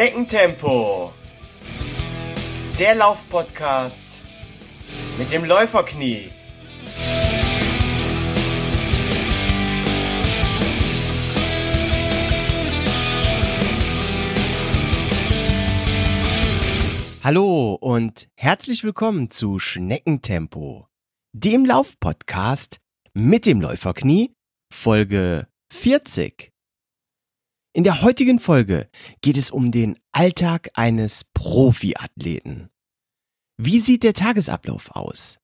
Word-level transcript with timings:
Schneckentempo. 0.00 1.12
Der 2.78 2.94
Laufpodcast 2.94 4.06
mit 5.18 5.30
dem 5.30 5.44
Läuferknie. 5.44 6.30
Hallo 17.22 17.74
und 17.74 18.30
herzlich 18.36 18.82
willkommen 18.82 19.28
zu 19.30 19.58
Schneckentempo, 19.58 20.86
dem 21.34 21.66
Laufpodcast 21.66 22.80
mit 23.12 23.44
dem 23.44 23.60
Läuferknie, 23.60 24.32
Folge 24.72 25.46
40. 25.70 26.49
In 27.72 27.84
der 27.84 28.02
heutigen 28.02 28.38
Folge 28.38 28.88
geht 29.20 29.36
es 29.36 29.50
um 29.50 29.70
den 29.70 29.98
Alltag 30.12 30.70
eines 30.74 31.24
Profiathleten. 31.34 32.68
Wie 33.56 33.78
sieht 33.78 34.02
der 34.02 34.14
Tagesablauf 34.14 34.90
aus? 34.96 35.38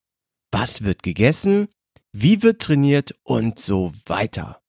Was 0.50 0.82
wird 0.82 1.02
gegessen? 1.02 1.68
Wie 2.12 2.42
wird 2.42 2.62
trainiert 2.62 3.14
und 3.22 3.58
so 3.60 3.92
weiter? 4.06 4.60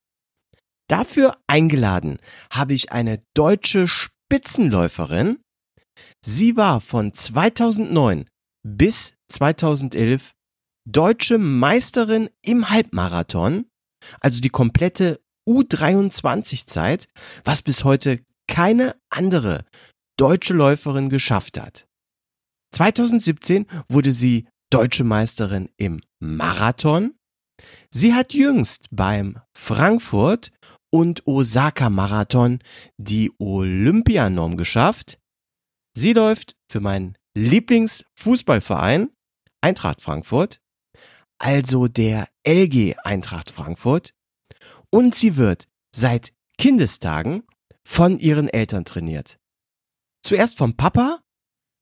Dafür 0.88 1.38
eingeladen 1.48 2.20
habe 2.52 2.74
ich 2.74 2.92
eine 2.92 3.24
deutsche 3.34 3.88
Spitzenläuferin, 3.88 5.40
Sie 6.26 6.58
war 6.58 6.82
von 6.82 7.14
2009 7.14 8.30
bis 8.64 9.14
2011 9.30 10.34
deutsche 10.86 11.38
Meisterin 11.38 12.30
im 12.42 12.70
Halbmarathon, 12.70 13.66
also 14.20 14.40
die 14.42 14.50
komplette 14.50 15.22
U23-Zeit, 15.48 17.08
was 17.44 17.62
bis 17.62 17.84
heute 17.84 18.20
keine 18.48 18.96
andere 19.10 19.66
deutsche 20.18 20.54
Läuferin 20.54 21.10
geschafft 21.10 21.60
hat. 21.60 21.88
2017 22.74 23.66
wurde 23.88 24.12
sie 24.12 24.48
deutsche 24.70 25.04
Meisterin 25.04 25.70
im 25.78 26.02
Marathon. 26.20 27.14
Sie 27.92 28.14
hat 28.14 28.34
jüngst 28.34 28.88
beim 28.92 29.40
Frankfurt 29.58 30.52
und 30.92 31.26
Osaka 31.26 31.90
Marathon 31.90 32.60
die 32.98 33.32
Olympianorm 33.40 34.58
geschafft. 34.58 35.20
Sie 35.96 36.14
läuft 36.14 36.56
für 36.70 36.80
meinen 36.80 37.18
Lieblingsfußballverein 37.36 39.10
Eintracht 39.62 40.02
Frankfurt, 40.02 40.60
also 41.40 41.88
der 41.88 42.28
LG 42.46 42.96
Eintracht 43.04 43.52
Frankfurt, 43.52 44.14
und 44.92 45.16
sie 45.16 45.38
wird 45.38 45.68
seit 45.96 46.34
Kindestagen 46.58 47.44
von 47.86 48.20
ihren 48.20 48.50
Eltern 48.50 48.86
trainiert. 48.86 49.38
Zuerst 50.24 50.58
vom 50.58 50.76
Papa, 50.76 51.20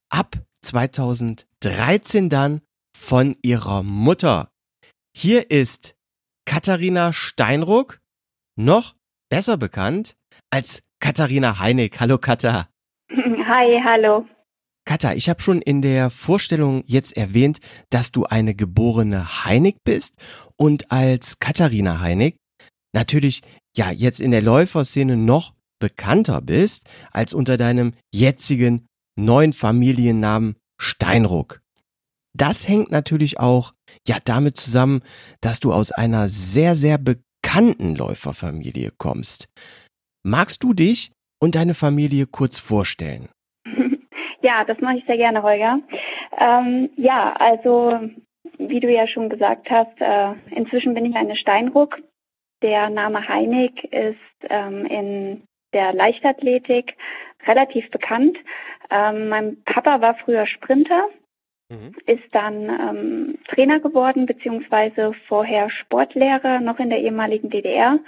ab 0.09 0.37
2013 0.61 2.29
dann 2.29 2.61
von 2.95 3.35
ihrer 3.41 3.83
Mutter. 3.83 4.49
Hier 5.15 5.49
ist 5.51 5.95
Katharina 6.45 7.13
Steinruck, 7.13 7.99
noch 8.55 8.95
besser 9.29 9.57
bekannt 9.57 10.15
als 10.49 10.83
Katharina 10.99 11.59
Heinig. 11.59 11.99
Hallo 11.99 12.17
Katha. 12.17 12.69
Hi, 13.09 13.81
hallo. 13.83 14.27
Katha, 14.85 15.13
ich 15.13 15.29
habe 15.29 15.41
schon 15.41 15.61
in 15.61 15.81
der 15.81 16.11
Vorstellung 16.11 16.83
jetzt 16.85 17.17
erwähnt, 17.17 17.59
dass 17.89 18.11
du 18.11 18.25
eine 18.25 18.53
geborene 18.53 19.43
Heinig 19.43 19.77
bist 19.83 20.15
und 20.57 20.91
als 20.91 21.39
Katharina 21.39 21.99
Heinig 21.99 22.37
natürlich 22.95 23.41
ja 23.77 23.91
jetzt 23.91 24.19
in 24.19 24.31
der 24.31 24.41
Läuferszene 24.41 25.17
noch 25.17 25.53
bekannter 25.79 26.41
bist 26.41 26.89
als 27.11 27.33
unter 27.33 27.57
deinem 27.57 27.93
jetzigen 28.13 28.87
neuen 29.15 29.53
Familiennamen 29.53 30.55
Steinruck. 30.79 31.61
Das 32.33 32.67
hängt 32.67 32.91
natürlich 32.91 33.39
auch 33.39 33.73
ja 34.07 34.17
damit 34.23 34.57
zusammen, 34.57 35.01
dass 35.41 35.59
du 35.59 35.71
aus 35.71 35.91
einer 35.91 36.27
sehr 36.29 36.75
sehr 36.75 36.97
bekannten 36.97 37.95
Läuferfamilie 37.95 38.91
kommst. 38.97 39.47
Magst 40.23 40.63
du 40.63 40.73
dich 40.73 41.11
und 41.39 41.55
deine 41.55 41.75
Familie 41.75 42.25
kurz 42.25 42.57
vorstellen? 42.57 43.29
Ja, 44.41 44.63
das 44.63 44.79
mache 44.79 44.97
ich 44.97 45.05
sehr 45.05 45.17
gerne, 45.17 45.41
Holger. 45.41 45.79
Ähm, 46.37 46.91
ja, 46.97 47.33
also 47.33 47.99
wie 48.59 48.79
du 48.79 48.91
ja 48.91 49.07
schon 49.07 49.27
gesagt 49.29 49.71
hast, 49.71 49.99
äh, 49.99 50.33
inzwischen 50.55 50.93
bin 50.93 51.05
ich 51.05 51.15
eine 51.15 51.35
Steinruck. 51.35 51.97
Der 52.65 52.89
Name 52.89 53.27
Heinig 53.27 53.83
ist 53.93 54.17
ähm, 54.49 54.87
in 54.87 55.43
der 55.71 55.93
Leichtathletik 55.93 56.95
relativ 57.45 57.91
bekannt. 57.91 58.39
Ähm, 58.89 59.29
mein 59.29 59.63
Papa 59.65 60.01
war 60.01 60.15
früher 60.15 60.47
Sprinter, 60.47 61.05
mhm. 61.69 61.93
ist 62.07 62.23
dann 62.31 62.63
ähm, 62.63 63.37
Trainer 63.49 63.79
geworden, 63.79 64.25
beziehungsweise 64.25 65.13
vorher 65.27 65.69
Sportlehrer, 65.69 66.59
noch 66.59 66.79
in 66.79 66.89
der 66.89 67.01
ehemaligen 67.01 67.51
DDR 67.51 67.99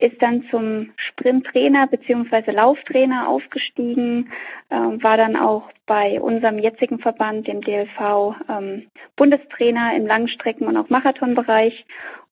ist 0.00 0.22
dann 0.22 0.44
zum 0.48 0.92
Sprinttrainer 0.96 1.88
beziehungsweise 1.88 2.52
Lauftrainer 2.52 3.28
aufgestiegen, 3.28 4.30
äh, 4.70 4.76
war 4.76 5.16
dann 5.16 5.34
auch 5.34 5.68
bei 5.86 6.20
unserem 6.20 6.60
jetzigen 6.60 7.00
Verband, 7.00 7.48
dem 7.48 7.62
DLV, 7.62 8.36
ähm, 8.48 8.86
Bundestrainer 9.16 9.96
im 9.96 10.06
Langstrecken- 10.06 10.68
und 10.68 10.76
auch 10.76 10.88
Marathonbereich 10.88 11.84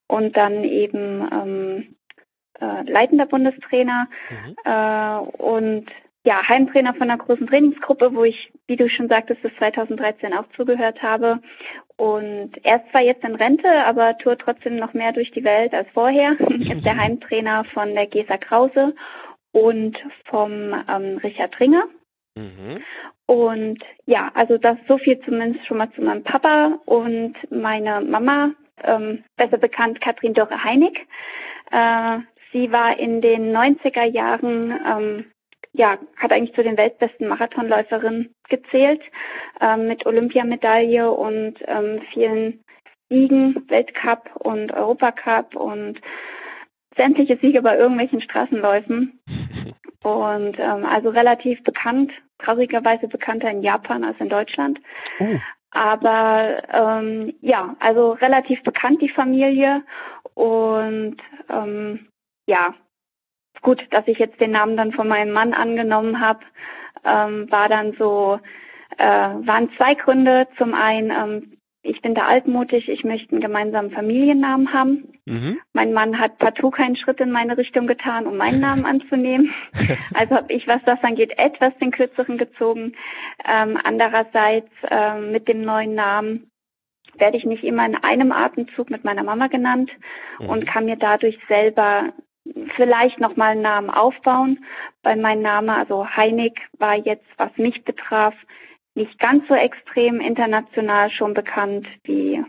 und 0.09 0.37
dann 0.37 0.65
eben 0.65 1.29
ähm, 1.33 1.97
äh, 2.61 2.91
leitender 2.91 3.27
Bundestrainer 3.27 4.09
mhm. 4.31 4.57
äh, 4.65 5.43
und 5.43 5.87
ja, 6.25 6.43
Heimtrainer 6.49 6.93
von 6.95 7.09
einer 7.09 7.19
großen 7.19 7.47
Trainingsgruppe, 7.47 8.13
wo 8.13 8.25
ich, 8.25 8.53
wie 8.67 8.75
du 8.75 8.89
schon 8.89 9.09
sagtest, 9.09 9.43
bis 9.43 9.55
2013 9.59 10.35
auch 10.35 10.47
zugehört 10.57 11.01
habe. 11.01 11.39
Und 11.97 12.51
er 12.65 12.77
ist 12.77 12.91
zwar 12.91 13.03
jetzt 13.03 13.23
in 13.23 13.37
Rente, 13.37 13.69
aber 13.87 14.19
tourt 14.19 14.41
trotzdem 14.41 14.77
noch 14.77 14.93
mehr 14.93 15.13
durch 15.13 15.31
die 15.31 15.45
Welt 15.45 15.73
als 15.73 15.89
vorher. 15.95 16.33
ist 16.41 16.85
der 16.85 16.97
Heimtrainer 16.97 17.65
von 17.73 17.95
der 17.95 18.09
Gesa 18.09 18.39
Krause 18.39 18.95
und 19.53 19.97
vom 20.25 20.75
ähm, 20.89 21.19
Richard 21.19 21.59
Ringer. 21.61 21.85
Mhm. 22.35 22.83
Und 23.27 23.79
ja, 24.07 24.31
also 24.35 24.59
das 24.59 24.79
so 24.89 24.99
viel 24.99 25.21
zumindest 25.21 25.65
schon 25.67 25.79
mal 25.79 25.91
zu 25.93 26.03
meinem 26.03 26.25
Papa 26.25 26.81
und 26.87 27.35
meine 27.51 28.01
Mama, 28.01 28.51
ähm, 28.83 29.25
besser 29.37 29.59
bekannt 29.59 30.01
Katrin 30.01 30.35
Dörre 30.35 30.63
Heinig. 30.63 31.07
Äh, 31.71 32.19
sie 32.53 32.73
war 32.73 32.99
in 32.99 33.21
den 33.21 33.55
90er 33.57 34.05
Jahren 34.05 34.73
ähm, 34.87 35.25
ja, 35.77 35.99
hat 36.17 36.33
eigentlich 36.33 36.55
zu 36.55 36.63
den 36.63 36.77
weltbesten 36.77 37.29
Marathonläuferinnen 37.29 38.35
gezählt, 38.49 39.03
ähm, 39.61 39.87
mit 39.87 40.07
Olympiamedaille 40.07 41.11
und 41.11 41.55
ähm, 41.67 42.01
vielen 42.13 42.65
Siegen, 43.09 43.69
Weltcup 43.69 44.31
und 44.37 44.73
Europacup 44.73 45.55
und 45.55 46.01
sämtliche 46.97 47.37
Siege 47.37 47.63
bei 47.63 47.77
irgendwelchen 47.77 48.21
Straßenläufen. 48.21 49.21
Und 50.03 50.57
ähm, 50.61 50.85
also 50.85 51.09
relativ 51.09 51.65
bekannt, 51.65 52.13
traurigerweise 52.39 53.09
bekannter 53.09 53.51
in 53.51 53.63
Japan 53.63 54.05
als 54.05 54.17
in 54.21 54.29
Deutschland. 54.29 54.79
Oh. 55.19 55.35
Aber 55.77 56.63
ähm, 56.73 57.35
ja, 57.43 57.77
also 57.81 58.13
relativ 58.13 58.63
bekannt 58.63 59.03
die 59.03 59.11
Familie 59.11 59.83
und 60.33 61.19
ähm, 61.51 62.09
ja, 62.47 62.75
gut, 63.61 63.87
dass 63.91 64.09
ich 64.09 64.19
jetzt 64.19 64.41
den 64.41 64.53
Namen 64.53 64.79
dann 64.79 64.93
von 64.93 65.07
meinem 65.07 65.33
Mann 65.33 65.53
angenommen 65.53 66.19
habe, 66.19 66.41
ähm, 67.05 67.51
war 67.51 67.69
dann 67.69 67.93
so, 67.99 68.41
äh, 68.97 69.05
waren 69.07 69.71
zwei 69.77 69.95
Gründe. 69.95 70.49
Zum 70.57 70.73
einen, 70.73 71.11
ähm, 71.11 71.59
ich 71.87 72.03
bin 72.03 72.15
da 72.15 72.27
altmutig, 72.27 72.89
ich 72.89 73.05
möchte 73.05 73.33
einen 73.33 73.41
gemeinsamen 73.41 73.91
Familiennamen 73.91 74.73
haben. 74.73 75.19
Mhm. 75.25 75.59
Mein 75.73 75.93
Mann 75.93 76.19
hat 76.19 76.39
partout 76.39 76.71
keinen 76.71 76.97
Schritt 76.97 77.21
in 77.21 77.31
meine 77.31 77.57
Richtung 77.57 77.87
getan, 77.87 78.27
um 78.27 78.37
meinen 78.37 78.61
Namen 78.61 78.85
anzunehmen. 78.87 79.53
Also 80.15 80.37
habe 80.37 80.53
ich, 80.53 80.67
was 80.67 80.83
das 80.85 81.03
angeht, 81.03 81.39
etwas 81.39 81.77
den 81.79 81.91
kürzeren 81.91 82.39
gezogen. 82.39 82.95
Ähm, 83.47 83.79
andererseits 83.85 84.71
äh, 84.89 85.19
mit 85.19 85.47
dem 85.47 85.63
neuen 85.63 85.95
Namen 85.95 86.51
werde 87.19 87.37
ich 87.37 87.45
nicht 87.45 87.65
immer 87.65 87.85
in 87.85 87.97
einem 87.97 88.33
Atemzug 88.33 88.91
mit 88.91 89.05
meiner 89.05 89.23
Mama 89.23 89.49
genannt 89.49 89.91
mhm. 90.39 90.49
und 90.49 90.67
kann 90.67 90.87
mir 90.87 90.97
dadurch 90.97 91.39
selber 91.49 92.13
vielleicht 92.77 93.21
nochmal 93.21 93.53
einen 93.53 93.63
Namen 93.63 93.91
aufbauen, 93.91 94.65
weil 95.03 95.17
mein 95.17 95.43
Name, 95.43 95.77
also 95.77 96.09
Heinig, 96.09 96.59
war 96.79 96.95
jetzt, 96.95 97.27
was 97.37 97.51
mich 97.57 97.85
betraf, 97.85 98.35
nicht 98.97 99.19
ganz 99.19 99.47
so 99.49 99.55
extrem 99.55 100.21
international 100.21 101.11
schon 101.11 101.35
bekannt 101.35 101.87
wie 102.05 102.43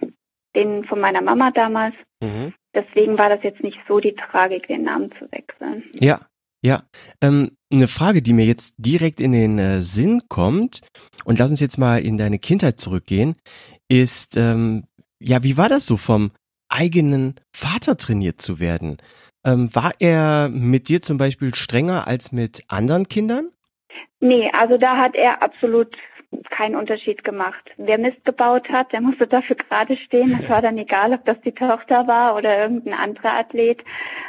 den 0.55 0.85
von 0.85 0.99
meiner 0.99 1.21
Mama 1.21 1.51
damals. 1.51 1.95
Mhm. 2.21 2.53
Deswegen 2.73 3.17
war 3.17 3.29
das 3.29 3.44
jetzt 3.44 3.61
nicht 3.63 3.77
so 3.88 3.99
die 3.99 4.15
Tragik, 4.15 4.67
den 4.67 4.83
Namen 4.83 5.11
zu 5.19 5.31
wechseln. 5.31 5.83
Ja, 5.99 6.19
ja. 6.63 6.83
Ähm, 7.21 7.51
eine 7.71 7.88
Frage, 7.88 8.21
die 8.21 8.33
mir 8.33 8.45
jetzt 8.45 8.73
direkt 8.77 9.19
in 9.19 9.31
den 9.31 9.59
äh, 9.59 9.81
Sinn 9.81 10.21
kommt, 10.29 10.81
und 11.25 11.39
lass 11.39 11.51
uns 11.51 11.59
jetzt 11.59 11.77
mal 11.77 11.97
in 11.97 12.17
deine 12.17 12.39
Kindheit 12.39 12.79
zurückgehen, 12.79 13.35
ist, 13.89 14.38
ähm, 14.38 14.85
ja, 15.19 15.44
wie 15.44 15.57
war 15.57 15.69
das 15.69 15.85
so 15.85 15.97
vom 15.97 16.31
eigenen 16.69 17.35
Vater 17.55 17.97
trainiert 17.97 18.41
zu 18.41 18.59
werden? 18.59 18.97
Ähm, 19.45 19.73
war 19.73 19.94
er 19.99 20.49
mit 20.49 20.89
dir 20.89 21.01
zum 21.01 21.17
Beispiel 21.17 21.53
strenger 21.55 22.07
als 22.07 22.31
mit 22.31 22.63
anderen 22.67 23.07
Kindern? 23.07 23.49
Nee, 24.19 24.49
also 24.51 24.77
da 24.77 24.97
hat 24.97 25.15
er 25.15 25.41
absolut 25.41 25.95
keinen 26.50 26.75
Unterschied 26.75 27.24
gemacht. 27.24 27.71
Wer 27.77 27.97
Mist 27.97 28.24
gebaut 28.25 28.69
hat, 28.69 28.91
der 28.91 29.01
musste 29.01 29.27
dafür 29.27 29.56
gerade 29.56 29.95
stehen. 29.97 30.39
Es 30.41 30.50
war 30.50 30.62
dann 30.62 30.77
egal, 30.77 31.13
ob 31.13 31.25
das 31.25 31.39
die 31.41 31.53
Tochter 31.53 32.07
war 32.07 32.35
oder 32.35 32.57
irgendein 32.59 32.94
anderer 32.94 33.33
Athlet. 33.33 33.83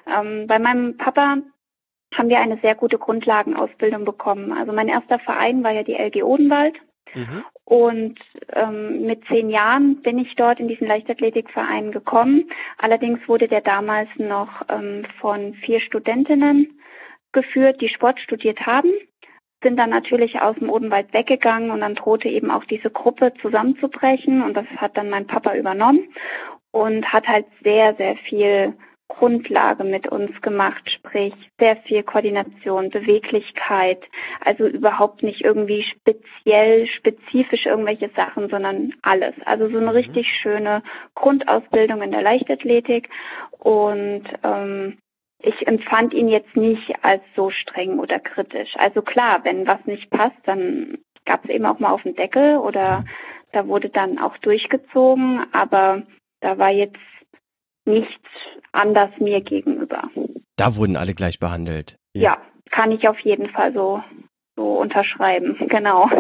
Ähm, 0.07 0.47
bei 0.47 0.59
meinem 0.59 0.97
Papa 0.97 1.39
haben 2.15 2.29
wir 2.29 2.41
eine 2.41 2.59
sehr 2.59 2.75
gute 2.75 2.99
Grundlagenausbildung 2.99 4.05
bekommen. 4.05 4.53
Also 4.53 4.73
mein 4.73 4.89
erster 4.89 5.19
Verein 5.19 5.63
war 5.65 5.73
ja 5.73 5.83
die 5.83 5.95
LG 5.95 6.23
Odenwald. 6.23 6.77
Mhm. 7.15 7.45
Und 7.65 8.19
ähm, 8.53 9.07
mit 9.07 9.25
zehn 9.27 9.51
Jahren 9.51 10.03
bin 10.03 10.19
ich 10.19 10.35
dort 10.37 10.61
in 10.61 10.69
diesen 10.69 10.87
Leichtathletikverein 10.87 11.91
gekommen. 11.91 12.51
Allerdings 12.79 13.27
wurde 13.29 13.49
der 13.49 13.61
damals 13.61 14.09
noch 14.17 14.63
ähm, 14.69 15.05
von 15.21 15.55
vier 15.55 15.81
Studentinnen 15.81 16.81
geführt, 17.33 17.81
die 17.81 17.89
Sport 17.89 18.21
studiert 18.21 18.61
haben 18.67 18.91
sind 19.63 19.77
dann 19.77 19.91
natürlich 19.91 20.41
aus 20.41 20.57
dem 20.57 20.71
Odenwald 20.71 21.13
weggegangen 21.13 21.71
und 21.71 21.81
dann 21.81 21.95
drohte 21.95 22.29
eben 22.29 22.51
auch 22.51 22.65
diese 22.65 22.91
Gruppe 22.91 23.33
zusammenzubrechen 23.43 24.43
und 24.43 24.55
das 24.55 24.67
hat 24.77 24.97
dann 24.97 25.11
mein 25.11 25.27
Papa 25.27 25.55
übernommen 25.55 26.09
und 26.71 27.13
hat 27.13 27.27
halt 27.27 27.47
sehr, 27.63 27.95
sehr 27.97 28.17
viel 28.17 28.75
Grundlage 29.09 29.85
mit 29.85 30.07
uns 30.07 30.41
gemacht, 30.43 30.91
sprich 30.91 31.33
sehr 31.59 31.77
viel 31.77 32.03
Koordination, 32.03 32.91
Beweglichkeit, 32.91 34.05
also 34.45 34.67
überhaupt 34.67 35.23
nicht 35.23 35.41
irgendwie 35.41 35.83
speziell, 35.83 36.87
spezifisch 36.87 37.67
irgendwelche 37.67 38.11
Sachen, 38.15 38.49
sondern 38.51 38.93
alles. 39.03 39.35
Also 39.45 39.69
so 39.69 39.79
eine 39.79 39.87
mhm. 39.87 39.93
richtig 39.93 40.29
schöne 40.29 40.83
Grundausbildung 41.15 42.03
in 42.03 42.13
der 42.13 42.23
Leichtathletik 42.23 43.09
und 43.59 44.25
ähm, 44.45 44.99
ich 45.43 45.67
empfand 45.67 46.15
ihn 46.15 46.29
jetzt 46.29 46.57
nicht 46.57 46.93
als 47.03 47.23
so 47.37 47.51
streng 47.51 47.99
oder 47.99 48.19
kritisch. 48.19 48.71
Also 48.77 49.03
klar, 49.03 49.45
wenn 49.45 49.67
was 49.67 49.85
nicht 49.87 50.11
passt, 50.11 50.37
dann 50.45 50.99
gab 51.25 51.45
es 51.45 51.51
eben 51.51 51.67
auch 51.67 51.79
mal 51.79 51.93
auf 51.93 52.03
den 52.03 52.17
Deckel 52.17 52.57
oder 52.57 53.05
da 53.53 53.67
wurde 53.67 53.89
dann 53.89 54.19
auch 54.19 54.37
durchgezogen, 54.39 55.47
aber 55.53 56.03
da 56.41 56.59
war 56.59 56.71
jetzt 56.71 56.99
nichts 57.85 58.25
anders 58.73 59.11
mir 59.19 59.41
gegenüber. 59.41 60.11
Da 60.57 60.77
wurden 60.77 60.97
alle 60.97 61.15
gleich 61.15 61.39
behandelt. 61.39 61.97
Ja, 62.15 62.39
kann 62.71 62.93
ich 62.93 63.09
auf 63.09 63.19
jeden 63.21 63.49
Fall 63.51 63.73
so, 63.73 64.03
so 64.57 64.79
unterschreiben, 64.79 65.57
genau. 65.69 66.11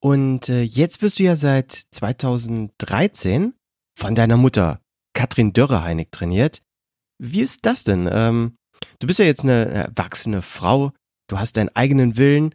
Und 0.00 0.48
äh, 0.48 0.62
jetzt 0.62 1.02
wirst 1.02 1.20
du 1.20 1.22
ja 1.22 1.36
seit 1.36 1.70
2013 1.70 3.54
von 3.96 4.14
deiner 4.14 4.36
Mutter 4.36 4.80
Katrin 5.14 5.52
Dörre-Heinig 5.52 6.08
trainiert. 6.10 6.62
Wie 7.24 7.40
ist 7.40 7.64
das 7.64 7.84
denn? 7.84 8.08
Ähm, 8.10 8.56
du 8.98 9.06
bist 9.06 9.20
ja 9.20 9.24
jetzt 9.24 9.44
eine 9.44 9.66
erwachsene 9.66 10.42
Frau, 10.42 10.90
du 11.28 11.38
hast 11.38 11.56
deinen 11.56 11.68
eigenen 11.68 12.16
Willen. 12.16 12.52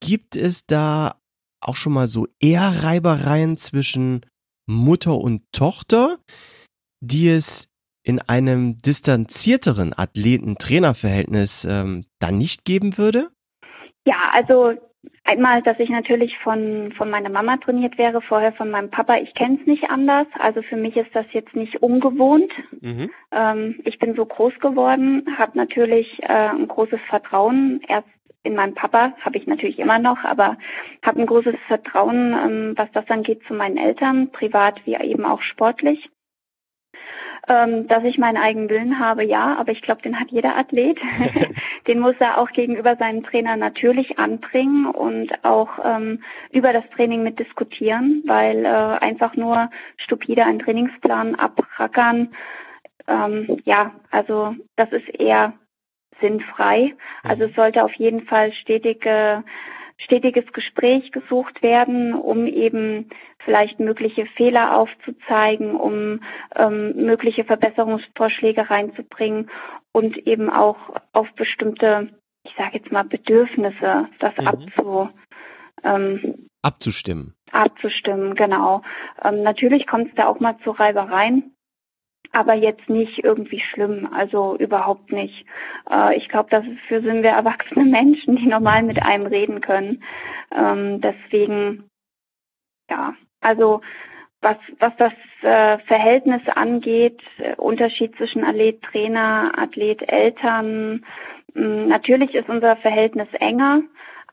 Gibt 0.00 0.36
es 0.36 0.66
da 0.66 1.16
auch 1.60 1.74
schon 1.74 1.92
mal 1.92 2.06
so 2.06 2.28
eher 2.40 2.84
Reibereien 2.84 3.56
zwischen 3.56 4.24
Mutter 4.68 5.16
und 5.16 5.42
Tochter, 5.50 6.18
die 7.00 7.28
es 7.28 7.66
in 8.04 8.20
einem 8.20 8.78
distanzierteren 8.78 9.92
Athleten-Trainer-Verhältnis 9.96 11.64
ähm, 11.64 12.04
dann 12.20 12.38
nicht 12.38 12.64
geben 12.64 12.98
würde? 12.98 13.32
Ja, 14.06 14.30
also 14.32 14.74
Einmal, 15.24 15.62
dass 15.62 15.78
ich 15.78 15.88
natürlich 15.88 16.36
von, 16.38 16.92
von 16.96 17.10
meiner 17.10 17.28
Mama 17.28 17.56
trainiert 17.56 17.98
wäre, 17.98 18.20
vorher 18.20 18.52
von 18.52 18.70
meinem 18.70 18.90
Papa. 18.90 19.16
Ich 19.16 19.34
kenne 19.34 19.58
es 19.60 19.66
nicht 19.66 19.90
anders. 19.90 20.26
Also 20.38 20.62
für 20.62 20.76
mich 20.76 20.96
ist 20.96 21.14
das 21.14 21.26
jetzt 21.32 21.54
nicht 21.56 21.82
ungewohnt. 21.82 22.52
Mhm. 22.80 23.10
Ähm, 23.32 23.80
ich 23.84 23.98
bin 23.98 24.14
so 24.14 24.26
groß 24.26 24.58
geworden, 24.60 25.26
habe 25.38 25.56
natürlich 25.56 26.22
äh, 26.22 26.26
ein 26.26 26.68
großes 26.68 27.00
Vertrauen. 27.08 27.80
Erst 27.88 28.08
in 28.44 28.54
meinem 28.54 28.74
Papa 28.74 29.12
habe 29.20 29.38
ich 29.38 29.46
natürlich 29.46 29.78
immer 29.78 29.98
noch, 29.98 30.22
aber 30.24 30.58
habe 31.02 31.20
ein 31.20 31.26
großes 31.26 31.56
Vertrauen, 31.66 32.32
ähm, 32.32 32.72
was 32.76 32.90
das 32.92 33.08
angeht, 33.08 33.42
zu 33.46 33.54
meinen 33.54 33.76
Eltern, 33.76 34.30
privat 34.32 34.84
wie 34.84 34.94
eben 34.94 35.24
auch 35.24 35.42
sportlich. 35.42 36.10
Ähm, 37.48 37.88
dass 37.88 38.04
ich 38.04 38.18
meinen 38.18 38.36
eigenen 38.36 38.70
Willen 38.70 39.00
habe, 39.00 39.24
ja, 39.24 39.56
aber 39.58 39.72
ich 39.72 39.82
glaube, 39.82 40.00
den 40.02 40.20
hat 40.20 40.30
jeder 40.30 40.56
Athlet. 40.56 40.98
den 41.88 41.98
muss 41.98 42.14
er 42.20 42.38
auch 42.38 42.50
gegenüber 42.50 42.94
seinem 42.94 43.24
Trainer 43.24 43.56
natürlich 43.56 44.16
anbringen 44.16 44.86
und 44.86 45.44
auch 45.44 45.70
ähm, 45.84 46.22
über 46.52 46.72
das 46.72 46.88
Training 46.94 47.24
mit 47.24 47.40
diskutieren, 47.40 48.22
weil 48.26 48.64
äh, 48.64 48.68
einfach 48.68 49.34
nur 49.34 49.70
stupide 49.96 50.44
einen 50.44 50.60
Trainingsplan 50.60 51.34
abrackern, 51.34 52.28
ähm, 53.08 53.60
ja, 53.64 53.92
also 54.10 54.54
das 54.76 54.92
ist 54.92 55.08
eher 55.08 55.52
sinnfrei. 56.20 56.94
Also 57.22 57.44
es 57.44 57.54
sollte 57.54 57.82
auf 57.82 57.92
jeden 57.94 58.22
Fall 58.22 58.52
stetige 58.52 59.42
stetiges 60.04 60.44
Gespräch 60.52 61.12
gesucht 61.12 61.62
werden, 61.62 62.14
um 62.14 62.46
eben 62.46 63.08
vielleicht 63.44 63.80
mögliche 63.80 64.26
Fehler 64.26 64.76
aufzuzeigen, 64.76 65.74
um 65.76 66.20
ähm, 66.56 66.94
mögliche 66.96 67.44
Verbesserungsvorschläge 67.44 68.70
reinzubringen 68.70 69.50
und 69.92 70.16
eben 70.26 70.50
auch 70.50 70.76
auf 71.12 71.30
bestimmte, 71.34 72.08
ich 72.44 72.54
sage 72.56 72.78
jetzt 72.78 72.92
mal, 72.92 73.04
Bedürfnisse 73.04 74.08
das 74.18 74.36
mhm. 74.36 74.46
abzu, 74.46 75.08
ähm, 75.84 76.48
abzustimmen. 76.62 77.34
Abzustimmen, 77.50 78.34
genau. 78.34 78.82
Ähm, 79.22 79.42
natürlich 79.42 79.86
kommt 79.86 80.08
es 80.08 80.14
da 80.14 80.26
auch 80.26 80.40
mal 80.40 80.56
zu 80.64 80.70
Reibereien 80.70 81.51
aber 82.32 82.54
jetzt 82.54 82.88
nicht 82.88 83.22
irgendwie 83.22 83.60
schlimm, 83.60 84.08
also 84.12 84.56
überhaupt 84.56 85.12
nicht. 85.12 85.44
Äh, 85.90 86.16
ich 86.16 86.28
glaube, 86.28 86.50
dafür 86.50 87.02
sind 87.02 87.22
wir 87.22 87.30
erwachsene 87.30 87.84
Menschen, 87.90 88.36
die 88.36 88.46
normal 88.46 88.82
mit 88.82 89.02
einem 89.02 89.26
reden 89.26 89.60
können. 89.60 90.02
Ähm, 90.54 91.00
deswegen, 91.00 91.88
ja, 92.90 93.14
also 93.40 93.82
was, 94.40 94.56
was 94.80 94.92
das 94.96 95.12
äh, 95.42 95.78
Verhältnis 95.86 96.42
angeht, 96.54 97.20
äh, 97.38 97.54
Unterschied 97.56 98.16
zwischen 98.16 98.44
Athlet, 98.44 98.82
Trainer, 98.82 99.52
Athlet, 99.56 100.02
Eltern, 100.10 101.04
mh, 101.54 101.86
natürlich 101.86 102.34
ist 102.34 102.48
unser 102.48 102.76
Verhältnis 102.76 103.28
enger, 103.34 103.82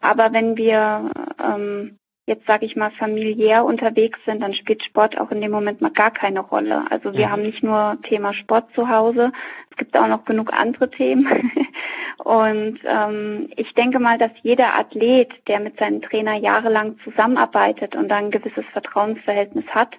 aber 0.02 0.34
wenn 0.34 0.57
wir 0.57 1.12
ähm, 1.44 1.99
jetzt 2.30 2.46
sage 2.46 2.66
ich 2.66 2.78
mal 2.78 2.92
familiär 2.92 3.66
unterwegs 3.66 4.20
sind, 4.26 4.42
dann 4.42 4.54
spielt 4.54 4.84
Sport 4.84 5.20
auch 5.20 5.31
in 5.31 5.42
dem 5.42 5.52
Moment 5.52 5.81
mal 5.81 5.92
gar 5.92 6.12
keine 6.12 6.40
Rolle. 6.40 6.86
Also 6.90 7.14
wir 7.14 7.28
mhm. 7.28 7.31
haben 7.31 7.42
nicht 7.42 7.64
nur 7.64 7.98
Thema 8.04 8.34
Sport 8.34 8.72
zu 8.74 8.88
Hause, 8.88 9.34
es 9.72 9.78
gibt 9.78 9.98
auch 9.98 10.08
noch 10.08 10.24
genug 10.24 10.54
andere 10.54 10.90
Themen. 10.90 11.52
Und 12.24 12.80
ähm, 12.86 13.50
ich 13.56 13.74
denke 13.74 14.00
mal, 14.00 14.18
dass 14.18 14.31
jeder 14.44 14.78
Athlet, 14.78 15.31
der 15.48 15.59
mit 15.59 15.78
seinem 15.80 16.02
Trainer 16.02 16.36
jahrelang 16.36 17.00
zusammenarbeitet 17.04 17.95
und 17.95 18.09
dann 18.09 18.26
ein 18.26 18.31
gewisses 18.31 18.66
Vertrauensverhältnis 18.74 19.66
hat, 19.68 19.95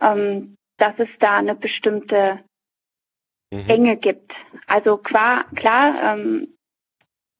ähm, 0.00 0.54
dass 0.78 0.94
es 0.98 1.08
da 1.18 1.38
eine 1.38 1.56
bestimmte 1.56 2.38
mhm. 3.50 3.68
Enge 3.68 3.96
gibt. 3.96 4.32
Also 4.68 4.96
klar, 4.96 5.44
klar 5.56 6.14
ähm, 6.14 6.48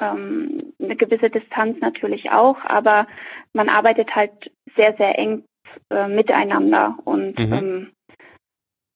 ähm, 0.01 0.73
eine 0.81 0.97
gewisse 0.97 1.31
Distanz 1.31 1.79
natürlich 1.81 2.31
auch, 2.31 2.59
aber 2.65 3.07
man 3.53 3.69
arbeitet 3.69 4.15
halt 4.15 4.51
sehr, 4.77 4.95
sehr 4.97 5.19
eng 5.19 5.45
äh, 5.91 6.09
miteinander 6.09 6.99
und 7.05 7.39
mhm. 7.39 7.53
ähm, 7.53 7.91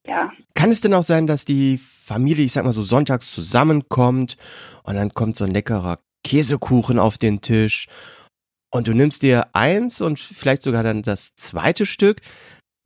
ja. 0.07 0.33
Kann 0.55 0.71
es 0.71 0.81
denn 0.81 0.95
auch 0.95 1.03
sein, 1.03 1.27
dass 1.27 1.45
die 1.45 1.79
Familie, 1.79 2.45
ich 2.45 2.53
sag 2.53 2.65
mal 2.65 2.73
so, 2.73 2.83
sonntags 2.83 3.33
zusammenkommt 3.33 4.37
und 4.83 4.97
dann 4.97 5.15
kommt 5.15 5.37
so 5.37 5.45
ein 5.45 5.51
leckerer 5.51 5.99
Käsekuchen 6.25 6.99
auf 6.99 7.19
den 7.19 7.41
Tisch 7.41 7.87
und 8.71 8.89
du 8.89 8.93
nimmst 8.93 9.23
dir 9.23 9.49
eins 9.53 10.01
und 10.01 10.19
vielleicht 10.19 10.63
sogar 10.63 10.83
dann 10.83 11.03
das 11.03 11.35
zweite 11.37 11.87
Stück. 11.87 12.21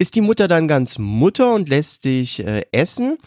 Ist 0.00 0.14
die 0.14 0.20
Mutter 0.20 0.46
dann 0.46 0.68
ganz 0.68 0.98
Mutter 0.98 1.54
und 1.54 1.68
lässt 1.68 2.04
dich 2.04 2.44
äh, 2.44 2.66
essen? 2.72 3.18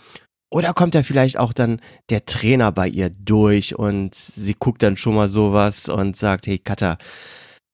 Oder 0.51 0.74
kommt 0.74 0.96
da 0.96 1.03
vielleicht 1.03 1.39
auch 1.39 1.53
dann 1.53 1.79
der 2.10 2.25
Trainer 2.25 2.74
bei 2.74 2.88
ihr 2.88 3.10
durch 3.10 3.77
und 3.79 4.13
sie 4.13 4.53
guckt 4.53 4.84
dann 4.84 4.98
schon 4.98 5.15
mal 5.15 5.29
sowas 5.29 5.88
und 5.88 6.17
sagt, 6.17 6.46
hey 6.46 6.60
Katha, 6.60 6.98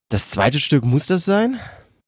das 0.09 0.29
zweite 0.29 0.59
Stück 0.59 0.85
muss 0.85 1.07
das 1.07 1.25
sein? 1.25 1.59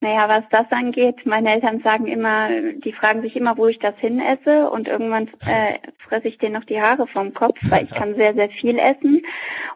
naja, 0.00 0.28
was 0.28 0.44
das 0.52 0.70
angeht, 0.70 1.26
meine 1.26 1.52
Eltern 1.52 1.80
sagen 1.82 2.06
immer, 2.06 2.48
die 2.84 2.92
fragen 2.92 3.22
sich 3.22 3.34
immer, 3.34 3.56
wo 3.56 3.66
ich 3.66 3.80
das 3.80 3.96
hin 3.96 4.20
esse 4.20 4.70
und 4.70 4.86
irgendwann 4.86 5.28
äh, 5.40 5.78
fresse 6.08 6.28
ich 6.28 6.38
denen 6.38 6.54
noch 6.54 6.64
die 6.64 6.80
Haare 6.80 7.08
vom 7.08 7.34
Kopf, 7.34 7.58
weil 7.68 7.84
ich 7.84 7.90
kann 7.90 8.14
sehr, 8.14 8.34
sehr 8.34 8.50
viel 8.50 8.78
essen. 8.78 9.22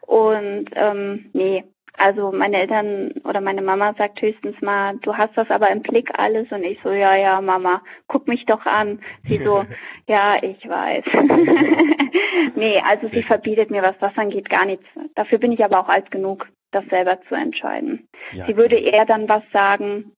Und 0.02 0.66
ähm, 0.76 1.30
nee, 1.32 1.64
also 1.96 2.32
meine 2.32 2.58
Eltern 2.58 3.12
oder 3.24 3.40
meine 3.40 3.62
Mama 3.62 3.94
sagt 3.96 4.20
höchstens 4.20 4.60
mal, 4.60 4.96
du 4.98 5.16
hast 5.16 5.36
das 5.36 5.50
aber 5.50 5.70
im 5.70 5.82
Blick 5.82 6.10
alles 6.18 6.50
und 6.50 6.64
ich 6.64 6.78
so, 6.82 6.90
ja, 6.90 7.16
ja, 7.16 7.40
Mama, 7.40 7.82
guck 8.08 8.26
mich 8.26 8.44
doch 8.46 8.66
an. 8.66 9.00
Sie 9.28 9.40
so, 9.44 9.64
ja, 10.08 10.36
ich 10.42 10.68
weiß. 10.68 11.04
nee, 12.56 12.82
also 12.84 13.08
sie 13.08 13.22
verbietet 13.22 13.70
mir, 13.70 13.82
was 13.82 13.98
das 14.00 14.16
angeht, 14.16 14.50
gar 14.50 14.66
nichts. 14.66 14.86
Dafür 15.14 15.38
bin 15.38 15.52
ich 15.52 15.64
aber 15.64 15.80
auch 15.80 15.88
alt 15.88 16.10
genug, 16.10 16.48
das 16.72 16.84
selber 16.86 17.20
zu 17.28 17.34
entscheiden. 17.34 18.08
Ja. 18.32 18.46
Sie 18.46 18.56
würde 18.56 18.76
eher 18.76 19.04
dann 19.04 19.28
was 19.28 19.42
sagen, 19.52 20.12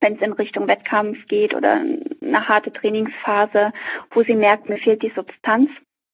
wenn 0.00 0.16
es 0.16 0.20
in 0.20 0.32
Richtung 0.32 0.68
Wettkampf 0.68 1.26
geht 1.28 1.54
oder 1.54 1.80
eine 2.20 2.48
harte 2.48 2.72
Trainingsphase, 2.72 3.72
wo 4.10 4.22
sie 4.22 4.34
merkt, 4.34 4.68
mir 4.68 4.78
fehlt 4.78 5.02
die 5.02 5.12
Substanz. 5.14 5.70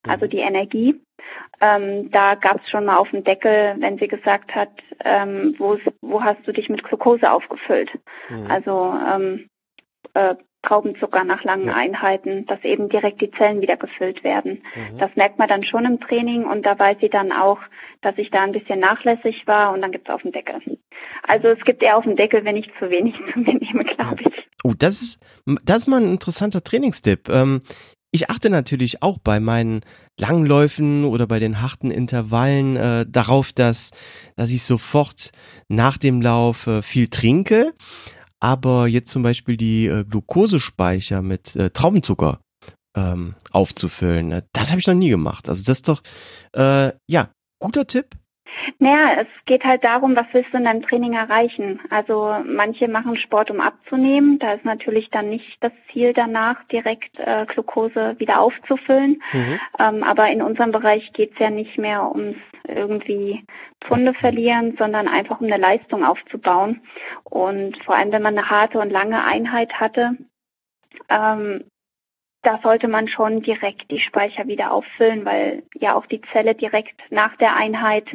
Also 0.08 0.26
die 0.26 0.38
Energie. 0.38 1.00
Ähm, 1.60 2.10
da 2.10 2.34
gab 2.34 2.60
es 2.62 2.70
schon 2.70 2.84
mal 2.84 2.96
auf 2.96 3.10
dem 3.10 3.24
Deckel, 3.24 3.76
wenn 3.78 3.98
sie 3.98 4.08
gesagt 4.08 4.54
hat, 4.54 4.70
ähm, 5.04 5.54
wo, 5.58 5.78
wo 6.00 6.22
hast 6.22 6.46
du 6.46 6.52
dich 6.52 6.68
mit 6.68 6.84
Glucose 6.84 7.30
aufgefüllt? 7.30 7.90
Mhm. 8.28 8.46
Also 8.50 8.94
ähm, 9.06 9.48
äh, 10.14 10.36
Traubenzucker 10.62 11.22
nach 11.22 11.44
langen 11.44 11.68
ja. 11.68 11.74
Einheiten, 11.74 12.44
dass 12.46 12.62
eben 12.64 12.88
direkt 12.88 13.20
die 13.20 13.30
Zellen 13.30 13.60
wieder 13.60 13.76
gefüllt 13.76 14.24
werden. 14.24 14.62
Mhm. 14.74 14.98
Das 14.98 15.14
merkt 15.14 15.38
man 15.38 15.48
dann 15.48 15.62
schon 15.62 15.84
im 15.84 16.00
Training 16.00 16.44
und 16.44 16.66
da 16.66 16.76
weiß 16.78 16.98
sie 17.00 17.08
dann 17.08 17.30
auch, 17.30 17.60
dass 18.00 18.18
ich 18.18 18.30
da 18.30 18.42
ein 18.42 18.52
bisschen 18.52 18.80
nachlässig 18.80 19.46
war 19.46 19.72
und 19.72 19.82
dann 19.82 19.92
gibt 19.92 20.08
es 20.08 20.14
auf 20.14 20.22
dem 20.22 20.32
Deckel. 20.32 20.60
Also 21.22 21.48
es 21.48 21.60
gibt 21.64 21.82
eher 21.82 21.96
auf 21.96 22.04
dem 22.04 22.16
Deckel, 22.16 22.44
wenn 22.44 22.56
ich 22.56 22.68
zu 22.78 22.90
wenig 22.90 23.14
zu 23.32 23.38
mir 23.38 23.54
nehme, 23.54 23.84
glaube 23.84 24.22
ich. 24.22 24.48
Oh, 24.64 24.72
das 24.76 25.00
ist, 25.00 25.20
das 25.64 25.78
ist 25.78 25.88
mal 25.88 26.00
ein 26.00 26.10
interessanter 26.10 26.62
Trainingstipp. 26.62 27.28
Ähm, 27.28 27.60
ich 28.10 28.30
achte 28.30 28.50
natürlich 28.50 29.02
auch 29.02 29.18
bei 29.18 29.40
meinen 29.40 29.82
Langläufen 30.18 31.04
oder 31.04 31.26
bei 31.26 31.38
den 31.38 31.60
harten 31.60 31.90
Intervallen 31.90 32.76
äh, 32.76 33.06
darauf, 33.08 33.52
dass, 33.52 33.90
dass 34.36 34.50
ich 34.50 34.62
sofort 34.62 35.30
nach 35.68 35.98
dem 35.98 36.22
Lauf 36.22 36.66
äh, 36.66 36.82
viel 36.82 37.08
trinke. 37.08 37.74
Aber 38.40 38.86
jetzt 38.86 39.10
zum 39.10 39.22
Beispiel 39.22 39.56
die 39.56 39.86
äh, 39.86 40.04
Glukosespeicher 40.04 41.22
mit 41.22 41.56
äh, 41.56 41.70
Traubenzucker 41.70 42.40
ähm, 42.96 43.34
aufzufüllen, 43.50 44.32
äh, 44.32 44.42
das 44.52 44.70
habe 44.70 44.80
ich 44.80 44.86
noch 44.86 44.94
nie 44.94 45.10
gemacht. 45.10 45.48
Also 45.48 45.62
das 45.64 45.78
ist 45.78 45.88
doch, 45.88 46.02
äh, 46.54 46.92
ja, 47.08 47.30
guter 47.60 47.86
Tipp. 47.86 48.16
Naja, 48.78 49.22
es 49.22 49.44
geht 49.46 49.64
halt 49.64 49.84
darum, 49.84 50.16
was 50.16 50.26
willst 50.32 50.52
du 50.52 50.58
in 50.58 50.64
deinem 50.64 50.82
Training 50.82 51.14
erreichen? 51.14 51.80
Also 51.90 52.36
manche 52.44 52.88
machen 52.88 53.16
Sport, 53.16 53.50
um 53.50 53.60
abzunehmen. 53.60 54.38
Da 54.38 54.54
ist 54.54 54.64
natürlich 54.64 55.10
dann 55.10 55.30
nicht 55.30 55.56
das 55.60 55.72
Ziel 55.92 56.12
danach, 56.12 56.62
direkt 56.64 57.18
äh, 57.18 57.46
Glucose 57.46 58.16
wieder 58.18 58.40
aufzufüllen. 58.40 59.22
Mhm. 59.32 59.60
Ähm, 59.78 60.02
aber 60.02 60.30
in 60.30 60.42
unserem 60.42 60.72
Bereich 60.72 61.12
geht 61.12 61.32
es 61.32 61.38
ja 61.38 61.50
nicht 61.50 61.78
mehr 61.78 62.10
ums 62.10 62.36
irgendwie 62.66 63.44
Pfunde 63.80 64.12
verlieren, 64.14 64.76
sondern 64.78 65.08
einfach 65.08 65.40
um 65.40 65.46
eine 65.46 65.56
Leistung 65.56 66.04
aufzubauen. 66.04 66.82
Und 67.24 67.82
vor 67.84 67.96
allem, 67.96 68.12
wenn 68.12 68.22
man 68.22 68.36
eine 68.36 68.50
harte 68.50 68.78
und 68.78 68.90
lange 68.90 69.24
Einheit 69.24 69.72
hatte, 69.74 70.16
ähm, 71.08 71.64
da 72.42 72.60
sollte 72.62 72.88
man 72.88 73.08
schon 73.08 73.42
direkt 73.42 73.90
die 73.90 74.00
Speicher 74.00 74.46
wieder 74.46 74.72
auffüllen, 74.72 75.24
weil 75.24 75.62
ja 75.74 75.94
auch 75.94 76.06
die 76.06 76.20
Zelle 76.32 76.54
direkt 76.54 77.00
nach 77.10 77.36
der 77.36 77.56
Einheit 77.56 78.06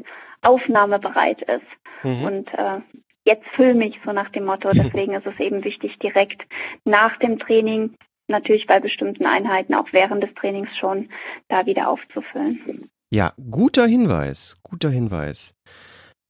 aufnahmebereit 0.41 1.41
ist. 1.41 2.03
Mhm. 2.03 2.23
Und 2.23 2.53
äh, 2.53 2.79
jetzt 3.25 3.45
füll 3.55 3.73
mich 3.73 3.99
so 4.05 4.11
nach 4.11 4.29
dem 4.29 4.45
Motto. 4.45 4.71
Deswegen 4.73 5.13
ist 5.13 5.25
es 5.25 5.39
eben 5.39 5.63
wichtig, 5.63 5.97
direkt 5.99 6.43
nach 6.85 7.17
dem 7.19 7.39
Training, 7.39 7.95
natürlich 8.27 8.67
bei 8.67 8.79
bestimmten 8.79 9.25
Einheiten, 9.25 9.73
auch 9.73 9.87
während 9.91 10.23
des 10.23 10.33
Trainings 10.35 10.69
schon, 10.79 11.09
da 11.49 11.65
wieder 11.65 11.89
aufzufüllen. 11.89 12.89
Ja, 13.11 13.33
guter 13.51 13.85
Hinweis, 13.85 14.57
guter 14.63 14.89
Hinweis. 14.89 15.53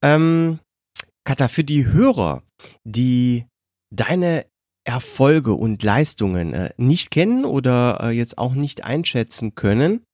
Ähm, 0.03 0.59
Katha, 1.23 1.47
für 1.47 1.63
die 1.63 1.85
Hörer, 1.85 2.43
die 2.83 3.45
deine 3.89 4.45
Erfolge 4.85 5.53
und 5.53 5.83
Leistungen 5.83 6.53
äh, 6.53 6.71
nicht 6.77 7.11
kennen 7.11 7.45
oder 7.45 7.99
äh, 8.01 8.09
jetzt 8.09 8.37
auch 8.37 8.53
nicht 8.53 8.83
einschätzen 8.83 9.55
können, 9.55 10.05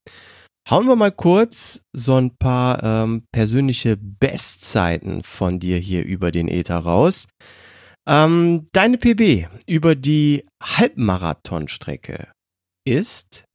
Hauen 0.70 0.86
wir 0.86 0.96
mal 0.96 1.12
kurz 1.12 1.82
so 1.94 2.16
ein 2.16 2.38
paar 2.38 2.84
ähm, 2.84 3.24
persönliche 3.32 3.98
Bestzeiten 3.98 5.24
von 5.24 5.58
dir 5.58 5.78
hier 5.78 6.06
über 6.06 6.32
den 6.32 6.48
Ether 6.48 6.78
raus. 6.78 7.28
Ähm, 8.08 8.68
deine 8.72 9.00
PB 9.00 9.48
über 9.68 9.96
die 9.96 10.46
Halbmarathonstrecke 10.62 12.28
ist? 12.86 13.46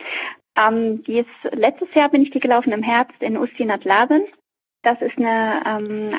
ähm, 0.56 1.04
die 1.04 1.20
ist, 1.20 1.52
letztes 1.52 1.94
Jahr 1.94 2.08
bin 2.08 2.22
ich 2.22 2.32
die 2.32 2.40
gelaufen 2.40 2.72
im 2.72 2.82
Herbst 2.82 3.22
in 3.22 3.36
Ustinat-Laben. 3.36 4.24
Das 4.82 5.00
ist 5.00 5.16
eine 5.16 5.62
ähm, 5.64 6.14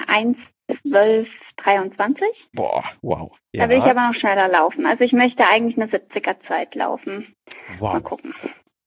1,12,23. 0.69 2.21
Boah, 2.53 2.83
wow. 3.01 3.31
Ja. 3.53 3.63
Da 3.63 3.69
will 3.69 3.77
ich 3.77 3.83
aber 3.83 4.07
noch 4.07 4.19
schneller 4.19 4.47
laufen. 4.47 4.85
Also 4.85 5.03
ich 5.03 5.13
möchte 5.13 5.47
eigentlich 5.47 5.77
eine 5.77 5.91
70er 5.91 6.35
Zeit 6.47 6.75
laufen. 6.75 7.33
Wow. 7.79 7.93
Mal 7.93 8.01
gucken. 8.01 8.33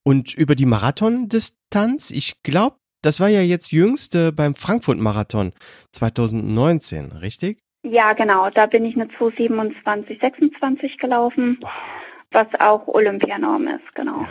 Und 0.05 0.35
über 0.35 0.55
die 0.55 0.67
Marathondistanz, 0.67 2.11
ich 2.11 2.43
glaube, 2.43 2.77
das 3.03 3.21
war 3.21 3.29
ja 3.29 3.43
jetzt 3.43 3.73
jüngste 3.73 4.33
beim 4.33 4.55
Frankfurt-Marathon 4.55 5.53
2019, 5.93 7.13
richtig? 7.13 7.61
Ja, 7.83 8.15
genau. 8.15 8.51
Da 8.51 8.67
bin 8.67 8.85
ich 8.85 8.97
eine 8.97 9.09
227, 9.17 10.19
26 10.21 10.99
gelaufen, 10.99 11.61
was 12.33 12.49
auch 12.59 12.89
Olympianorm 12.89 13.69
ist, 13.69 13.95
genau. 13.95 14.27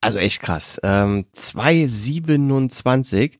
Also 0.00 0.18
echt 0.18 0.40
krass. 0.40 0.80
Ähm, 0.82 1.26
227. 1.32 3.38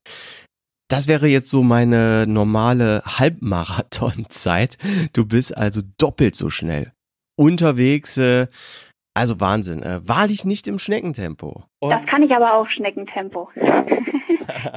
Das 0.88 1.06
wäre 1.06 1.26
jetzt 1.26 1.50
so 1.50 1.62
meine 1.62 2.26
normale 2.26 3.02
Halbmarathonzeit. 3.04 4.78
Du 5.12 5.26
bist 5.26 5.56
also 5.56 5.82
doppelt 5.98 6.34
so 6.34 6.48
schnell 6.48 6.92
unterwegs. 7.36 8.16
Äh, 8.16 8.46
also 9.14 9.40
Wahnsinn. 9.40 9.82
Äh, 9.82 10.00
wahrlich 10.06 10.44
nicht 10.44 10.68
im 10.68 10.78
Schneckentempo. 10.78 11.64
Und 11.80 11.90
das 11.90 12.06
kann 12.06 12.22
ich 12.22 12.32
aber 12.32 12.54
auch 12.54 12.68
Schneckentempo. 12.68 13.50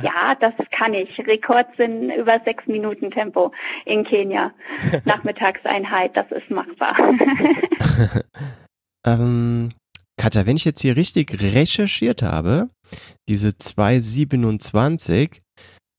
ja, 0.04 0.36
das 0.40 0.54
kann 0.72 0.94
ich. 0.94 1.18
Rekord 1.20 1.68
sind 1.78 2.12
über 2.12 2.42
sechs 2.44 2.66
Minuten 2.68 3.12
Tempo 3.12 3.52
in 3.86 4.04
Kenia. 4.04 4.52
Nachmittagseinheit, 5.06 6.18
das 6.18 6.30
ist 6.32 6.50
machbar. 6.50 6.98
ähm, 9.06 9.72
Katja, 10.18 10.46
wenn 10.46 10.58
ich 10.58 10.66
jetzt 10.66 10.82
hier 10.82 10.96
richtig 10.96 11.42
recherchiert 11.42 12.22
habe, 12.22 12.70
diese 13.30 13.58
227, 13.58 15.40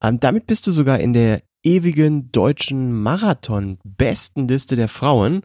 ähm, 0.02 0.20
damit 0.20 0.46
bist 0.46 0.66
du 0.66 0.70
sogar 0.70 1.00
in 1.00 1.12
der 1.12 1.42
ewigen 1.64 2.32
deutschen 2.32 2.92
Marathon-Bestenliste 3.02 4.76
der 4.76 4.88
Frauen 4.88 5.42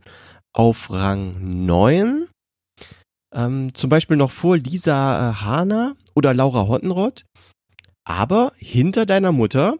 auf 0.53 0.89
Rang 0.89 1.65
9 1.65 2.27
ähm, 3.33 3.73
zum 3.73 3.89
Beispiel 3.89 4.17
noch 4.17 4.31
vor 4.31 4.57
Lisa 4.57 5.29
äh, 5.29 5.33
Hahner 5.35 5.95
oder 6.15 6.33
Laura 6.33 6.67
Hottenrott, 6.67 7.25
aber 8.05 8.53
hinter 8.57 9.05
deiner 9.05 9.31
Mutter, 9.31 9.77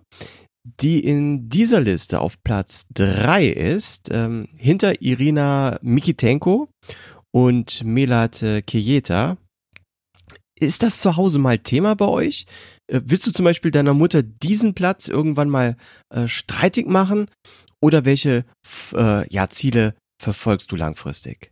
die 0.82 1.00
in 1.00 1.50
dieser 1.50 1.80
Liste 1.80 2.20
auf 2.20 2.44
Platz 2.44 2.86
3 2.94 3.48
ist, 3.48 4.10
ähm, 4.12 4.50
hinter 4.58 5.02
Irina 5.02 5.80
Mikitenko 5.82 6.70
und 7.34 7.84
Melat 7.84 8.44
äh, 8.44 8.62
Kejeta. 8.62 9.38
Ist 10.60 10.84
das 10.84 11.00
zu 11.00 11.16
Hause 11.16 11.40
mal 11.40 11.60
Thema 11.60 11.96
bei 11.96 12.08
euch? 12.08 12.46
Äh, 12.88 13.02
willst 13.06 13.28
du 13.28 13.32
zum 13.32 13.46
Beispiel 13.46 13.72
deiner 13.72 13.94
Mutter 13.94 14.24
diesen 14.24 14.74
Platz 14.74 15.08
irgendwann 15.08 15.50
mal 15.50 15.76
äh, 16.10 16.28
streitig 16.28 16.88
machen? 16.88 17.28
Oder 17.82 18.06
welche 18.06 18.46
äh, 18.96 19.28
ja, 19.30 19.50
Ziele 19.50 19.94
verfolgst 20.20 20.72
du 20.72 20.76
langfristig? 20.76 21.52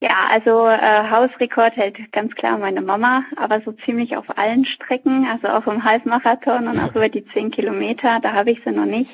Ja, 0.00 0.28
also 0.30 0.68
äh, 0.68 1.10
Hausrekord 1.10 1.74
hält 1.74 1.96
ganz 2.12 2.32
klar 2.36 2.56
meine 2.56 2.80
Mama, 2.80 3.24
aber 3.36 3.60
so 3.62 3.72
ziemlich 3.84 4.16
auf 4.16 4.38
allen 4.38 4.64
Strecken, 4.64 5.26
also 5.26 5.48
auch 5.48 5.66
im 5.66 5.82
Halbmarathon 5.82 6.68
und 6.68 6.78
auch 6.78 6.94
über 6.94 7.08
die 7.08 7.24
zehn 7.32 7.50
Kilometer, 7.50 8.20
da 8.22 8.32
habe 8.32 8.52
ich 8.52 8.60
sie 8.64 8.70
noch 8.70 8.84
nicht. 8.84 9.10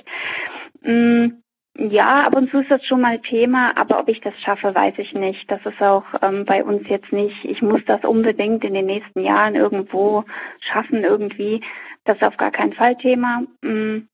Mm, 0.82 1.28
ja, 1.76 2.26
ab 2.26 2.36
und 2.36 2.50
zu 2.50 2.60
ist 2.60 2.70
das 2.70 2.84
schon 2.84 3.00
mal 3.00 3.18
Thema, 3.18 3.76
aber 3.76 3.98
ob 3.98 4.08
ich 4.08 4.20
das 4.20 4.38
schaffe, 4.40 4.74
weiß 4.74 4.94
ich 4.98 5.12
nicht. 5.12 5.50
Das 5.50 5.64
ist 5.66 5.82
auch 5.82 6.04
ähm, 6.22 6.44
bei 6.44 6.62
uns 6.62 6.88
jetzt 6.88 7.12
nicht. 7.12 7.44
Ich 7.44 7.62
muss 7.62 7.84
das 7.86 8.04
unbedingt 8.04 8.62
in 8.64 8.74
den 8.74 8.86
nächsten 8.86 9.20
Jahren 9.20 9.56
irgendwo 9.56 10.24
schaffen, 10.60 11.02
irgendwie. 11.02 11.62
Das 12.04 12.16
ist 12.16 12.22
auf 12.22 12.36
gar 12.36 12.52
keinen 12.52 12.74
Fall 12.74 12.96
Thema. 12.96 13.42
Mm, 13.62 14.06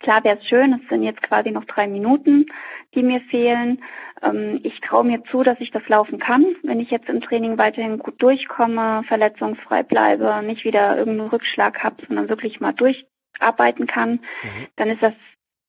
klar 0.00 0.22
wäre 0.22 0.38
es 0.38 0.46
schön, 0.46 0.72
es 0.74 0.88
sind 0.88 1.02
jetzt 1.02 1.22
quasi 1.22 1.50
noch 1.50 1.64
drei 1.64 1.88
Minuten, 1.88 2.46
die 2.94 3.02
mir 3.02 3.20
fehlen. 3.22 3.82
Ähm, 4.22 4.60
ich 4.62 4.80
traue 4.80 5.04
mir 5.04 5.24
zu, 5.24 5.42
dass 5.42 5.58
ich 5.60 5.72
das 5.72 5.86
laufen 5.88 6.20
kann, 6.20 6.46
wenn 6.62 6.78
ich 6.78 6.90
jetzt 6.90 7.08
im 7.08 7.20
Training 7.20 7.58
weiterhin 7.58 7.98
gut 7.98 8.22
durchkomme, 8.22 9.02
verletzungsfrei 9.08 9.82
bleibe, 9.82 10.42
nicht 10.44 10.64
wieder 10.64 10.96
irgendeinen 10.96 11.30
Rückschlag 11.30 11.82
habe, 11.82 11.96
sondern 12.06 12.28
wirklich 12.28 12.60
mal 12.60 12.72
durcharbeiten 12.72 13.88
kann, 13.88 14.12
mhm. 14.12 14.66
dann 14.76 14.90
ist 14.90 15.02
das, 15.02 15.14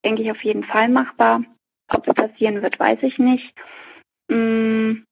denke 0.06 0.22
ich, 0.22 0.32
auf 0.32 0.44
jeden 0.44 0.64
Fall 0.64 0.88
machbar. 0.88 1.44
Ob 1.90 2.08
es 2.08 2.14
passieren 2.14 2.62
wird, 2.62 2.80
weiß 2.80 3.00
ich 3.02 3.20
nicht. 3.20 3.54
Mm, 4.30 5.04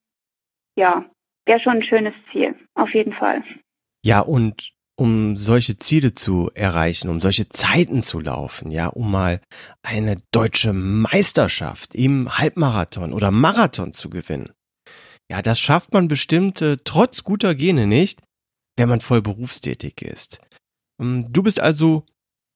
ja, 0.75 1.05
wäre 1.45 1.59
schon 1.59 1.77
ein 1.77 1.83
schönes 1.83 2.13
Ziel, 2.31 2.55
auf 2.75 2.93
jeden 2.93 3.13
Fall. 3.13 3.43
Ja, 4.05 4.21
und 4.21 4.71
um 4.95 5.37
solche 5.37 5.77
Ziele 5.77 6.13
zu 6.13 6.51
erreichen, 6.53 7.09
um 7.09 7.19
solche 7.19 7.49
Zeiten 7.49 8.03
zu 8.03 8.19
laufen, 8.19 8.71
ja, 8.71 8.87
um 8.87 9.11
mal 9.11 9.41
eine 9.81 10.17
deutsche 10.31 10.73
Meisterschaft 10.73 11.95
im 11.95 12.37
Halbmarathon 12.37 13.13
oder 13.13 13.31
Marathon 13.31 13.93
zu 13.93 14.09
gewinnen. 14.09 14.51
Ja, 15.31 15.41
das 15.41 15.59
schafft 15.59 15.93
man 15.93 16.07
bestimmt 16.07 16.61
äh, 16.61 16.77
trotz 16.83 17.23
guter 17.23 17.55
Gene 17.55 17.87
nicht, 17.87 18.21
wenn 18.77 18.89
man 18.89 19.01
voll 19.01 19.21
berufstätig 19.21 20.01
ist. 20.01 20.37
Ähm, 21.01 21.31
du 21.31 21.41
bist 21.41 21.59
also 21.59 22.05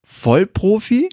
Vollprofi 0.05 1.09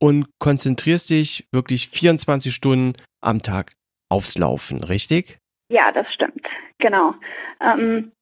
und 0.00 0.26
konzentrierst 0.38 1.10
dich 1.10 1.46
wirklich 1.52 1.88
24 1.88 2.54
Stunden 2.54 2.94
am 3.20 3.42
Tag 3.42 3.72
aufs 4.10 4.36
Laufen, 4.38 4.84
richtig? 4.84 5.38
Ja, 5.68 5.92
das 5.92 6.12
stimmt. 6.12 6.46
Genau. 6.78 7.14
Ähm, 7.60 8.12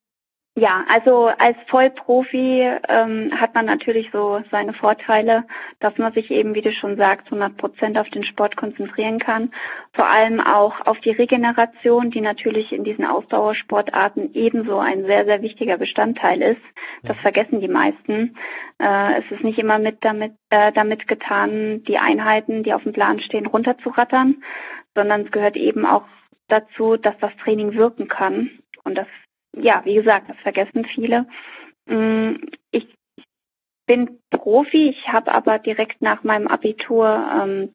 Ja, 0.55 0.85
also 0.87 1.31
als 1.39 1.57
Vollprofi 1.69 2.71
ähm, 2.87 3.33
hat 3.41 3.55
man 3.55 3.65
natürlich 3.65 4.11
so 4.13 4.43
seine 4.51 4.75
Vorteile, 4.75 5.45
dass 5.81 5.97
man 5.97 6.13
sich 6.13 6.31
eben, 6.31 6.55
wie 6.55 6.61
du 6.61 6.73
schon 6.73 6.99
sagst, 6.99 7.29
100 7.29 7.57
Prozent 7.57 7.97
auf 7.97 8.11
den 8.11 8.23
Sport 8.23 8.55
konzentrieren 8.59 9.19
kann. 9.19 9.51
Vor 9.95 10.07
allem 10.07 10.41
auch 10.41 10.79
auf 10.85 11.01
die 11.01 11.13
Regeneration, 11.13 12.11
die 12.11 12.21
natürlich 12.21 12.71
in 12.71 12.85
diesen 12.85 13.07
Ausdauersportarten 13.07 14.35
ebenso 14.35 14.79
ein 14.79 15.07
sehr, 15.07 15.25
sehr 15.25 15.41
wichtiger 15.41 15.79
Bestandteil 15.79 16.43
ist. 16.43 16.63
Das 17.03 17.17
vergessen 17.23 17.63
die 17.63 17.69
meisten. 17.69 18.37
Äh, 18.79 19.21
es 19.21 19.31
ist 19.31 19.45
nicht 19.45 19.59
immer 19.59 19.79
mit 19.79 20.05
damit, 20.05 20.35
äh, 20.51 20.71
damit 20.73 21.09
getan, 21.09 21.83
die 21.85 21.97
Einheiten, 21.97 22.63
die 22.63 22.75
auf 22.75 22.83
dem 22.83 22.93
Plan 22.93 23.21
stehen, 23.21 23.47
runterzurattern, 23.47 24.43
sondern 24.95 25.23
es 25.23 25.33
gehört 25.33 25.57
eben 25.57 25.87
auch 25.87 26.05
dazu, 26.49 26.99
dass 26.99 27.17
das 27.21 27.35
Training 27.43 27.73
wirken 27.73 28.09
kann. 28.09 28.51
Und 28.85 28.99
das 28.99 29.07
ja, 29.57 29.83
wie 29.85 29.95
gesagt, 29.95 30.29
das 30.29 30.37
vergessen 30.39 30.85
viele. 30.85 31.27
Mm, 31.87 32.37
ich 32.71 32.87
bin 33.87 34.19
Profi, 34.31 34.91
ich 34.91 35.09
habe 35.09 35.33
aber 35.33 35.59
direkt 35.59 36.01
nach 36.01 36.23
meinem 36.23 36.49
Abitur 36.49 37.07
ähm, 37.07 37.75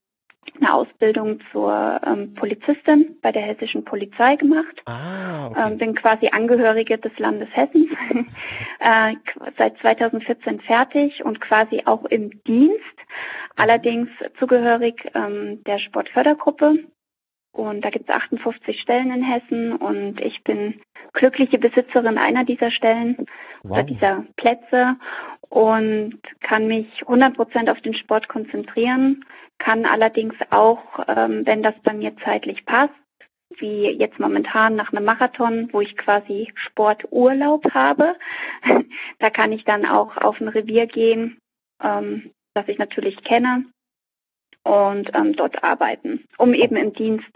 eine 0.60 0.74
Ausbildung 0.74 1.42
zur 1.52 2.00
ähm, 2.06 2.34
Polizistin 2.34 3.18
bei 3.22 3.32
der 3.32 3.42
hessischen 3.42 3.84
Polizei 3.84 4.38
gemacht. 4.38 4.82
Ah, 4.86 5.48
okay. 5.48 5.72
ähm, 5.72 5.78
bin 5.78 5.96
quasi 5.96 6.30
Angehörige 6.30 6.98
des 6.98 7.18
Landes 7.20 7.50
Hessen, 7.52 7.96
äh, 8.80 9.16
seit 9.58 9.78
2014 9.80 10.62
fertig 10.62 11.24
und 11.24 11.42
quasi 11.42 11.84
auch 11.86 12.06
im 12.06 12.42
Dienst, 12.44 12.80
allerdings 13.56 14.10
zugehörig 14.40 14.96
ähm, 15.14 15.64
der 15.66 15.80
Sportfördergruppe 15.80 16.80
und 17.58 17.82
da 17.84 17.90
gibt 17.90 18.10
es 18.10 18.16
58 18.16 18.80
Stellen 18.80 19.12
in 19.12 19.24
Hessen 19.24 19.74
und 19.74 20.22
ich 20.22 20.44
bin 20.44 20.80
glückliche 21.14 21.58
Besitzerin 21.58 22.18
einer 22.18 22.44
dieser 22.44 22.72
Stellen 22.72 23.26
wow. 23.64 23.72
oder 23.72 23.84
dieser 23.84 24.26
Plätze 24.36 24.96
und 25.50 26.20
kann 26.42 26.68
mich 26.68 26.88
100 27.02 27.36
Prozent 27.36 27.70
auf 27.70 27.82
den 27.82 27.94
Sport 27.94 28.28
konzentrieren, 28.28 29.26
kann 29.58 29.86
allerdings 29.86 30.36
auch, 30.50 30.82
ähm, 31.08 31.46
wenn 31.46 31.64
das 31.64 31.76
bei 31.84 31.94
mir 31.94 32.16
zeitlich 32.24 32.66
passt, 32.66 32.94
wie 33.60 33.90
jetzt 33.90 34.20
momentan 34.20 34.76
nach 34.76 34.92
einem 34.92 35.06
Marathon, 35.06 35.70
wo 35.72 35.82
ich 35.82 35.96
quasi 35.98 36.52
Sporturlaub 36.56 37.74
habe, 37.74 38.16
da 39.20 39.30
kann 39.30 39.52
ich 39.52 39.64
dann 39.64 39.86
auch 39.86 40.18
auf 40.18 40.40
ein 40.40 40.50
Revier 40.50 40.86
gehen, 40.86 41.40
ähm, 41.82 42.32
das 42.54 42.68
ich 42.68 42.78
natürlich 42.78 43.24
kenne 43.24 43.66
und 44.64 45.12
ähm, 45.16 45.34
dort 45.34 45.64
arbeiten, 45.64 46.26
um 46.38 46.54
eben 46.54 46.76
im 46.76 46.94
Dienst 46.94 47.32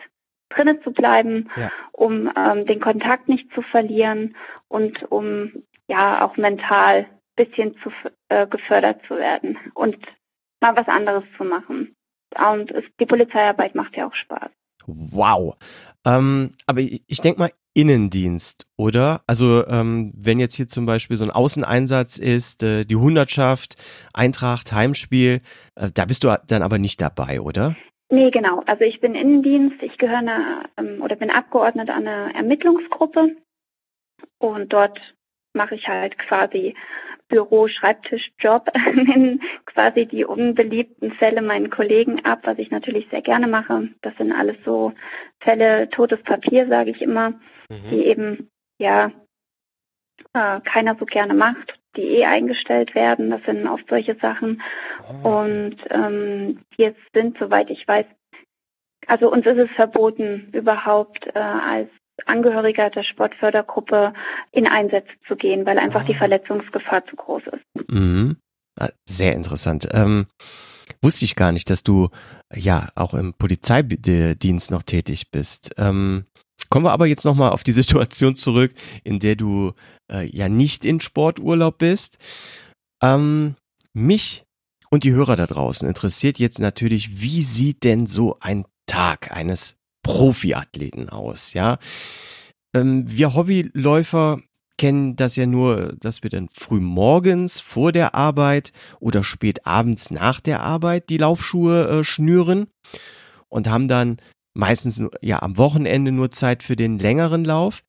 drinnen 0.54 0.82
zu 0.84 0.92
bleiben, 0.92 1.50
ja. 1.56 1.72
um 1.92 2.32
ähm, 2.36 2.66
den 2.66 2.80
Kontakt 2.80 3.28
nicht 3.28 3.52
zu 3.54 3.62
verlieren 3.62 4.36
und 4.68 5.12
um 5.12 5.52
ja 5.88 6.26
auch 6.26 6.38
mental 6.38 7.08
bisschen 7.36 7.76
zu 7.82 7.92
äh, 8.30 8.48
gefördert 8.48 9.02
zu 9.08 9.16
werden 9.16 9.58
und 9.74 9.98
mal 10.62 10.76
was 10.76 10.88
anderes 10.88 11.24
zu 11.38 11.44
machen. 11.44 11.96
Und 12.38 12.72
es, 12.72 12.84
die 13.00 13.06
Polizeiarbeit 13.06 13.76
macht 13.76 13.96
ja 13.96 14.08
auch 14.08 14.16
Spaß. 14.16 14.52
Wow. 14.88 15.56
Ähm, 16.06 16.54
aber 16.66 16.82
ich, 16.82 17.04
ich 17.08 17.22
denke 17.22 17.40
mal 17.40 17.52
Innendienst, 17.74 18.66
oder? 18.76 19.22
Also 19.28 19.66
ähm, 19.68 20.12
wenn 20.16 20.40
jetzt 20.40 20.56
hier 20.56 20.68
zum 20.68 20.86
Beispiel 20.86 21.16
so 21.16 21.24
ein 21.24 21.32
Außeneinsatz 21.32 22.18
ist, 22.18 22.64
äh, 22.64 22.84
die 22.86 22.96
Hundertschaft, 22.96 23.76
Eintracht, 24.14 24.74
Heimspiel, 24.74 25.42
äh, 25.76 25.90
da 25.94 26.06
bist 26.06 26.24
du 26.24 26.38
dann 26.48 26.64
aber 26.64 26.80
nicht 26.80 27.00
dabei, 27.00 27.40
oder? 27.40 27.76
Nee, 28.12 28.30
genau. 28.30 28.62
Also 28.66 28.84
ich 28.84 29.00
bin 29.00 29.16
Innendienst, 29.16 29.82
ich 29.82 29.98
gehöre 29.98 30.18
eine, 30.18 30.70
ähm, 30.78 31.02
oder 31.02 31.16
bin 31.16 31.32
abgeordnet 31.32 31.90
an 31.90 32.06
einer 32.06 32.36
Ermittlungsgruppe 32.36 33.38
und 34.38 34.74
dort 34.74 35.00
mache 35.54 35.76
ich 35.76 35.88
halt 35.88 36.18
quasi 36.18 36.76
Büro, 37.30 37.70
Schreibtisch, 37.70 38.34
Job, 38.38 38.70
quasi 39.66 40.06
die 40.06 40.26
unbeliebten 40.26 41.14
Fälle 41.14 41.42
meinen 41.42 41.70
Kollegen 41.70 42.26
ab, 42.26 42.42
was 42.44 42.60
ich 42.60 42.70
natürlich 42.70 43.08
sehr 43.10 43.22
gerne 43.22 43.48
mache. 43.48 43.88
Das 44.02 44.16
sind 44.18 44.34
alles 44.34 44.58
so 44.66 44.92
Fälle, 45.40 45.88
totes 45.90 46.22
Papier, 46.24 46.68
sage 46.68 46.92
ich 46.92 47.02
immer, 47.02 47.30
mhm. 47.70 47.90
die 47.92 48.06
eben 48.08 48.50
ja 48.78 49.14
äh, 50.34 50.60
keiner 50.62 50.96
so 50.96 51.06
gerne 51.06 51.34
macht 51.34 51.81
die 51.96 52.18
eh 52.18 52.26
eingestellt 52.26 52.96
werden. 52.96 53.30
Das 53.30 53.42
sind 53.44 53.68
oft 53.68 53.86
solche 53.90 54.16
Sachen. 54.16 54.62
Oh. 55.24 55.42
Und 55.42 55.78
ähm, 55.90 56.60
wir 56.78 56.96
sind, 57.14 57.38
soweit 57.40 57.70
ich 57.70 57.88
weiß, 57.88 58.06
also 59.08 59.32
uns 59.32 59.46
ist 59.46 59.58
es 59.58 59.70
verboten, 59.76 60.50
überhaupt 60.54 61.28
äh, 61.34 61.40
als 61.40 61.90
Angehöriger 62.26 62.90
der 62.90 63.04
Sportfördergruppe 63.04 64.14
in 64.52 64.68
Einsätze 64.68 65.12
zu 65.28 65.36
gehen, 65.36 65.66
weil 65.66 65.80
einfach 65.80 66.04
oh. 66.04 66.08
die 66.08 66.16
ah. 66.16 66.20
Verletzungsgefahr 66.20 67.06
zu 67.06 67.16
groß 67.16 67.44
ist. 67.48 67.90
Mhm. 67.90 68.38
Ah, 68.80 68.90
sehr 69.06 69.34
interessant. 69.34 69.88
Ähm, 69.92 70.28
wusste 71.02 71.26
ich 71.26 71.36
gar 71.36 71.52
nicht, 71.52 71.70
dass 71.70 71.84
du 71.84 72.10
ja 72.54 72.88
auch 72.96 73.14
im 73.14 73.34
Polizeidienst 73.34 74.72
noch 74.72 74.84
tätig 74.84 75.32
bist. 75.32 75.72
Ähm, 75.78 76.26
Kommen 76.72 76.86
wir 76.86 76.94
aber 76.94 77.06
jetzt 77.06 77.26
nochmal 77.26 77.52
auf 77.52 77.64
die 77.64 77.74
Situation 77.74 78.34
zurück, 78.34 78.74
in 79.04 79.20
der 79.20 79.36
du 79.36 79.74
äh, 80.12 80.26
ja 80.26 80.48
nicht 80.48 80.86
in 80.86 81.02
Sporturlaub 81.02 81.78
bist. 81.78 82.18
Ähm, 83.04 83.56
mich 83.94 84.46
und 84.90 85.04
die 85.04 85.12
Hörer 85.12 85.36
da 85.36 85.48
draußen 85.48 85.88
interessiert 85.88 86.40
jetzt 86.40 86.60
natürlich, 86.60 87.22
wie 87.22 87.44
sieht 87.44 87.84
denn 87.84 88.08
so 88.08 88.38
ein 88.40 88.66
Tag 88.86 89.32
eines 89.36 89.76
Profiathleten 90.02 91.10
aus, 91.10 91.54
ja? 91.54 91.78
Ähm, 92.74 93.04
wir 93.06 93.36
Hobbyläufer 93.36 94.40
kennen 94.78 95.18
das 95.18 95.36
ja 95.36 95.46
nur, 95.46 95.94
dass 96.00 96.24
wir 96.24 96.30
dann 96.30 96.48
früh 96.54 96.80
morgens 96.80 97.60
vor 97.60 97.92
der 97.92 98.16
Arbeit 98.16 98.72
oder 99.02 99.26
spät 99.26 99.68
abends 99.68 100.10
nach 100.10 100.40
der 100.40 100.62
Arbeit 100.62 101.10
die 101.10 101.18
Laufschuhe 101.18 102.00
äh, 102.00 102.04
schnüren 102.06 102.68
und 103.50 103.68
haben 103.68 103.90
dann 103.90 104.18
meistens 104.54 105.02
ja 105.22 105.42
am 105.42 105.58
Wochenende 105.58 106.12
nur 106.12 106.32
Zeit 106.32 106.64
für 106.64 106.76
den 106.76 107.00
längeren 107.00 107.46
Lauf. 107.46 107.84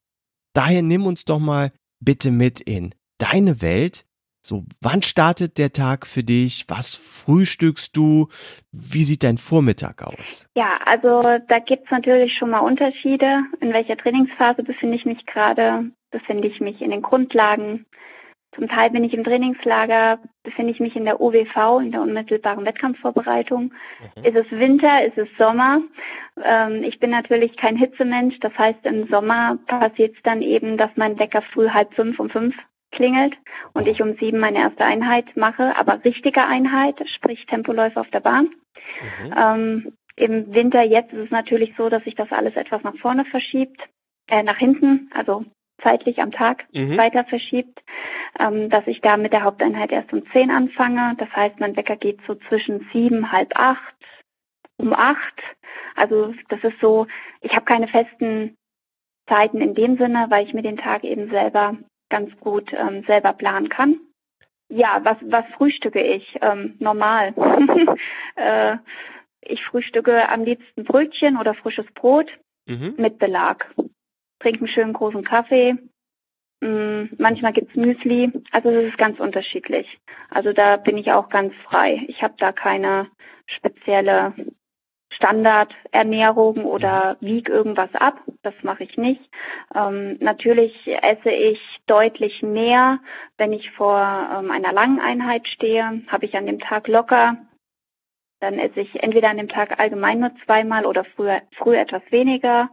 Daher 0.54 0.82
nimm 0.82 1.06
uns 1.06 1.24
doch 1.24 1.38
mal 1.38 1.70
bitte 2.00 2.30
mit 2.30 2.60
in 2.60 2.94
deine 3.18 3.62
Welt. 3.62 4.04
So, 4.44 4.64
wann 4.80 5.02
startet 5.02 5.56
der 5.56 5.72
Tag 5.72 6.04
für 6.04 6.24
dich? 6.24 6.64
Was 6.66 6.96
frühstückst 6.96 7.96
du? 7.96 8.26
Wie 8.72 9.04
sieht 9.04 9.22
dein 9.22 9.38
Vormittag 9.38 10.02
aus? 10.02 10.48
Ja, 10.56 10.80
also 10.84 11.22
da 11.46 11.60
gibt's 11.60 11.92
natürlich 11.92 12.34
schon 12.34 12.50
mal 12.50 12.58
Unterschiede. 12.58 13.44
In 13.60 13.72
welcher 13.72 13.96
Trainingsphase 13.96 14.64
befinde 14.64 14.96
ich 14.96 15.04
mich 15.04 15.26
gerade? 15.26 15.92
Befinde 16.10 16.48
ich 16.48 16.60
mich 16.60 16.82
in 16.82 16.90
den 16.90 17.02
Grundlagen? 17.02 17.86
Zum 18.54 18.68
Teil 18.68 18.90
bin 18.90 19.02
ich 19.02 19.14
im 19.14 19.24
Trainingslager, 19.24 20.18
befinde 20.42 20.72
ich 20.72 20.80
mich 20.80 20.94
in 20.94 21.06
der 21.06 21.20
UWV, 21.20 21.80
in 21.80 21.90
der 21.90 22.02
unmittelbaren 22.02 22.66
Wettkampfvorbereitung. 22.66 23.72
Mhm. 24.16 24.24
Ist 24.24 24.36
es 24.36 24.50
Winter, 24.50 25.04
ist 25.04 25.16
es 25.16 25.28
Sommer? 25.38 25.80
Ähm, 26.42 26.82
ich 26.82 27.00
bin 27.00 27.10
natürlich 27.10 27.56
kein 27.56 27.76
Hitzemensch, 27.76 28.38
das 28.40 28.56
heißt 28.58 28.84
im 28.84 29.08
Sommer 29.08 29.58
passiert 29.66 30.16
es 30.16 30.22
dann 30.22 30.42
eben, 30.42 30.76
dass 30.76 30.90
mein 30.96 31.18
Wecker 31.18 31.40
früh 31.40 31.70
halb 31.70 31.94
fünf 31.94 32.20
um 32.20 32.28
fünf 32.28 32.54
klingelt 32.90 33.34
und 33.72 33.88
ich 33.88 34.02
um 34.02 34.16
sieben 34.16 34.38
meine 34.38 34.58
erste 34.58 34.84
Einheit 34.84 35.34
mache, 35.34 35.74
aber 35.76 36.04
richtige 36.04 36.44
Einheit, 36.44 36.96
sprich 37.08 37.46
Tempoläufe 37.46 37.98
auf 37.98 38.10
der 38.10 38.20
Bahn. 38.20 38.50
Mhm. 39.00 39.34
Ähm, 39.34 39.92
Im 40.16 40.54
Winter 40.54 40.82
jetzt 40.82 41.14
ist 41.14 41.24
es 41.24 41.30
natürlich 41.30 41.74
so, 41.78 41.88
dass 41.88 42.04
sich 42.04 42.14
das 42.14 42.30
alles 42.30 42.54
etwas 42.54 42.82
nach 42.82 42.96
vorne 42.96 43.24
verschiebt, 43.24 43.80
äh, 44.28 44.42
nach 44.42 44.58
hinten, 44.58 45.10
also 45.14 45.46
zeitlich 45.82 46.20
am 46.20 46.32
Tag 46.32 46.64
mhm. 46.72 46.96
weiter 46.96 47.24
verschiebt, 47.24 47.82
ähm, 48.38 48.70
dass 48.70 48.86
ich 48.86 49.00
da 49.00 49.16
mit 49.16 49.32
der 49.32 49.44
Haupteinheit 49.44 49.92
erst 49.92 50.12
um 50.12 50.24
zehn 50.32 50.50
anfange. 50.50 51.14
Das 51.18 51.30
heißt, 51.34 51.60
mein 51.60 51.76
Wecker 51.76 51.96
geht 51.96 52.20
so 52.26 52.34
zwischen 52.48 52.88
sieben, 52.92 53.32
halb 53.32 53.52
acht, 53.54 53.94
um 54.76 54.92
acht. 54.92 55.42
Also 55.94 56.34
das 56.48 56.62
ist 56.62 56.80
so, 56.80 57.06
ich 57.40 57.52
habe 57.54 57.64
keine 57.64 57.88
festen 57.88 58.56
Zeiten 59.28 59.60
in 59.60 59.74
dem 59.74 59.96
Sinne, 59.98 60.26
weil 60.28 60.46
ich 60.46 60.54
mir 60.54 60.62
den 60.62 60.76
Tag 60.76 61.04
eben 61.04 61.30
selber 61.30 61.76
ganz 62.10 62.36
gut 62.40 62.72
ähm, 62.72 63.04
selber 63.06 63.32
planen 63.32 63.68
kann. 63.68 63.98
Ja, 64.68 65.00
was, 65.02 65.16
was 65.22 65.44
frühstücke 65.56 66.02
ich? 66.02 66.38
Ähm, 66.40 66.76
normal. 66.78 67.34
äh, 68.36 68.76
ich 69.42 69.62
frühstücke 69.64 70.28
am 70.28 70.44
liebsten 70.44 70.84
Brötchen 70.84 71.36
oder 71.36 71.54
frisches 71.54 71.86
Brot 71.94 72.30
mhm. 72.66 72.94
mit 72.96 73.18
Belag 73.18 73.66
trinke 74.42 74.60
einen 74.60 74.68
schönen 74.68 74.92
großen 74.92 75.24
Kaffee. 75.24 75.76
Mm, 76.60 77.04
manchmal 77.18 77.52
gibt's 77.52 77.74
Müsli. 77.74 78.30
Also 78.50 78.70
das 78.70 78.84
ist 78.84 78.98
ganz 78.98 79.18
unterschiedlich. 79.18 79.98
Also 80.30 80.52
da 80.52 80.76
bin 80.76 80.98
ich 80.98 81.12
auch 81.12 81.28
ganz 81.28 81.54
frei. 81.64 82.04
Ich 82.08 82.22
habe 82.22 82.34
da 82.38 82.52
keine 82.52 83.08
spezielle 83.46 84.34
Standardernährung 85.12 86.64
oder 86.64 87.16
wieg 87.20 87.48
irgendwas 87.48 87.94
ab. 87.94 88.20
Das 88.42 88.54
mache 88.62 88.84
ich 88.84 88.96
nicht. 88.96 89.20
Ähm, 89.74 90.16
natürlich 90.20 90.74
esse 90.86 91.30
ich 91.30 91.60
deutlich 91.86 92.42
mehr, 92.42 92.98
wenn 93.36 93.52
ich 93.52 93.70
vor 93.72 93.98
ähm, 94.00 94.50
einer 94.50 94.72
langen 94.72 95.00
Einheit 95.00 95.46
stehe. 95.48 96.02
Habe 96.08 96.26
ich 96.26 96.36
an 96.36 96.46
dem 96.46 96.60
Tag 96.60 96.88
locker. 96.88 97.36
Dann 98.40 98.58
esse 98.58 98.80
ich 98.80 99.02
entweder 99.02 99.30
an 99.30 99.36
dem 99.36 99.48
Tag 99.48 99.78
allgemein 99.78 100.20
nur 100.20 100.32
zweimal 100.44 100.86
oder 100.86 101.04
früher, 101.04 101.42
früh 101.56 101.76
etwas 101.76 102.02
weniger 102.10 102.70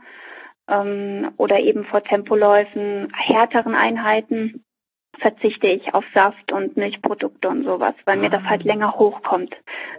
ähm, 0.69 1.31
oder 1.37 1.59
eben 1.59 1.85
vor 1.85 2.03
Tempoläufen, 2.03 3.11
härteren 3.13 3.75
Einheiten, 3.75 4.63
verzichte 5.19 5.67
ich 5.67 5.93
auf 5.93 6.05
Saft 6.13 6.51
und 6.51 6.77
Milchprodukte 6.77 7.49
und 7.49 7.63
sowas, 7.63 7.95
weil 8.05 8.17
mir 8.17 8.29
das 8.29 8.43
halt 8.43 8.61
ah. 8.61 8.67
länger 8.67 8.93
hochkommt. 8.93 9.55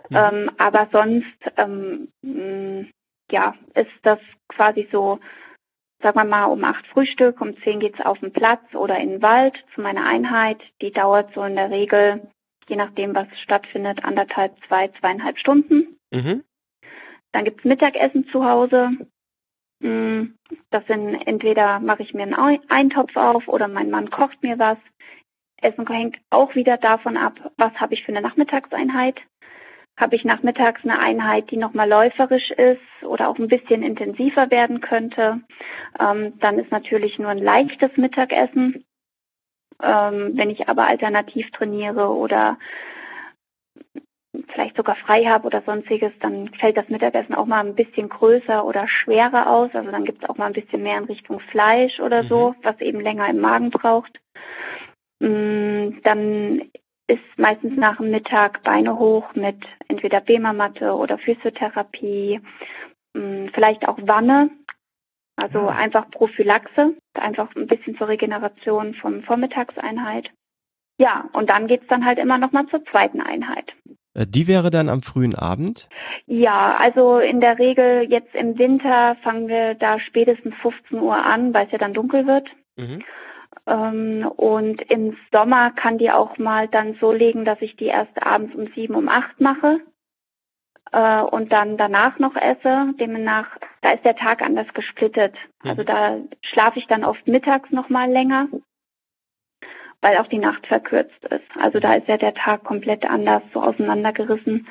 Mhm. 0.08 0.16
Ähm, 0.16 0.50
aber 0.58 0.88
sonst, 0.92 1.38
ähm, 1.56 2.08
mh, 2.22 2.86
ja, 3.30 3.54
ist 3.74 3.90
das 4.02 4.18
quasi 4.48 4.88
so, 4.90 5.20
sagen 6.02 6.18
wir 6.18 6.24
mal, 6.24 6.46
um 6.46 6.64
acht 6.64 6.86
Frühstück, 6.88 7.40
um 7.40 7.56
zehn 7.62 7.80
geht's 7.80 8.00
auf 8.00 8.18
den 8.20 8.32
Platz 8.32 8.62
oder 8.74 8.98
in 8.98 9.10
den 9.10 9.22
Wald 9.22 9.54
zu 9.74 9.80
meiner 9.80 10.06
Einheit. 10.06 10.60
Die 10.80 10.92
dauert 10.92 11.32
so 11.34 11.42
in 11.44 11.56
der 11.56 11.70
Regel, 11.70 12.28
je 12.68 12.76
nachdem, 12.76 13.14
was 13.14 13.28
stattfindet, 13.42 14.04
anderthalb, 14.04 14.54
zwei, 14.66 14.88
zweieinhalb 15.00 15.38
Stunden. 15.38 15.98
Mhm. 16.10 16.44
Dann 17.32 17.44
gibt's 17.44 17.64
Mittagessen 17.64 18.26
zu 18.28 18.44
Hause. 18.44 18.90
Mm, 19.80 20.34
das 20.70 20.86
sind 20.86 21.26
entweder 21.26 21.80
mache 21.80 22.02
ich 22.02 22.14
mir 22.14 22.22
einen 22.22 22.60
Eintopf 22.68 23.16
auf 23.16 23.48
oder 23.48 23.68
mein 23.68 23.90
Mann 23.90 24.10
kocht 24.10 24.42
mir 24.42 24.58
was. 24.58 24.78
Essen 25.60 25.86
hängt 25.86 26.18
auch 26.30 26.54
wieder 26.54 26.76
davon 26.76 27.16
ab, 27.16 27.34
was 27.56 27.72
habe 27.74 27.94
ich 27.94 28.04
für 28.04 28.12
eine 28.12 28.20
Nachmittagseinheit. 28.20 29.20
Habe 29.98 30.16
ich 30.16 30.24
nachmittags 30.24 30.82
eine 30.84 30.98
Einheit, 30.98 31.50
die 31.50 31.58
nochmal 31.58 31.88
läuferisch 31.88 32.50
ist 32.52 32.80
oder 33.02 33.28
auch 33.28 33.38
ein 33.38 33.48
bisschen 33.48 33.82
intensiver 33.82 34.50
werden 34.50 34.80
könnte, 34.80 35.40
ähm, 35.98 36.38
dann 36.38 36.58
ist 36.58 36.70
natürlich 36.70 37.18
nur 37.18 37.28
ein 37.28 37.38
leichtes 37.38 37.94
Mittagessen. 37.96 38.84
Ähm, 39.82 40.32
wenn 40.34 40.50
ich 40.50 40.68
aber 40.68 40.86
alternativ 40.86 41.50
trainiere 41.52 42.08
oder 42.08 42.58
vielleicht 44.52 44.76
sogar 44.76 44.96
frei 44.96 45.24
habe 45.24 45.46
oder 45.46 45.62
sonstiges, 45.62 46.12
dann 46.20 46.48
fällt 46.54 46.76
das 46.76 46.88
Mittagessen 46.88 47.34
auch 47.34 47.46
mal 47.46 47.60
ein 47.64 47.74
bisschen 47.74 48.08
größer 48.08 48.64
oder 48.64 48.88
schwerer 48.88 49.48
aus. 49.48 49.70
Also 49.74 49.90
dann 49.90 50.04
gibt 50.04 50.22
es 50.22 50.28
auch 50.28 50.36
mal 50.36 50.46
ein 50.46 50.52
bisschen 50.52 50.82
mehr 50.82 50.98
in 50.98 51.04
Richtung 51.04 51.40
Fleisch 51.40 52.00
oder 52.00 52.24
so, 52.24 52.50
mhm. 52.50 52.54
was 52.62 52.80
eben 52.80 53.00
länger 53.00 53.28
im 53.28 53.40
Magen 53.40 53.70
braucht. 53.70 54.20
Mm, 55.20 56.00
dann 56.02 56.70
ist 57.06 57.22
meistens 57.36 57.76
nach 57.76 57.96
dem 57.96 58.10
Mittag 58.10 58.62
Beine 58.62 58.98
hoch 58.98 59.34
mit 59.34 59.58
entweder 59.88 60.20
Bema-Matte 60.20 60.94
oder 60.94 61.18
Physiotherapie, 61.18 62.40
mm, 63.14 63.48
vielleicht 63.52 63.86
auch 63.88 63.98
Wanne, 64.02 64.50
also 65.36 65.60
ah. 65.60 65.74
einfach 65.74 66.10
Prophylaxe, 66.10 66.94
einfach 67.14 67.54
ein 67.56 67.66
bisschen 67.66 67.96
zur 67.96 68.08
Regeneration 68.08 68.94
vom 68.94 69.22
Vormittagseinheit. 69.22 70.30
Ja, 70.98 71.30
und 71.32 71.48
dann 71.48 71.66
geht's 71.66 71.86
dann 71.88 72.04
halt 72.04 72.18
immer 72.18 72.36
nochmal 72.36 72.66
zur 72.66 72.84
zweiten 72.84 73.22
Einheit. 73.22 73.72
Äh, 74.14 74.26
die 74.26 74.46
wäre 74.46 74.70
dann 74.70 74.88
am 74.88 75.02
frühen 75.02 75.34
Abend? 75.34 75.88
Ja, 76.26 76.76
also 76.76 77.18
in 77.18 77.40
der 77.40 77.58
Regel 77.58 78.06
jetzt 78.10 78.34
im 78.34 78.58
Winter 78.58 79.16
fangen 79.22 79.48
wir 79.48 79.74
da 79.74 79.98
spätestens 79.98 80.54
15 80.62 81.00
Uhr 81.00 81.16
an, 81.16 81.54
weil 81.54 81.66
es 81.66 81.72
ja 81.72 81.78
dann 81.78 81.94
dunkel 81.94 82.26
wird. 82.26 82.48
Mhm. 82.76 83.02
Ähm, 83.66 84.30
und 84.36 84.82
im 84.90 85.16
Sommer 85.32 85.70
kann 85.72 85.98
die 85.98 86.10
auch 86.10 86.38
mal 86.38 86.68
dann 86.68 86.96
so 87.00 87.12
legen, 87.12 87.44
dass 87.44 87.60
ich 87.60 87.76
die 87.76 87.86
erst 87.86 88.22
abends 88.22 88.54
um 88.54 88.68
sieben, 88.74 88.94
um 88.94 89.08
acht 89.08 89.40
mache 89.40 89.80
äh, 90.92 91.20
und 91.20 91.52
dann 91.52 91.76
danach 91.76 92.18
noch 92.18 92.36
esse. 92.36 92.92
Demnach, 92.98 93.46
da 93.82 93.92
ist 93.92 94.04
der 94.04 94.16
Tag 94.16 94.42
anders 94.42 94.68
gesplittet. 94.74 95.34
Mhm. 95.62 95.70
Also 95.70 95.84
da 95.84 96.16
schlafe 96.42 96.78
ich 96.78 96.86
dann 96.86 97.04
oft 97.04 97.26
mittags 97.26 97.70
noch 97.70 97.88
mal 97.88 98.10
länger 98.10 98.48
weil 100.02 100.16
auch 100.16 100.28
die 100.28 100.38
Nacht 100.38 100.66
verkürzt 100.66 101.24
ist. 101.30 101.60
Also 101.60 101.78
da 101.78 101.94
ist 101.94 102.08
ja 102.08 102.16
der 102.16 102.34
Tag 102.34 102.64
komplett 102.64 103.04
anders 103.04 103.42
so 103.52 103.62
auseinandergerissen. 103.62 104.66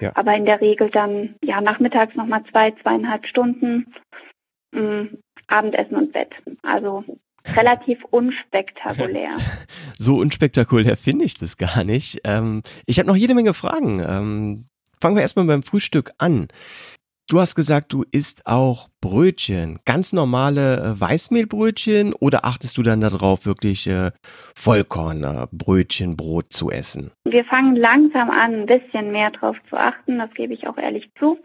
Ja. 0.00 0.12
Aber 0.14 0.34
in 0.34 0.44
der 0.44 0.60
Regel 0.60 0.90
dann 0.90 1.36
ja 1.42 1.60
nachmittags 1.60 2.14
nochmal 2.14 2.42
zwei, 2.50 2.72
zweieinhalb 2.82 3.26
Stunden 3.26 3.92
mh, 4.72 4.80
mm, 4.80 5.18
Abendessen 5.46 5.96
und 5.96 6.12
Bett. 6.12 6.32
Also 6.62 7.04
relativ 7.46 8.02
unspektakulär. 8.10 9.36
so 9.98 10.16
unspektakulär 10.16 10.96
finde 10.96 11.24
ich 11.24 11.36
das 11.36 11.56
gar 11.56 11.84
nicht. 11.84 12.20
Ähm, 12.24 12.62
ich 12.86 12.98
habe 12.98 13.08
noch 13.08 13.16
jede 13.16 13.34
Menge 13.34 13.54
Fragen. 13.54 14.00
Ähm, 14.00 14.66
fangen 15.00 15.16
wir 15.16 15.22
erstmal 15.22 15.46
beim 15.46 15.62
Frühstück 15.62 16.12
an. 16.18 16.48
Du 17.26 17.40
hast 17.40 17.54
gesagt, 17.54 17.94
du 17.94 18.04
isst 18.12 18.42
auch 18.44 18.88
Brötchen, 19.00 19.78
ganz 19.86 20.12
normale 20.12 20.76
äh, 20.76 21.00
Weißmehlbrötchen 21.00 22.12
oder 22.12 22.44
achtest 22.44 22.76
du 22.76 22.82
dann 22.82 23.00
darauf, 23.00 23.46
wirklich 23.46 23.86
äh, 23.86 24.10
Vollkornbrötchen, 24.54 26.18
Brot 26.18 26.52
zu 26.52 26.70
essen? 26.70 27.12
Wir 27.24 27.46
fangen 27.46 27.76
langsam 27.76 28.28
an, 28.28 28.54
ein 28.54 28.66
bisschen 28.66 29.10
mehr 29.10 29.30
darauf 29.30 29.56
zu 29.70 29.76
achten, 29.76 30.18
das 30.18 30.34
gebe 30.34 30.52
ich 30.52 30.66
auch 30.66 30.76
ehrlich 30.76 31.10
zu. 31.18 31.38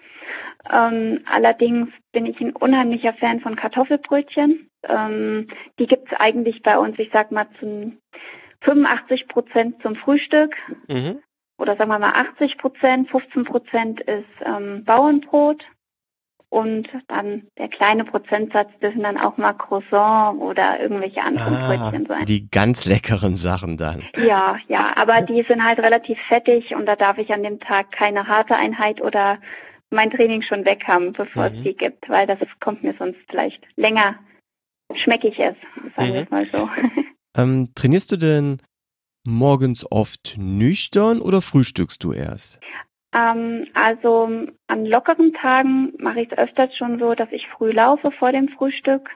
Ähm, 0.70 1.22
allerdings 1.32 1.88
bin 2.12 2.26
ich 2.26 2.42
ein 2.42 2.52
unheimlicher 2.58 3.14
Fan 3.14 3.40
von 3.40 3.56
Kartoffelbrötchen. 3.56 4.70
Ähm, 4.84 5.48
die 5.80 5.88
gibt 5.88 6.12
es 6.12 6.20
eigentlich 6.20 6.62
bei 6.62 6.78
uns, 6.78 7.00
ich 7.00 7.10
sag 7.14 7.32
mal, 7.32 7.48
zu 7.58 7.94
85 8.62 9.30
Prozent 9.30 9.82
zum 9.82 9.96
Frühstück. 9.96 10.54
Mhm 10.90 11.20
oder 11.60 11.76
sagen 11.76 11.90
wir 11.90 12.00
mal 12.00 12.14
80 12.14 12.58
Prozent, 12.58 13.10
15 13.10 13.44
Prozent 13.44 14.02
ist 14.02 14.26
ähm, 14.46 14.84
Bauernbrot 14.86 15.64
und 16.50 16.88
dann 17.08 17.44
der 17.58 17.68
kleine 17.68 18.06
Prozentsatz 18.06 18.70
dürfen 18.82 19.04
dann 19.04 19.18
auch 19.18 19.38
mal 19.38 19.54
Croissant 19.54 20.42
oder 20.42 20.80
irgendwelche 20.80 21.22
anderen 21.22 21.56
ah, 21.56 21.68
Brötchen 21.68 22.08
sein. 22.08 22.26
Die 22.26 22.50
ganz 22.50 22.86
leckeren 22.86 23.36
Sachen 23.36 23.78
dann. 23.78 24.04
Ja, 24.18 24.58
ja, 24.68 24.96
aber 24.96 25.22
die 25.22 25.46
sind 25.48 25.64
halt 25.64 25.80
relativ 25.80 26.18
fettig 26.28 26.76
und 26.76 26.88
da 26.88 26.96
darf 26.96 27.20
ich 27.20 27.32
an 27.32 27.44
dem 27.44 27.60
Tag 27.60 27.92
keine 27.92 28.28
harte 28.28 28.56
Einheit 28.56 29.00
oder 29.02 29.38
mein 29.92 30.10
Training 30.10 30.42
schon 30.42 30.66
weg 30.66 30.86
haben, 30.88 31.14
bevor 31.14 31.50
mhm. 31.50 31.58
es 31.58 31.64
die 31.64 31.76
gibt, 31.76 32.10
weil 32.10 32.26
das 32.26 32.40
kommt 32.60 32.84
mir 32.84 32.96
sonst 32.98 33.20
vielleicht 33.30 33.64
länger 33.76 34.16
schmeckig 34.96 35.38
ist, 35.38 35.58
sagen 35.96 36.14
wir 36.14 36.22
mhm. 36.22 36.24
es 36.24 36.32
mal 36.32 36.48
so. 36.52 36.70
Ähm, 37.38 37.70
trainierst 37.76 38.12
du 38.12 38.18
denn 38.18 38.60
morgens 39.26 39.90
oft 39.92 40.36
nüchtern 40.38 41.22
oder 41.22 41.42
frühstückst 41.42 42.04
du 42.04 42.14
erst? 42.14 42.60
Ähm, 43.14 43.68
also 43.74 44.30
an 44.68 44.86
lockeren 44.86 45.34
Tagen 45.34 45.94
mache 45.98 46.22
ich 46.22 46.32
es 46.32 46.38
öfters 46.38 46.76
schon 46.78 47.00
so, 47.00 47.16
dass 47.16 47.32
ich 47.32 47.48
früh 47.48 47.72
laufe 47.72 48.12
vor 48.12 48.32
dem 48.32 48.50
Frühstück. 48.50 49.10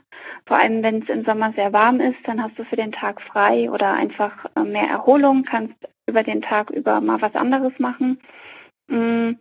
Vor 0.46 0.58
allem, 0.58 0.82
wenn 0.82 1.04
es 1.04 1.10
im 1.10 1.26
Sommer 1.26 1.54
sehr 1.54 1.74
warm 1.74 2.00
ist, 2.00 2.18
dann 2.26 2.42
hast 2.42 2.58
du 2.58 2.66
für 2.66 2.76
den 2.76 2.92
Tag 2.92 3.22
frei 3.22 3.70
oder 3.70 3.94
einfach 3.94 4.46
äh, 4.56 4.64
mehr 4.64 4.88
Erholung, 4.88 5.44
kannst 5.44 5.76
über 6.08 6.24
den 6.24 6.42
Tag 6.42 6.70
über 6.72 7.02
mal 7.02 7.22
was 7.22 7.36
anderes 7.36 7.74
machen. 7.78 8.20
Ähm, 8.90 9.40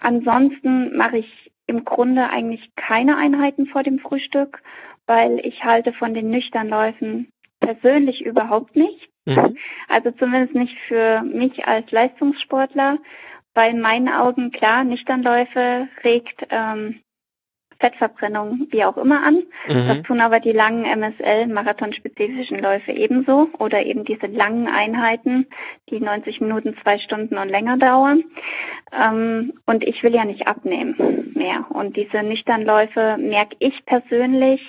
ansonsten 0.00 0.96
mache 0.96 1.18
ich 1.18 1.50
im 1.66 1.84
Grunde 1.84 2.30
eigentlich 2.30 2.70
keine 2.76 3.16
Einheiten 3.16 3.66
vor 3.66 3.82
dem 3.82 3.98
Frühstück, 3.98 4.62
weil 5.06 5.40
ich 5.44 5.64
halte 5.64 5.92
von 5.92 6.14
den 6.14 6.30
Nüchternläufen 6.30 7.28
persönlich 7.68 8.24
überhaupt 8.24 8.76
nicht. 8.76 9.08
Mhm. 9.26 9.58
Also 9.88 10.10
zumindest 10.12 10.54
nicht 10.54 10.76
für 10.88 11.22
mich 11.22 11.66
als 11.66 11.90
Leistungssportler, 11.90 12.98
weil 13.54 13.72
in 13.72 13.80
meinen 13.80 14.08
Augen 14.08 14.50
klar, 14.52 14.84
Nüchternläufe 14.84 15.88
regt 16.02 16.46
ähm, 16.50 17.00
Fettverbrennung 17.80 18.66
wie 18.70 18.84
auch 18.84 18.96
immer 18.96 19.22
an. 19.24 19.44
Mhm. 19.68 19.88
Das 19.88 20.02
tun 20.02 20.20
aber 20.20 20.40
die 20.40 20.52
langen 20.52 20.84
MSL, 20.84 21.46
marathonspezifischen 21.46 22.58
Läufe 22.60 22.92
ebenso 22.92 23.48
oder 23.58 23.84
eben 23.84 24.04
diese 24.04 24.26
langen 24.26 24.66
Einheiten, 24.66 25.46
die 25.90 26.00
90 26.00 26.40
Minuten, 26.40 26.76
zwei 26.82 26.98
Stunden 26.98 27.38
und 27.38 27.48
länger 27.48 27.76
dauern. 27.76 28.24
Ähm, 28.92 29.54
und 29.66 29.84
ich 29.84 30.02
will 30.02 30.14
ja 30.14 30.24
nicht 30.24 30.46
abnehmen 30.46 31.32
mehr. 31.34 31.66
Und 31.70 31.96
diese 31.96 32.22
Nüchternläufe 32.22 33.16
merke 33.18 33.56
ich 33.60 33.84
persönlich, 33.86 34.60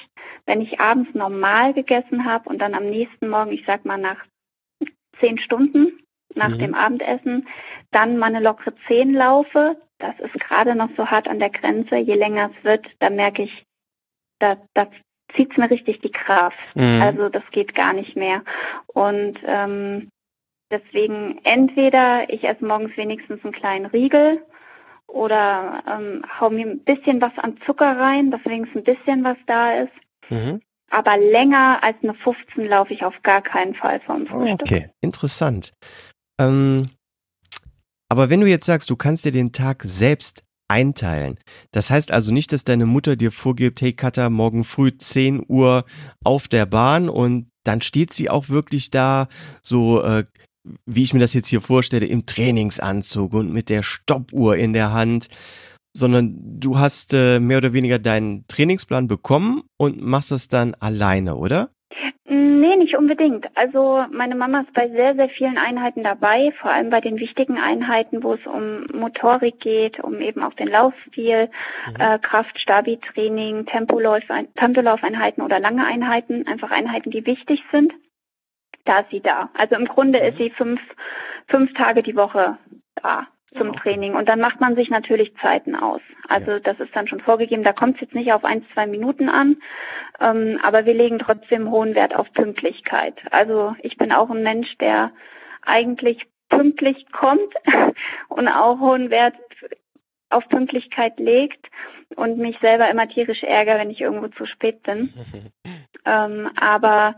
wenn 0.45 0.61
ich 0.61 0.79
abends 0.79 1.13
normal 1.13 1.73
gegessen 1.73 2.25
habe 2.25 2.49
und 2.49 2.59
dann 2.59 2.73
am 2.73 2.85
nächsten 2.85 3.29
Morgen, 3.29 3.51
ich 3.51 3.63
sag 3.65 3.85
mal 3.85 3.97
nach 3.97 4.17
zehn 5.19 5.37
Stunden 5.37 5.99
nach 6.35 6.49
mhm. 6.49 6.59
dem 6.59 6.75
Abendessen, 6.75 7.47
dann 7.91 8.17
meine 8.17 8.39
lockere 8.39 8.73
Zehn 8.87 9.13
laufe. 9.13 9.77
Das 9.99 10.17
ist 10.19 10.33
gerade 10.33 10.75
noch 10.75 10.89
so 10.97 11.07
hart 11.07 11.27
an 11.27 11.39
der 11.39 11.49
Grenze. 11.49 11.97
Je 11.97 12.15
länger 12.15 12.51
es 12.55 12.63
wird, 12.63 12.87
da 12.99 13.09
merke 13.09 13.43
ich, 13.43 13.65
da, 14.39 14.57
da 14.73 14.87
zieht 15.35 15.51
es 15.51 15.57
mir 15.57 15.69
richtig 15.69 15.99
die 16.01 16.11
Kraft. 16.11 16.57
Mhm. 16.75 17.01
Also 17.01 17.29
das 17.29 17.43
geht 17.51 17.75
gar 17.75 17.93
nicht 17.93 18.15
mehr. 18.15 18.43
Und 18.87 19.37
ähm, 19.45 20.09
deswegen 20.71 21.39
entweder 21.43 22.29
ich 22.29 22.43
esse 22.43 22.65
morgens 22.65 22.95
wenigstens 22.97 23.43
einen 23.43 23.53
kleinen 23.53 23.85
Riegel 23.87 24.41
oder 25.07 25.83
ähm, 25.87 26.23
hau 26.39 26.49
mir 26.49 26.67
ein 26.67 26.83
bisschen 26.83 27.21
was 27.21 27.37
an 27.37 27.57
Zucker 27.65 27.97
rein, 27.97 28.31
dass 28.31 28.43
wenigstens 28.45 28.81
ein 28.87 28.95
bisschen 28.95 29.23
was 29.23 29.37
da 29.47 29.81
ist. 29.81 29.93
Mhm. 30.29 30.61
Aber 30.91 31.17
länger 31.17 31.83
als 31.83 31.97
eine 32.01 32.13
15 32.13 32.67
laufe 32.67 32.93
ich 32.93 33.03
auf 33.03 33.21
gar 33.21 33.41
keinen 33.41 33.75
Fall 33.75 33.99
vom 34.01 34.25
Frühstück. 34.25 34.63
Okay, 34.63 34.89
interessant. 35.01 35.71
Ähm, 36.39 36.89
aber 38.09 38.29
wenn 38.29 38.41
du 38.41 38.47
jetzt 38.47 38.65
sagst, 38.65 38.89
du 38.89 38.95
kannst 38.95 39.25
dir 39.25 39.31
den 39.31 39.51
Tag 39.51 39.83
selbst 39.87 40.43
einteilen. 40.67 41.39
Das 41.71 41.89
heißt 41.89 42.11
also 42.11 42.31
nicht, 42.31 42.51
dass 42.51 42.63
deine 42.63 42.85
Mutter 42.85 43.15
dir 43.15 43.31
vorgibt, 43.31 43.81
hey 43.81 43.93
Katha, 43.93 44.29
morgen 44.29 44.63
früh 44.63 44.95
10 44.95 45.43
Uhr 45.47 45.85
auf 46.23 46.47
der 46.47 46.65
Bahn 46.65 47.09
und 47.09 47.49
dann 47.63 47.81
steht 47.81 48.13
sie 48.13 48.29
auch 48.29 48.49
wirklich 48.49 48.91
da, 48.91 49.27
so 49.63 50.01
äh, 50.03 50.25
wie 50.85 51.03
ich 51.03 51.13
mir 51.13 51.19
das 51.19 51.33
jetzt 51.33 51.47
hier 51.47 51.61
vorstelle, 51.61 52.05
im 52.05 52.25
Trainingsanzug 52.25 53.33
und 53.33 53.51
mit 53.51 53.69
der 53.69 53.81
Stoppuhr 53.81 54.57
in 54.57 54.73
der 54.73 54.91
Hand 54.91 55.29
sondern 55.95 56.59
du 56.59 56.77
hast 56.77 57.13
äh, 57.13 57.39
mehr 57.39 57.57
oder 57.57 57.73
weniger 57.73 57.99
deinen 57.99 58.45
Trainingsplan 58.47 59.07
bekommen 59.07 59.63
und 59.77 60.01
machst 60.01 60.31
das 60.31 60.47
dann 60.47 60.75
alleine, 60.75 61.35
oder? 61.35 61.71
Nee, 62.31 62.75
nicht 62.75 62.95
unbedingt. 62.95 63.47
Also 63.57 64.05
meine 64.11 64.35
Mama 64.35 64.61
ist 64.61 64.73
bei 64.73 64.87
sehr, 64.87 65.15
sehr 65.15 65.29
vielen 65.29 65.57
Einheiten 65.57 66.03
dabei, 66.03 66.53
vor 66.61 66.69
allem 66.69 66.91
bei 66.91 67.01
den 67.01 67.17
wichtigen 67.17 67.57
Einheiten, 67.57 68.21
wo 68.21 68.35
es 68.35 68.45
um 68.45 68.85
Motorik 68.93 69.59
geht, 69.59 69.99
um 69.99 70.21
eben 70.21 70.43
auch 70.43 70.53
den 70.53 70.67
Laufstil, 70.67 71.49
mhm. 71.87 71.95
äh, 71.97 72.19
Kraft, 72.19 72.59
Stabi-Training, 72.59 73.65
Tempolauf, 73.65 74.21
Tempolaufeinheiten 74.55 75.43
oder 75.43 75.59
lange 75.59 75.83
Einheiten, 75.87 76.45
einfach 76.45 76.69
Einheiten, 76.69 77.09
die 77.09 77.25
wichtig 77.25 77.63
sind. 77.71 77.93
Da 78.85 78.99
ist 78.99 79.09
sie 79.09 79.21
da. 79.21 79.49
Also 79.55 79.73
im 79.75 79.85
Grunde 79.85 80.19
mhm. 80.19 80.25
ist 80.27 80.37
sie 80.37 80.51
fünf, 80.51 80.81
fünf 81.47 81.73
Tage 81.73 82.03
die 82.03 82.15
Woche 82.15 82.59
da 83.01 83.27
zum 83.57 83.75
Training. 83.75 84.15
Und 84.15 84.29
dann 84.29 84.39
macht 84.39 84.59
man 84.59 84.75
sich 84.75 84.89
natürlich 84.89 85.33
Zeiten 85.41 85.75
aus. 85.75 86.01
Also 86.27 86.51
ja. 86.51 86.59
das 86.59 86.79
ist 86.79 86.95
dann 86.95 87.07
schon 87.07 87.19
vorgegeben. 87.19 87.63
Da 87.63 87.73
kommt 87.73 87.95
es 87.95 88.01
jetzt 88.01 88.15
nicht 88.15 88.31
auf 88.31 88.45
ein, 88.45 88.65
zwei 88.73 88.85
Minuten 88.85 89.29
an, 89.29 89.57
ähm, 90.19 90.59
aber 90.63 90.85
wir 90.85 90.93
legen 90.93 91.19
trotzdem 91.19 91.71
hohen 91.71 91.95
Wert 91.95 92.15
auf 92.15 92.31
Pünktlichkeit. 92.33 93.15
Also 93.31 93.75
ich 93.81 93.97
bin 93.97 94.11
auch 94.11 94.29
ein 94.29 94.43
Mensch, 94.43 94.77
der 94.77 95.11
eigentlich 95.65 96.25
pünktlich 96.49 97.11
kommt 97.11 97.53
und 98.29 98.47
auch 98.47 98.79
hohen 98.79 99.09
Wert 99.09 99.35
auf 100.29 100.47
Pünktlichkeit 100.49 101.19
legt 101.19 101.67
und 102.15 102.37
mich 102.37 102.57
selber 102.59 102.89
immer 102.89 103.07
tierisch 103.07 103.43
ärgere, 103.43 103.79
wenn 103.79 103.89
ich 103.89 104.01
irgendwo 104.01 104.27
zu 104.29 104.45
spät 104.45 104.83
bin. 104.83 105.13
ähm, 106.05 106.49
aber 106.59 107.15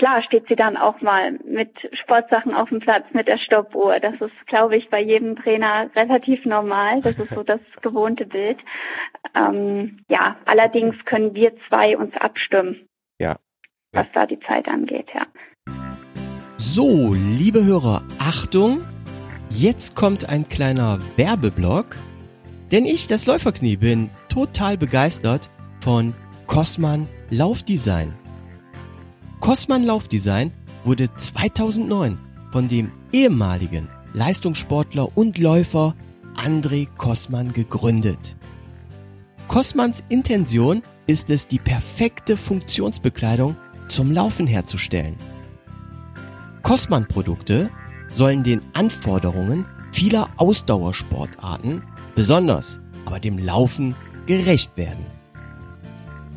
klar 0.00 0.22
steht 0.22 0.48
sie 0.48 0.56
dann 0.56 0.78
auch 0.78 1.02
mal 1.02 1.32
mit 1.44 1.70
Sportsachen 1.92 2.54
auf 2.54 2.70
dem 2.70 2.80
Platz 2.80 3.04
mit 3.12 3.28
der 3.28 3.36
Stoppuhr. 3.36 4.00
Das 4.00 4.14
ist, 4.14 4.46
glaube 4.46 4.76
ich, 4.76 4.88
bei 4.88 5.00
jedem 5.00 5.36
Trainer 5.36 5.90
relativ 5.94 6.46
normal. 6.46 7.02
Das 7.02 7.18
ist 7.18 7.30
so 7.34 7.42
das 7.42 7.60
gewohnte 7.82 8.24
Bild. 8.24 8.56
Ähm, 9.34 10.00
ja, 10.08 10.36
allerdings 10.46 10.96
können 11.04 11.34
wir 11.34 11.52
zwei 11.68 11.98
uns 11.98 12.14
abstimmen. 12.16 12.88
Ja. 13.18 13.36
Was 13.92 14.06
da 14.14 14.24
die 14.24 14.40
Zeit 14.40 14.68
angeht, 14.68 15.08
ja. 15.14 15.26
So, 16.56 17.12
liebe 17.14 17.62
Hörer, 17.62 18.02
Achtung! 18.18 18.80
Jetzt 19.50 19.96
kommt 19.96 20.30
ein 20.30 20.48
kleiner 20.48 20.98
Werbeblock. 21.16 21.96
Denn 22.72 22.86
ich, 22.86 23.06
das 23.06 23.26
Läuferknie, 23.26 23.76
bin 23.76 24.08
total 24.30 24.78
begeistert 24.78 25.50
von 25.80 26.14
Cosman 26.46 27.06
Laufdesign. 27.30 28.19
Cosman 29.40 29.84
Laufdesign 29.84 30.52
wurde 30.84 31.12
2009 31.14 32.18
von 32.52 32.68
dem 32.68 32.92
ehemaligen 33.10 33.88
Leistungssportler 34.12 35.16
und 35.16 35.38
Läufer 35.38 35.94
André 36.36 36.86
Kosman 36.98 37.54
gegründet. 37.54 38.36
Kosmans 39.48 40.04
Intention 40.10 40.82
ist 41.06 41.30
es, 41.30 41.48
die 41.48 41.58
perfekte 41.58 42.36
Funktionsbekleidung 42.36 43.56
zum 43.88 44.12
Laufen 44.12 44.46
herzustellen. 44.46 45.16
Kosman-Produkte 46.62 47.70
sollen 48.10 48.44
den 48.44 48.60
Anforderungen 48.74 49.64
vieler 49.90 50.28
Ausdauersportarten, 50.36 51.82
besonders 52.14 52.78
aber 53.06 53.18
dem 53.18 53.38
Laufen, 53.38 53.94
gerecht 54.26 54.76
werden. 54.76 55.04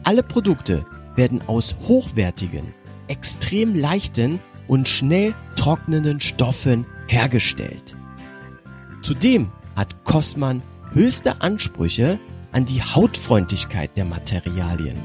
Alle 0.06 0.24
Produkte 0.24 0.86
werden 1.16 1.42
aus 1.48 1.76
hochwertigen, 1.88 2.74
extrem 3.14 3.76
leichten 3.76 4.40
und 4.68 4.88
schnell 4.88 5.36
trocknenden 5.56 6.20
Stoffen 6.20 6.86
hergestellt. 7.06 7.96
Zudem 9.04 9.52
hat 9.76 10.04
Cosman 10.04 10.64
höchste 10.94 11.42
Ansprüche 11.42 12.18
an 12.52 12.66
die 12.66 12.82
Hautfreundlichkeit 12.82 13.96
der 13.98 14.06
Materialien. 14.06 14.98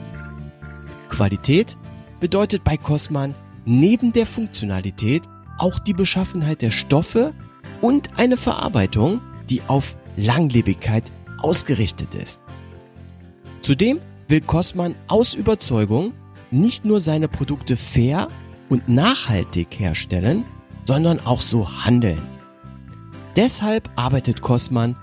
Qualität 1.11 1.77
bedeutet 2.19 2.65
bei 2.65 2.79
Cosman 2.79 3.35
neben 3.67 4.15
der 4.15 4.25
Funktionalität 4.25 5.25
auch 5.59 5.79
die 5.79 5.93
Beschaffenheit 5.93 6.63
der 6.63 6.71
Stoffe 6.71 7.35
und 7.83 8.19
eine 8.19 8.39
Verarbeitung, 8.39 9.21
die 9.51 9.61
auf 9.67 9.97
Langlebigkeit 10.17 11.05
ausgerichtet 11.43 12.15
ist. 12.15 12.41
Zudem 13.61 14.01
will 14.29 14.41
Cosman 14.41 14.95
aus 15.09 15.35
Überzeugung 15.35 16.15
nicht 16.51 16.85
nur 16.85 17.01
seine 17.01 17.29
Produkte 17.29 17.77
fair 17.77 18.29
und 18.69 18.89
nachhaltig 18.89 19.69
herstellen, 19.79 20.45
sondern 20.85 21.21
auch 21.21 21.41
so 21.41 21.85
handeln. 21.85 22.21
Deshalb 23.37 23.91
arbeitet 23.97 24.41
Cosman 24.41 24.97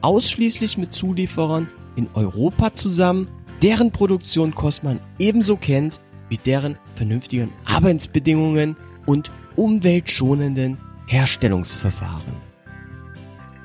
ausschließlich 0.00 0.78
mit 0.78 0.94
Zulieferern 0.94 1.68
in 1.96 2.08
Europa 2.14 2.74
zusammen, 2.74 3.28
deren 3.60 3.90
Produktion 3.90 4.54
Cosman 4.54 5.00
ebenso 5.18 5.56
kennt 5.56 6.00
wie 6.28 6.38
deren 6.38 6.78
vernünftigen 6.94 7.52
Arbeitsbedingungen 7.64 8.76
und 9.04 9.30
umweltschonenden 9.56 10.78
Herstellungsverfahren. 11.06 12.34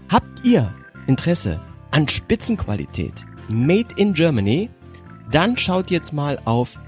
Habt 0.09 0.45
ihr 0.45 0.73
Interesse 1.07 1.59
an 1.91 2.07
Spitzenqualität 2.09 3.25
Made 3.47 3.95
in 3.95 4.13
Germany? 4.13 4.69
Dann 5.31 5.57
schaut 5.57 5.91
jetzt 5.91 6.11
mal 6.11 6.39
auf 6.45 6.79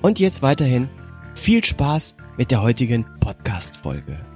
Und 0.00 0.18
jetzt 0.18 0.40
weiterhin 0.42 0.88
viel 1.34 1.62
Spaß 1.64 2.14
mit 2.36 2.50
der 2.50 2.60
heutigen 2.62 3.06
Podcast-Folge. 3.20 4.31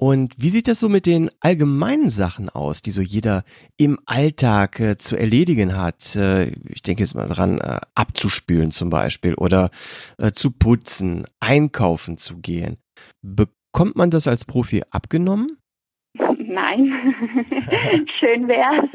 Und 0.00 0.32
wie 0.38 0.48
sieht 0.48 0.66
das 0.66 0.80
so 0.80 0.88
mit 0.88 1.04
den 1.04 1.28
allgemeinen 1.40 2.08
Sachen 2.08 2.48
aus, 2.48 2.80
die 2.80 2.90
so 2.90 3.02
jeder 3.02 3.44
im 3.76 3.98
Alltag 4.06 4.80
äh, 4.80 4.96
zu 4.96 5.14
erledigen 5.14 5.76
hat? 5.76 6.16
Äh, 6.16 6.52
ich 6.70 6.80
denke 6.80 7.02
jetzt 7.02 7.14
mal 7.14 7.28
dran, 7.28 7.58
äh, 7.58 7.80
abzuspülen 7.94 8.70
zum 8.72 8.88
Beispiel 8.88 9.34
oder 9.34 9.70
äh, 10.16 10.32
zu 10.32 10.52
putzen, 10.52 11.26
einkaufen 11.38 12.16
zu 12.16 12.38
gehen. 12.38 12.78
Bekommt 13.20 13.94
man 13.96 14.10
das 14.10 14.26
als 14.26 14.46
Profi 14.46 14.84
abgenommen? 14.88 15.59
Nein, 16.50 17.14
schön 18.18 18.48
wär's. 18.48 18.90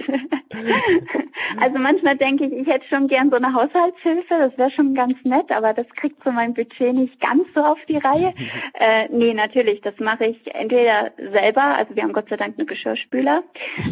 also 1.62 1.80
manchmal 1.80 2.18
denke 2.18 2.46
ich, 2.46 2.52
ich 2.52 2.68
hätte 2.68 2.86
schon 2.89 3.08
gern 3.08 3.30
so 3.30 3.38
eine 3.38 3.54
Haushaltshilfe, 3.54 4.36
das 4.38 4.58
wäre 4.58 4.72
schon 4.72 4.94
ganz 4.94 5.13
nett, 5.24 5.50
aber 5.52 5.74
das 5.74 5.88
kriegt 5.96 6.22
so 6.26 6.34
mein 6.34 6.54
Budget 6.54 6.94
nicht 6.94 7.18
ganz 7.22 7.44
so 7.56 7.62
auf 7.62 7.80
die 7.88 7.98
Reihe. 7.98 8.34
Äh, 8.74 9.08
nee, 9.10 9.34
natürlich, 9.34 9.80
das 9.82 9.98
mache 10.00 10.26
ich 10.26 10.54
entweder 10.54 11.12
selber, 11.32 11.63
also 11.63 11.96
wir 11.96 12.04
haben 12.04 12.12
Gott 12.12 12.28
sei 12.28 12.36
Dank 12.36 12.56
eine 12.58 12.65
Geschirrspüler, 12.65 13.44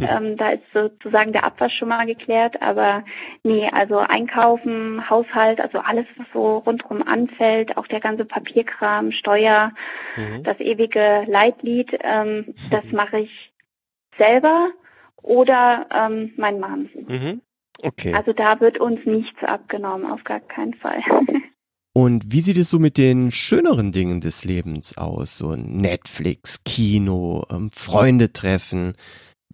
ähm, 0.09 0.35
da 0.35 0.49
ist 0.49 0.63
sozusagen 0.73 1.31
der 1.31 1.45
Abwasch 1.45 1.77
schon 1.77 1.87
mal 1.87 2.05
geklärt, 2.05 2.61
aber 2.61 3.05
nee, 3.43 3.69
also 3.71 3.99
einkaufen, 3.99 5.09
Haushalt, 5.09 5.61
also 5.61 5.79
alles, 5.79 6.05
was 6.17 6.27
so 6.33 6.57
rundherum 6.57 7.01
anfällt, 7.01 7.77
auch 7.77 7.87
der 7.87 8.01
ganze 8.01 8.25
Papierkram, 8.25 9.13
Steuer, 9.13 9.71
mhm. 10.17 10.43
das 10.43 10.59
ewige 10.59 11.23
Leitlied, 11.27 11.97
ähm, 12.03 12.53
das 12.69 12.83
mache 12.91 13.19
ich 13.19 13.52
selber 14.17 14.71
oder 15.21 15.87
ähm, 15.91 16.33
mein 16.37 16.59
Mann. 16.59 16.89
Mhm. 17.07 17.41
Okay. 17.81 18.13
Also 18.13 18.33
da 18.33 18.59
wird 18.59 18.79
uns 18.79 19.05
nichts 19.05 19.43
abgenommen, 19.43 20.09
auf 20.09 20.23
gar 20.23 20.39
keinen 20.39 20.73
Fall. 20.75 21.01
Und 21.95 22.31
wie 22.31 22.41
sieht 22.41 22.57
es 22.57 22.71
so 22.71 22.79
mit 22.79 22.97
den 22.97 23.29
schöneren 23.29 23.91
Dingen 23.91 24.19
des 24.19 24.43
Lebens 24.43 24.97
aus? 24.97 25.37
So 25.37 25.55
Netflix, 25.55 26.63
Kino, 26.63 27.43
ähm, 27.51 27.69
Freunde 27.71 28.33
treffen. 28.33 28.93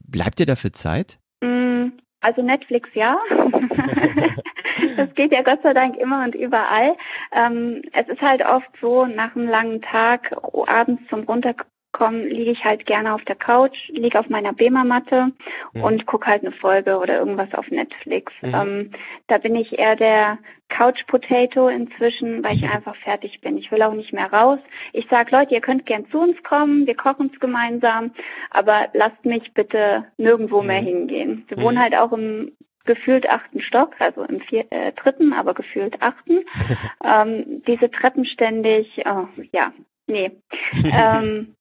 Bleibt 0.08 0.40
dir 0.40 0.46
dafür 0.46 0.72
Zeit? 0.72 1.20
Mm, 1.42 1.90
also 2.22 2.42
Netflix 2.42 2.90
ja. 2.94 3.18
das 4.96 5.14
geht 5.16 5.34
ja 5.34 5.42
Gott 5.44 5.62
sei 5.64 5.74
Dank 5.74 5.98
immer 5.98 6.24
und 6.24 6.34
überall. 6.34 6.96
Ähm, 7.34 7.82
es 7.92 8.08
ist 8.08 8.22
halt 8.22 8.42
oft 8.46 8.70
so, 8.80 9.06
nach 9.06 9.36
einem 9.36 9.50
langen 9.50 9.82
Tag, 9.82 10.34
abends 10.66 11.04
zum 11.10 11.24
Runterkommen, 11.24 11.70
komme, 12.00 12.24
liege 12.24 12.52
ich 12.52 12.64
halt 12.64 12.86
gerne 12.86 13.14
auf 13.14 13.24
der 13.26 13.36
Couch, 13.36 13.90
liege 13.90 14.18
auf 14.18 14.30
meiner 14.30 14.54
Bema-Matte 14.54 15.32
mhm. 15.74 15.84
und 15.84 16.06
gucke 16.06 16.28
halt 16.28 16.44
eine 16.44 16.54
Folge 16.54 16.98
oder 16.98 17.20
irgendwas 17.20 17.54
auf 17.54 17.70
Netflix. 17.70 18.32
Mhm. 18.42 18.56
Ähm, 18.56 18.92
da 19.28 19.38
bin 19.38 19.56
ich 19.56 19.78
eher 19.78 19.98
der 19.98 20.38
Couch-Potato 20.70 21.68
inzwischen, 21.68 22.42
weil 22.42 22.56
ich 22.56 22.62
mhm. 22.62 22.72
einfach 22.72 22.96
fertig 22.96 23.42
bin. 23.42 23.58
Ich 23.58 23.70
will 23.70 23.82
auch 23.82 23.94
nicht 23.94 24.14
mehr 24.14 24.32
raus. 24.32 24.60
Ich 24.94 25.08
sage, 25.10 25.36
Leute, 25.36 25.54
ihr 25.54 25.62
könnt 25.62 25.86
gern 25.86 26.10
zu 26.10 26.22
uns 26.22 26.42
kommen, 26.44 26.88
wir 26.88 26.96
kochen 26.96 27.32
es 27.34 27.40
gemeinsam, 27.42 28.12
aber 28.50 28.88
lasst 28.94 29.26
mich 29.26 29.54
bitte 29.54 30.06
nirgendwo 30.18 30.62
mehr 30.62 30.82
mhm. 30.82 30.86
hingehen. 30.86 31.46
Wir 31.50 31.58
wohnen 31.58 31.78
mhm. 31.78 31.82
halt 31.82 31.96
auch 31.96 32.14
im 32.14 32.54
gefühlt 32.86 33.30
achten 33.30 33.62
Stock, 33.62 33.96
also 34.00 34.24
im 34.24 34.40
vier, 34.40 34.66
äh, 34.72 34.94
dritten, 34.94 35.34
aber 35.34 35.54
gefühlt 35.54 36.02
achten. 36.02 36.46
ähm, 37.04 37.62
diese 37.68 37.92
Treppen 37.92 38.24
ständig, 38.24 39.04
oh, 39.06 39.28
ja, 39.52 39.74
nee. 40.08 40.32
ähm, 40.74 41.56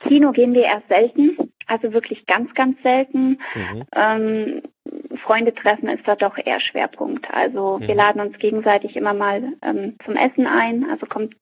Kino 0.00 0.32
gehen 0.32 0.54
wir 0.54 0.64
erst 0.64 0.88
selten, 0.88 1.52
also 1.66 1.92
wirklich 1.92 2.26
ganz, 2.26 2.52
ganz 2.54 2.80
selten. 2.82 3.40
Mhm. 3.54 3.84
Ähm, 3.94 4.62
Freunde 5.22 5.54
treffen 5.54 5.88
ist 5.88 6.06
da 6.06 6.16
doch 6.16 6.36
eher 6.36 6.60
Schwerpunkt. 6.60 7.26
Also 7.32 7.78
mhm. 7.78 7.88
wir 7.88 7.94
laden 7.94 8.20
uns 8.20 8.38
gegenseitig 8.38 8.96
immer 8.96 9.14
mal 9.14 9.42
ähm, 9.62 9.96
zum 10.04 10.16
Essen 10.16 10.46
ein. 10.46 10.88
Also 10.90 11.06
kommt 11.06 11.34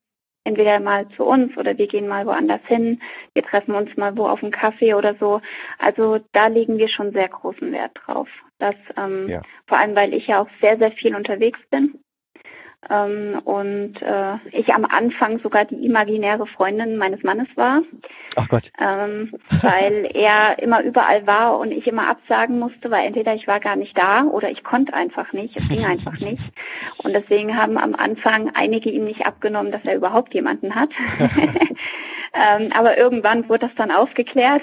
entweder 0.45 0.81
mal 0.81 1.09
zu 1.11 1.25
uns 1.25 1.57
oder 1.57 1.79
wir 1.79 1.87
gehen 1.87 2.09
mal 2.09 2.27
woanders 2.27 2.63
hin. 2.67 3.01
Wir 3.35 3.45
treffen 3.45 3.75
uns 3.75 3.97
mal 3.97 4.17
wo 4.17 4.27
auf 4.27 4.43
einen 4.43 4.53
Kaffee 4.53 4.95
oder 4.95 5.15
so. 5.15 5.41
Also 5.79 6.19
da 6.33 6.49
legen 6.49 6.79
wir 6.79 6.89
schon 6.89 7.13
sehr 7.13 7.29
großen 7.29 7.73
Wert 7.73 7.93
drauf. 8.05 8.29
Das, 8.59 8.75
ähm, 8.97 9.29
ja. 9.29 9.43
vor 9.67 9.79
allem, 9.79 9.95
weil 9.95 10.15
ich 10.15 10.27
ja 10.27 10.41
auch 10.41 10.49
sehr, 10.61 10.79
sehr 10.79 10.93
viel 10.93 11.15
unterwegs 11.15 11.61
bin 11.71 11.99
ähm, 12.91 13.41
und 13.45 14.03
äh, 14.03 14.35
ich 14.51 14.75
am 14.75 14.85
Anfang 14.85 15.39
sogar 15.41 15.65
die 15.65 15.85
imaginäre 15.87 16.47
Freundin 16.47 16.97
meines 16.97 17.23
Mannes 17.23 17.49
war. 17.55 17.83
Ach 18.35 18.49
Gott. 18.49 18.65
Ähm, 18.81 19.33
weil 19.63 20.11
er 20.15 20.59
immer 20.59 20.83
überall 20.83 21.27
war 21.27 21.59
und 21.59 21.71
ich 21.71 21.87
immer 21.87 22.09
absagen 22.09 22.59
musste, 22.59 22.91
weil 22.91 23.07
entweder 23.07 23.35
ich 23.35 23.47
war 23.47 23.61
gar 23.61 23.77
nicht 23.77 23.97
da 23.97 24.25
oder 24.25 24.51
ich 24.51 24.65
konnte 24.65 24.95
einfach 24.95 25.33
nicht, 25.33 25.57
es 25.57 25.69
ging 25.69 25.85
einfach 25.85 26.19
nicht. 26.19 26.43
Und 26.99 27.13
deswegen 27.13 27.57
haben 27.57 27.79
am 27.79 27.95
Anfang 27.95 28.51
einige 28.55 28.91
ihm 28.91 29.05
nicht 29.05 29.27
abgenommen, 29.27 29.71
dass 29.71 29.85
er 29.85 29.97
überhaupt 29.97 30.35
jemanden 30.35 30.75
hat. 30.75 30.91
ähm, 32.35 32.73
aber 32.75 32.99
irgendwann 32.99 33.49
wurde 33.49 33.67
das 33.67 33.77
dann 33.77 33.93
aufgeklärt. 33.93 34.63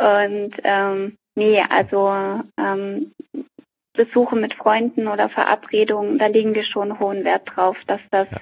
und 0.00 0.52
ähm, 0.64 1.16
Nee, 1.36 1.62
also 1.70 2.12
ähm, 2.58 3.12
Besuche 4.04 4.34
mit 4.34 4.54
Freunden 4.54 5.08
oder 5.08 5.28
Verabredungen, 5.28 6.18
da 6.18 6.26
legen 6.26 6.54
wir 6.54 6.64
schon 6.64 6.98
hohen 6.98 7.22
Wert 7.22 7.50
drauf, 7.54 7.76
dass 7.86 8.00
das 8.10 8.28
ja. 8.30 8.40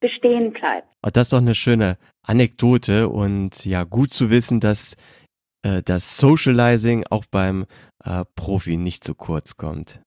bestehen 0.00 0.52
bleibt. 0.54 0.88
Oh, 1.02 1.10
das 1.12 1.26
ist 1.26 1.32
doch 1.34 1.38
eine 1.38 1.54
schöne 1.54 1.98
Anekdote 2.22 3.10
und 3.10 3.66
ja, 3.66 3.84
gut 3.84 4.14
zu 4.14 4.30
wissen, 4.30 4.60
dass 4.60 4.96
äh, 5.62 5.82
das 5.82 6.16
Socializing 6.16 7.04
auch 7.10 7.26
beim 7.30 7.66
äh, 8.02 8.24
Profi 8.34 8.78
nicht 8.78 9.04
zu 9.04 9.14
kurz 9.14 9.58
kommt. 9.58 10.00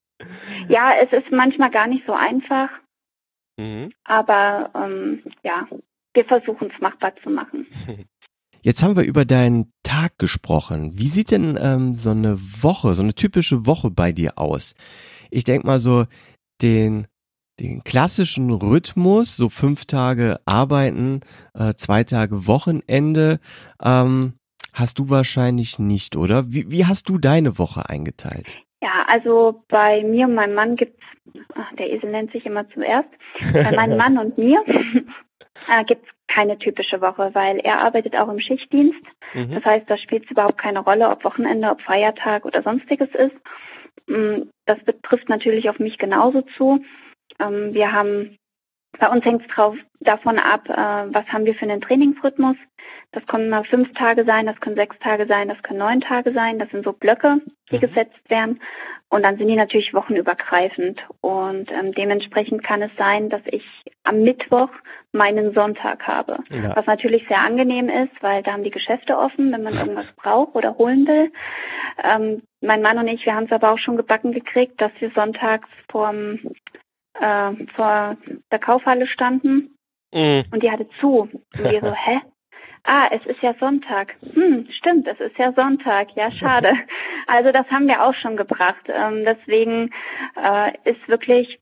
Ja, 0.68 0.94
es 1.00 1.12
ist 1.12 1.32
manchmal 1.32 1.70
gar 1.70 1.86
nicht 1.86 2.06
so 2.08 2.14
einfach, 2.14 2.70
mhm. 3.58 3.92
aber 4.04 4.72
ähm, 4.74 5.22
ja, 5.44 5.68
wir 6.16 6.26
versuchen 6.26 6.72
es 6.74 6.82
machbar 6.82 7.14
zu 7.22 7.30
machen. 7.30 7.68
Jetzt 8.64 8.84
haben 8.84 8.96
wir 8.96 9.04
über 9.04 9.26
deinen 9.26 9.72
Tag 10.02 10.18
gesprochen. 10.18 10.98
Wie 10.98 11.08
sieht 11.08 11.32
denn 11.32 11.58
ähm, 11.62 11.94
so 11.94 12.10
eine 12.10 12.38
Woche, 12.40 12.96
so 12.96 13.04
eine 13.04 13.14
typische 13.14 13.68
Woche 13.68 13.92
bei 13.92 14.12
dir 14.12 14.38
aus? 14.38 14.76
Ich 15.30 15.44
denke 15.44 15.68
mal 15.68 15.80
so 15.80 16.06
den 16.62 17.08
den 17.60 17.84
klassischen 17.84 18.50
Rhythmus, 18.50 19.38
so 19.38 19.50
fünf 19.50 19.86
Tage 19.86 20.40
arbeiten, 20.46 21.20
äh, 21.54 21.76
zwei 21.76 22.04
Tage 22.04 22.48
Wochenende, 22.48 23.40
ähm, 23.84 24.34
hast 24.74 24.98
du 24.98 25.12
wahrscheinlich 25.12 25.78
nicht, 25.78 26.16
oder? 26.16 26.52
Wie, 26.52 26.72
wie 26.72 26.86
hast 26.86 27.08
du 27.10 27.20
deine 27.20 27.60
Woche 27.60 27.88
eingeteilt? 27.88 28.60
Ja, 28.82 29.06
also 29.08 29.64
bei 29.68 30.04
mir 30.04 30.26
und 30.26 30.34
meinem 30.34 30.56
Mann 30.56 30.76
gibt's, 30.76 31.04
ach, 31.54 31.72
der 31.78 31.92
Esel 31.92 32.10
nennt 32.10 32.32
sich 32.32 32.48
immer 32.48 32.68
zuerst, 32.70 33.10
bei 33.54 33.76
meinem 33.76 33.98
Mann 34.04 34.18
und 34.18 34.40
mir 34.40 34.64
äh, 35.70 35.84
gibt's 35.86 36.10
keine 36.32 36.58
typische 36.58 37.02
Woche, 37.02 37.32
weil 37.34 37.60
er 37.60 37.80
arbeitet 37.80 38.16
auch 38.16 38.30
im 38.30 38.40
Schichtdienst. 38.40 39.02
Mhm. 39.34 39.52
Das 39.52 39.66
heißt, 39.66 39.90
da 39.90 39.98
spielt 39.98 40.26
es 40.26 40.32
überhaupt 40.32 40.58
keine 40.58 40.80
Rolle, 40.80 41.10
ob 41.10 41.24
Wochenende, 41.24 41.70
ob 41.70 41.82
Feiertag 41.82 42.46
oder 42.46 42.62
sonstiges 42.64 43.10
ist. 43.10 43.36
Mm, 44.08 44.50
das 44.66 44.80
betrifft 44.84 45.30
natürlich 45.30 45.70
auf 45.70 45.80
mich 45.80 45.98
genauso 45.98 46.42
zu. 46.58 46.84
Ähm, 47.40 47.74
wir 47.74 47.92
haben, 47.92 48.38
bei 49.00 49.08
uns 49.10 49.24
hängt 49.26 49.44
es 49.44 49.74
davon 50.00 50.40
ab, 50.40 50.70
äh, 50.70 51.14
was 51.14 51.26
haben 51.28 51.46
wir 51.46 51.56
für 51.56 51.64
einen 51.64 51.82
Trainingsrhythmus. 51.82 52.58
Das 53.14 53.26
können 53.26 53.50
mal 53.50 53.64
fünf 53.64 53.94
Tage 53.94 54.24
sein, 54.24 54.46
das 54.46 54.60
können 54.60 54.76
sechs 54.76 54.98
Tage 55.00 55.26
sein, 55.26 55.50
das 55.50 55.62
können 55.64 55.80
neun 55.80 56.02
Tage 56.02 56.32
sein. 56.34 56.60
Das 56.60 56.70
sind 56.70 56.86
so 56.86 56.94
Blöcke, 56.94 57.42
die 57.70 57.78
mhm. 57.78 57.82
gesetzt 57.82 58.30
werden. 58.30 58.62
Und 59.10 59.24
dann 59.24 59.38
sind 59.38 59.50
die 59.50 59.58
natürlich 59.58 59.94
wochenübergreifend. 59.94 61.06
Und 61.20 61.70
ähm, 61.72 61.94
dementsprechend 61.94 62.64
kann 62.64 62.82
es 62.82 62.92
sein, 62.98 63.30
dass 63.30 63.42
ich 63.46 63.66
am 64.04 64.22
Mittwoch 64.22 64.70
meinen 65.12 65.54
Sonntag 65.54 66.08
habe. 66.08 66.38
Ja. 66.50 66.76
Was 66.78 66.86
natürlich 66.86 67.28
sehr 67.28 67.42
angenehm 67.42 67.90
ist, 67.90 68.14
weil 68.22 68.42
da 68.44 68.54
haben 68.54 68.64
die 68.64 68.72
Geschäfte 68.72 69.18
offen, 69.18 69.52
wenn 69.52 69.64
man 69.64 69.74
irgendwas 69.78 70.10
braucht 70.16 70.56
oder 70.56 70.78
holen 70.78 71.06
will. 71.08 71.34
Ähm, 72.02 72.44
mein 72.62 72.82
Mann 72.82 72.98
und 72.98 73.10
ich, 73.10 73.26
wir 73.26 73.36
haben 73.36 73.46
es 73.46 73.52
aber 73.52 73.72
auch 73.72 73.80
schon 73.80 73.98
gebacken 73.98 74.32
gekriegt, 74.32 74.80
dass 74.80 74.92
wir 75.00 75.12
sonntags 75.12 75.68
vorm, 75.90 76.40
äh, 77.20 77.52
vor 77.76 78.18
der 78.52 78.60
Kaufhalle 78.60 79.08
standen. 79.08 79.76
Mhm. 80.14 80.46
Und 80.52 80.64
die 80.64 80.72
hatte 80.72 80.88
zu. 81.00 81.30
Und 81.30 81.42
wir 81.54 81.82
so, 81.82 81.94
hä? 82.06 82.22
Ah, 82.84 83.08
es 83.12 83.24
ist 83.28 83.42
ja 83.42 83.54
Sonntag. 83.60 84.16
Hm, 84.34 84.68
stimmt, 84.72 85.08
es 85.08 85.20
ist 85.20 85.38
ja 85.38 85.54
Sonntag. 85.54 86.16
Ja, 86.16 86.32
schade. 86.32 86.74
Also 87.28 87.52
das 87.52 87.70
haben 87.70 87.88
wir 87.88 88.04
auch 88.04 88.16
schon 88.16 88.36
gebracht. 88.36 88.84
Ähm, 88.88 89.24
deswegen 89.24 89.92
äh, 90.36 90.74
ist 90.84 91.08
wirklich 91.08 91.60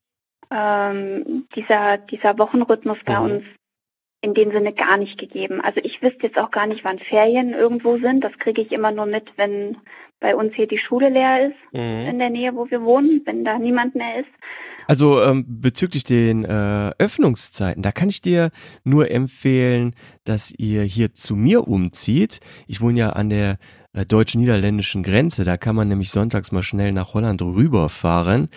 ähm, 0.50 1.48
dieser, 1.56 1.98
dieser 1.98 2.40
Wochenrhythmus 2.40 2.98
bei 3.06 3.20
mhm. 3.20 3.26
uns 3.26 3.44
in 4.22 4.34
dem 4.34 4.52
Sinne 4.52 4.74
gar 4.74 4.98
nicht 4.98 5.20
gegeben. 5.20 5.62
Also 5.62 5.80
ich 5.84 6.02
wüsste 6.02 6.28
jetzt 6.28 6.38
auch 6.38 6.52
gar 6.52 6.66
nicht, 6.66 6.84
wann 6.84 7.00
Ferien 7.00 7.54
irgendwo 7.54 7.98
sind. 7.98 8.24
Das 8.24 8.38
kriege 8.40 8.62
ich 8.62 8.72
immer 8.72 8.92
nur 8.92 9.06
mit, 9.06 9.32
wenn 9.38 9.78
bei 10.20 10.36
uns 10.36 10.54
hier 10.56 10.68
die 10.68 10.80
Schule 10.80 11.10
leer 11.10 11.48
ist, 11.48 11.74
mhm. 11.74 12.08
in 12.10 12.20
der 12.20 12.30
Nähe, 12.30 12.56
wo 12.56 12.70
wir 12.70 12.82
wohnen, 12.82 13.22
wenn 13.26 13.46
da 13.46 13.58
niemand 13.58 13.96
mehr 13.96 14.20
ist. 14.20 14.32
Also 14.90 15.22
ähm, 15.22 15.46
bezüglich 15.48 16.04
den 16.04 16.44
äh, 16.44 16.92
Öffnungszeiten, 16.98 17.84
da 17.84 17.92
kann 17.92 18.10
ich 18.10 18.24
dir 18.24 18.50
nur 18.84 19.12
empfehlen, 19.12 19.94
dass 20.24 20.50
ihr 20.50 20.82
hier 20.82 21.14
zu 21.14 21.36
mir 21.36 21.68
umzieht. 21.68 22.40
Ich 22.66 22.82
wohne 22.82 22.98
ja 22.98 23.10
an 23.12 23.30
der 23.30 23.60
äh, 23.94 24.04
deutsch-niederländischen 24.04 25.04
Grenze. 25.04 25.44
Da 25.44 25.58
kann 25.58 25.76
man 25.76 25.90
nämlich 25.90 26.10
sonntags 26.10 26.52
mal 26.52 26.64
schnell 26.64 26.92
nach 26.92 27.14
Holland 27.14 27.40
rüberfahren. 27.44 28.50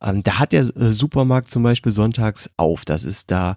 Ähm, 0.00 0.22
da 0.22 0.38
hat 0.38 0.52
der 0.52 0.60
äh, 0.60 0.92
Supermarkt 0.92 1.50
zum 1.50 1.64
Beispiel 1.64 1.90
sonntags 1.90 2.48
auf. 2.56 2.84
Das 2.84 3.02
ist 3.02 3.32
da 3.32 3.56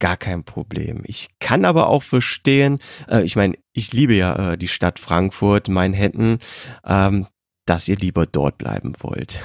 gar 0.00 0.18
kein 0.18 0.44
Problem. 0.44 1.00
Ich 1.06 1.30
kann 1.38 1.64
aber 1.64 1.86
auch 1.86 2.02
verstehen, 2.02 2.78
äh, 3.08 3.22
ich 3.22 3.36
meine, 3.36 3.54
ich 3.72 3.94
liebe 3.94 4.12
ja 4.12 4.52
äh, 4.52 4.58
die 4.58 4.68
Stadt 4.68 4.98
Frankfurt, 4.98 5.70
Manhattan, 5.70 6.40
ähm, 6.84 7.26
dass 7.64 7.88
ihr 7.88 7.96
lieber 7.96 8.26
dort 8.26 8.58
bleiben 8.58 8.92
wollt. 9.00 9.40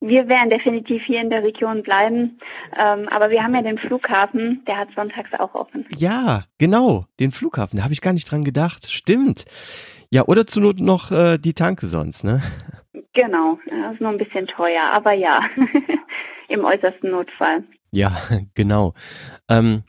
Wir 0.00 0.28
werden 0.28 0.50
definitiv 0.50 1.02
hier 1.04 1.20
in 1.22 1.30
der 1.30 1.42
Region 1.42 1.82
bleiben, 1.82 2.38
ähm, 2.78 3.08
aber 3.08 3.30
wir 3.30 3.42
haben 3.42 3.54
ja 3.54 3.62
den 3.62 3.78
Flughafen, 3.78 4.62
der 4.66 4.76
hat 4.76 4.88
sonntags 4.94 5.32
auch 5.38 5.54
offen. 5.54 5.86
Ja, 5.96 6.44
genau, 6.58 7.04
den 7.18 7.30
Flughafen, 7.30 7.78
da 7.78 7.84
habe 7.84 7.94
ich 7.94 8.02
gar 8.02 8.12
nicht 8.12 8.30
dran 8.30 8.44
gedacht. 8.44 8.90
Stimmt. 8.90 9.46
Ja, 10.10 10.24
oder 10.26 10.46
zur 10.46 10.62
Not 10.62 10.80
noch 10.80 11.10
äh, 11.10 11.38
die 11.38 11.54
Tanke 11.54 11.86
sonst, 11.86 12.24
ne? 12.24 12.42
Genau, 13.14 13.58
das 13.64 13.94
ist 13.94 14.00
nur 14.00 14.10
ein 14.10 14.18
bisschen 14.18 14.46
teuer, 14.46 14.84
aber 14.92 15.12
ja, 15.12 15.40
im 16.48 16.64
äußersten 16.64 17.10
Notfall. 17.10 17.64
Ja, 17.90 18.16
genau. 18.54 18.92
Ähm, 19.48 19.82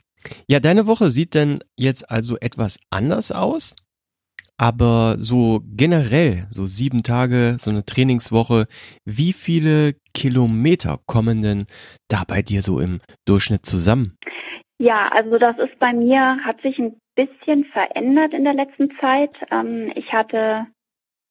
ja, 0.48 0.60
deine 0.60 0.88
Woche 0.88 1.10
sieht 1.10 1.36
denn 1.36 1.60
jetzt 1.76 2.10
also 2.10 2.38
etwas 2.40 2.80
anders 2.90 3.32
aus, 3.32 3.76
aber 4.58 5.16
so 5.18 5.62
generell, 5.76 6.48
so 6.50 6.66
sieben 6.66 7.04
Tage, 7.04 7.58
so 7.60 7.70
eine 7.70 7.86
Trainingswoche, 7.86 8.66
wie 9.06 9.34
viele 9.34 9.94
Kilometer 10.14 11.00
kommen 11.06 11.42
denn 11.42 11.66
da 12.10 12.24
bei 12.28 12.42
dir 12.42 12.62
so 12.62 12.80
im 12.80 13.00
Durchschnitt 13.26 13.66
zusammen? 13.66 14.18
Ja, 14.80 15.10
also 15.12 15.38
das 15.38 15.58
ist 15.58 15.78
bei 15.80 15.94
mir, 15.94 16.38
hat 16.44 16.62
sich 16.62 16.78
ein 16.80 17.00
bisschen 17.16 17.66
verändert 17.66 18.34
in 18.34 18.44
der 18.44 18.54
letzten 18.54 18.92
Zeit. 19.00 19.32
Ähm, 19.52 19.92
ich 19.96 20.14
hatte, 20.14 20.68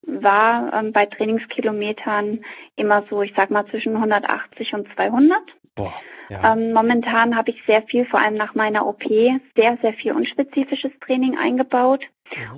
war 0.02 0.72
ähm, 0.72 0.92
bei 0.92 1.06
Trainingskilometern 1.06 2.44
immer 2.76 3.04
so, 3.08 3.22
ich 3.22 3.32
sag 3.36 3.50
mal 3.50 3.66
zwischen 3.66 3.94
180 3.94 4.74
und 4.74 4.88
200. 4.94 5.38
Boah. 5.76 5.94
Ja. 6.28 6.52
Ähm, 6.52 6.72
momentan 6.72 7.36
habe 7.36 7.50
ich 7.50 7.62
sehr 7.66 7.82
viel, 7.82 8.04
vor 8.06 8.20
allem 8.20 8.34
nach 8.34 8.56
meiner 8.56 8.84
OP, 8.84 9.04
sehr, 9.04 9.78
sehr 9.80 9.92
viel 9.94 10.12
unspezifisches 10.12 10.90
Training 11.00 11.38
eingebaut. 11.38 12.04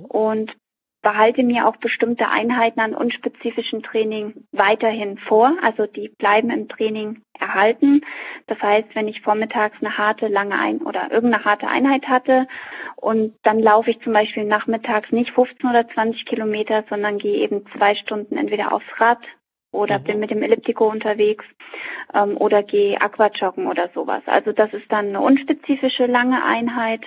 Und 0.07 0.55
behalte 1.01 1.43
mir 1.43 1.67
auch 1.67 1.77
bestimmte 1.77 2.27
Einheiten 2.29 2.79
an 2.79 2.93
unspezifischen 2.93 3.83
Training 3.83 4.45
weiterhin 4.51 5.17
vor. 5.17 5.55
Also 5.61 5.85
die 5.85 6.09
bleiben 6.09 6.49
im 6.49 6.67
Training 6.67 7.21
erhalten. 7.39 8.01
Das 8.47 8.61
heißt, 8.61 8.89
wenn 8.95 9.07
ich 9.07 9.21
vormittags 9.21 9.77
eine 9.79 9.97
harte, 9.97 10.27
lange 10.27 10.59
ein 10.59 10.79
oder 10.79 11.11
irgendeine 11.11 11.45
harte 11.45 11.67
Einheit 11.67 12.07
hatte 12.07 12.47
und 12.97 13.33
dann 13.43 13.59
laufe 13.59 13.91
ich 13.91 14.01
zum 14.01 14.11
Beispiel 14.11 14.43
nachmittags 14.43 15.11
nicht 15.11 15.31
15 15.31 15.69
oder 15.69 15.87
20 15.87 16.25
Kilometer, 16.25 16.83
sondern 16.89 17.17
gehe 17.17 17.37
eben 17.37 17.65
zwei 17.77 17.95
Stunden 17.95 18.37
entweder 18.37 18.73
aufs 18.73 18.87
Rad 18.97 19.19
oder 19.71 19.99
mhm. 19.99 20.03
bin 20.03 20.19
mit 20.19 20.31
dem 20.31 20.43
Elliptico 20.43 20.89
unterwegs 20.89 21.45
ähm, 22.13 22.35
oder 22.35 22.61
gehe 22.63 22.99
Aquajoggen 22.99 23.67
oder 23.67 23.89
sowas. 23.93 24.23
Also 24.25 24.51
das 24.51 24.73
ist 24.73 24.91
dann 24.91 25.09
eine 25.09 25.21
unspezifische 25.21 26.07
lange 26.07 26.43
Einheit, 26.43 27.05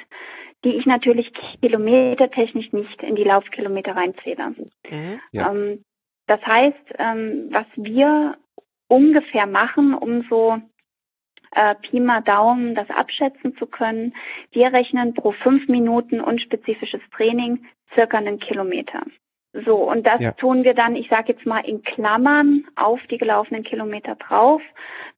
die 0.65 0.77
ich 0.77 0.87
natürlich 0.87 1.33
kilometertechnisch 1.61 2.73
nicht 2.73 3.03
in 3.03 3.17
die 3.17 3.25
Laufkilometer 3.25 3.97
reinzähle. 3.97 4.55
Mhm. 4.91 5.21
Ja. 5.33 5.51
Ähm, 5.51 5.85
das 6.27 6.45
heißt, 6.47 6.95
ähm, 6.99 7.49
was 7.51 7.67
wir 7.77 8.37
ungefähr 8.89 9.47
machen, 9.47 9.95
um 9.95 10.23
so 10.29 10.59
äh, 11.55 11.75
Pi 11.77 12.01
mal 12.01 12.21
Daumen 12.23 12.75
das 12.75 12.89
abschätzen 12.91 13.57
zu 13.57 13.67
können, 13.67 14.15
wir 14.53 14.73
rechnen 14.73 15.15
pro 15.15 15.33
fünf 15.33 15.69
Minuten 15.69 16.21
unspezifisches 16.21 17.01
Training 17.15 17.67
circa 17.95 18.19
einen 18.19 18.39
Kilometer. 18.39 19.03
So, 19.53 19.77
und 19.77 20.07
das 20.07 20.21
Ja. 20.21 20.33
tun 20.33 20.65
wir 20.65 20.73
dann, 20.73 20.97
ich 20.97 21.09
sage 21.11 21.33
jetzt 21.33 21.45
mal 21.45 21.61
in 21.61 21.83
Klammern, 21.83 22.65
auf 22.75 23.01
die 23.09 23.19
gelaufenen 23.19 23.65
Kilometer 23.65 24.15
drauf. 24.15 24.63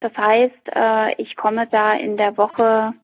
Das 0.00 0.16
heißt, 0.16 0.70
äh, 0.74 1.22
ich 1.22 1.36
komme 1.36 1.68
da 1.68 1.92
in 1.92 2.16
der 2.16 2.36
Woche 2.36 2.94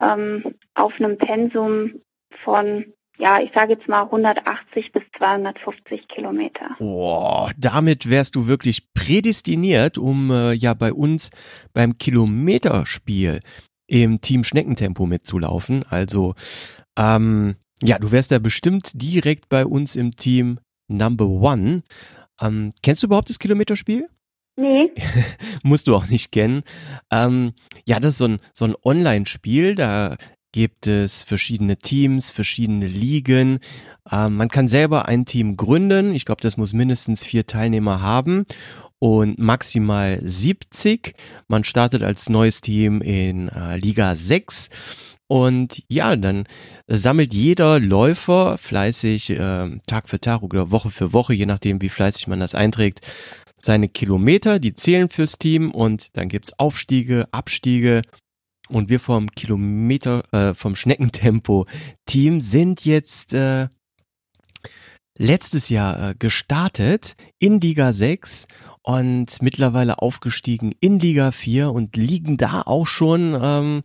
ähm, 0.00 0.54
auf 0.74 0.92
einem 0.98 1.18
Pensum 1.18 2.02
von, 2.44 2.86
ja, 3.18 3.40
ich 3.40 3.50
sage 3.54 3.74
jetzt 3.74 3.88
mal 3.88 4.02
180 4.02 4.92
bis 4.92 5.02
250 5.18 6.08
Kilometer. 6.08 6.76
Boah, 6.78 7.52
damit 7.58 8.08
wärst 8.08 8.36
du 8.36 8.46
wirklich 8.46 8.92
prädestiniert, 8.94 9.98
um 9.98 10.30
äh, 10.30 10.52
ja 10.52 10.74
bei 10.74 10.92
uns 10.92 11.30
beim 11.72 11.98
Kilometerspiel 11.98 13.40
im 13.86 14.20
Team 14.20 14.44
Schneckentempo 14.44 15.06
mitzulaufen. 15.06 15.84
Also 15.88 16.34
ähm, 16.96 17.56
ja, 17.82 17.98
du 17.98 18.12
wärst 18.12 18.30
da 18.30 18.38
bestimmt 18.38 18.90
direkt 18.94 19.48
bei 19.48 19.66
uns 19.66 19.96
im 19.96 20.16
Team 20.16 20.58
Number 20.88 21.26
One. 21.26 21.82
Ähm, 22.40 22.72
kennst 22.82 23.02
du 23.02 23.06
überhaupt 23.06 23.28
das 23.28 23.38
Kilometerspiel? 23.38 24.08
Nee, 24.56 24.92
musst 25.62 25.88
du 25.88 25.96
auch 25.96 26.06
nicht 26.06 26.30
kennen. 26.30 26.62
Ähm, 27.10 27.52
ja, 27.86 28.00
das 28.00 28.12
ist 28.12 28.18
so 28.18 28.26
ein, 28.26 28.38
so 28.52 28.66
ein 28.66 28.76
Online-Spiel, 28.84 29.74
da 29.74 30.16
gibt 30.52 30.86
es 30.86 31.22
verschiedene 31.22 31.76
Teams, 31.76 32.30
verschiedene 32.30 32.86
Ligen. 32.86 33.58
Ähm, 34.10 34.36
man 34.36 34.48
kann 34.48 34.68
selber 34.68 35.06
ein 35.06 35.24
Team 35.24 35.56
gründen. 35.56 36.14
Ich 36.14 36.24
glaube, 36.24 36.42
das 36.42 36.56
muss 36.56 36.72
mindestens 36.72 37.24
vier 37.24 37.46
Teilnehmer 37.46 38.00
haben 38.00 38.44
und 38.98 39.38
maximal 39.38 40.20
70. 40.22 41.14
Man 41.48 41.64
startet 41.64 42.02
als 42.02 42.28
neues 42.28 42.60
Team 42.60 43.00
in 43.00 43.48
äh, 43.48 43.76
Liga 43.76 44.14
6. 44.14 44.68
Und 45.26 45.82
ja, 45.88 46.14
dann 46.14 46.44
sammelt 46.86 47.32
jeder 47.32 47.80
Läufer 47.80 48.58
fleißig 48.58 49.30
äh, 49.30 49.80
Tag 49.86 50.08
für 50.08 50.20
Tag 50.20 50.42
oder 50.42 50.70
Woche 50.70 50.90
für 50.90 51.12
Woche, 51.12 51.32
je 51.32 51.46
nachdem, 51.46 51.80
wie 51.80 51.88
fleißig 51.88 52.28
man 52.28 52.38
das 52.38 52.54
einträgt, 52.54 53.00
seine 53.60 53.88
Kilometer, 53.88 54.58
die 54.58 54.74
zählen 54.74 55.08
fürs 55.08 55.38
Team 55.38 55.70
und 55.70 56.10
dann 56.12 56.28
gibt's 56.28 56.52
Aufstiege, 56.58 57.26
Abstiege 57.30 58.02
und 58.74 58.88
wir 58.88 59.00
vom 59.00 59.30
Kilometer, 59.30 60.22
äh, 60.32 60.54
vom 60.54 60.74
Schneckentempo-Team 60.74 62.40
sind 62.40 62.84
jetzt 62.84 63.32
äh, 63.34 63.68
letztes 65.16 65.68
Jahr 65.68 66.10
äh, 66.10 66.14
gestartet 66.18 67.14
in 67.38 67.60
Liga 67.60 67.92
6 67.92 68.46
und 68.82 69.40
mittlerweile 69.40 70.00
aufgestiegen 70.00 70.72
in 70.80 70.98
Liga 70.98 71.30
4 71.30 71.70
und 71.70 71.96
liegen 71.96 72.36
da 72.36 72.62
auch 72.62 72.86
schon 72.86 73.38
ähm, 73.40 73.82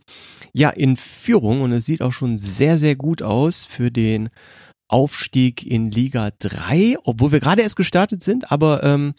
ja 0.54 0.70
in 0.70 0.98
Führung. 0.98 1.62
Und 1.62 1.72
es 1.72 1.86
sieht 1.86 2.02
auch 2.02 2.14
schon 2.14 2.40
sehr, 2.40 2.78
sehr 2.78 2.96
gut 2.96 3.22
aus 3.22 3.66
für 3.66 3.92
den 3.92 4.30
Aufstieg 4.88 5.66
in 5.66 5.92
Liga 5.92 6.32
3, 6.40 6.98
obwohl 7.04 7.32
wir 7.32 7.40
gerade 7.40 7.62
erst 7.62 7.76
gestartet 7.76 8.24
sind, 8.24 8.52
aber 8.52 8.84
ähm, 8.84 9.14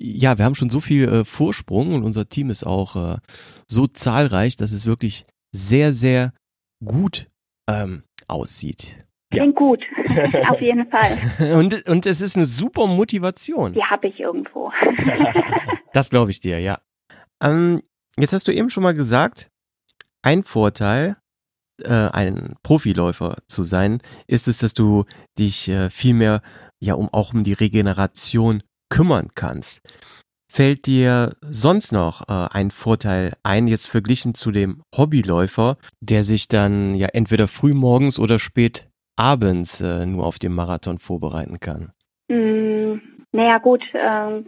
ja, 0.00 0.38
wir 0.38 0.44
haben 0.44 0.54
schon 0.54 0.70
so 0.70 0.80
viel 0.80 1.08
äh, 1.08 1.24
Vorsprung 1.24 1.94
und 1.94 2.02
unser 2.02 2.28
Team 2.28 2.50
ist 2.50 2.64
auch 2.64 2.96
äh, 2.96 3.18
so 3.66 3.86
zahlreich, 3.86 4.56
dass 4.56 4.72
es 4.72 4.86
wirklich 4.86 5.26
sehr, 5.52 5.92
sehr 5.92 6.32
gut 6.84 7.28
ähm, 7.68 8.04
aussieht. 8.26 8.96
Ja. 9.32 9.42
klingt 9.42 9.56
gut. 9.56 9.84
Auf 10.50 10.60
jeden 10.60 10.88
Fall. 10.90 11.18
Und, 11.54 11.88
und 11.88 12.04
es 12.04 12.20
ist 12.20 12.34
eine 12.34 12.46
super 12.46 12.88
Motivation. 12.88 13.74
Die 13.74 13.84
habe 13.84 14.08
ich 14.08 14.18
irgendwo. 14.18 14.72
Das 15.92 16.08
glaube 16.08 16.30
ich 16.30 16.38
dir, 16.38 16.60
ja. 16.60 16.78
Ähm, 17.42 17.82
jetzt 18.16 18.32
hast 18.32 18.46
du 18.46 18.52
eben 18.52 18.70
schon 18.70 18.84
mal 18.84 18.94
gesagt, 18.94 19.50
ein 20.22 20.44
Vorteil, 20.44 21.16
äh, 21.82 21.88
ein 21.88 22.54
Profiläufer 22.62 23.38
zu 23.48 23.64
sein, 23.64 24.00
ist 24.28 24.46
es, 24.46 24.58
dass 24.58 24.72
du 24.72 25.04
dich 25.36 25.68
äh, 25.68 25.90
viel 25.90 26.14
mehr 26.14 26.42
ja 26.78 26.94
um 26.94 27.08
auch 27.12 27.34
um 27.34 27.42
die 27.42 27.54
Regeneration 27.54 28.62
kümmern 28.90 29.28
kannst. 29.34 29.80
Fällt 30.52 30.86
dir 30.86 31.30
sonst 31.42 31.92
noch 31.92 32.22
äh, 32.22 32.48
ein 32.50 32.72
Vorteil 32.72 33.34
ein, 33.44 33.68
jetzt 33.68 33.86
verglichen 33.86 34.34
zu 34.34 34.50
dem 34.50 34.82
Hobbyläufer, 34.96 35.78
der 36.00 36.24
sich 36.24 36.48
dann 36.48 36.94
ja 36.96 37.08
entweder 37.12 37.46
früh 37.46 37.72
morgens 37.72 38.18
oder 38.18 38.38
spät 38.40 38.88
abends 39.16 39.80
äh, 39.80 40.06
nur 40.06 40.26
auf 40.26 40.38
den 40.40 40.52
Marathon 40.52 40.98
vorbereiten 40.98 41.60
kann? 41.60 41.92
Mm, 42.28 43.00
naja 43.32 43.58
gut, 43.58 43.84
ähm, 43.94 44.46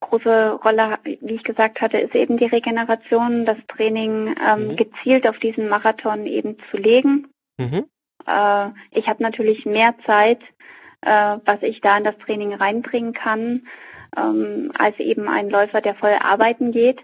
große 0.00 0.52
Rolle, 0.64 0.98
wie 1.04 1.34
ich 1.34 1.42
gesagt 1.42 1.80
hatte, 1.80 1.98
ist 1.98 2.14
eben 2.14 2.36
die 2.38 2.46
Regeneration, 2.46 3.44
das 3.44 3.58
Training 3.68 4.34
ähm, 4.40 4.68
Mhm. 4.68 4.76
gezielt 4.76 5.26
auf 5.26 5.38
diesen 5.38 5.68
Marathon 5.68 6.26
eben 6.26 6.56
zu 6.70 6.76
legen. 6.76 7.26
Mhm. 7.58 7.86
Äh, 8.26 8.68
ich 8.92 9.08
habe 9.08 9.22
natürlich 9.22 9.66
mehr 9.66 9.94
Zeit, 10.06 10.40
äh, 11.02 11.36
was 11.44 11.62
ich 11.62 11.80
da 11.80 11.96
in 11.96 12.04
das 12.04 12.18
Training 12.18 12.54
reinbringen 12.54 13.12
kann, 13.12 13.66
ähm, 14.16 14.72
als 14.78 14.98
eben 14.98 15.28
ein 15.28 15.50
Läufer, 15.50 15.80
der 15.80 15.94
voll 15.94 16.16
arbeiten 16.20 16.72
geht. 16.72 16.98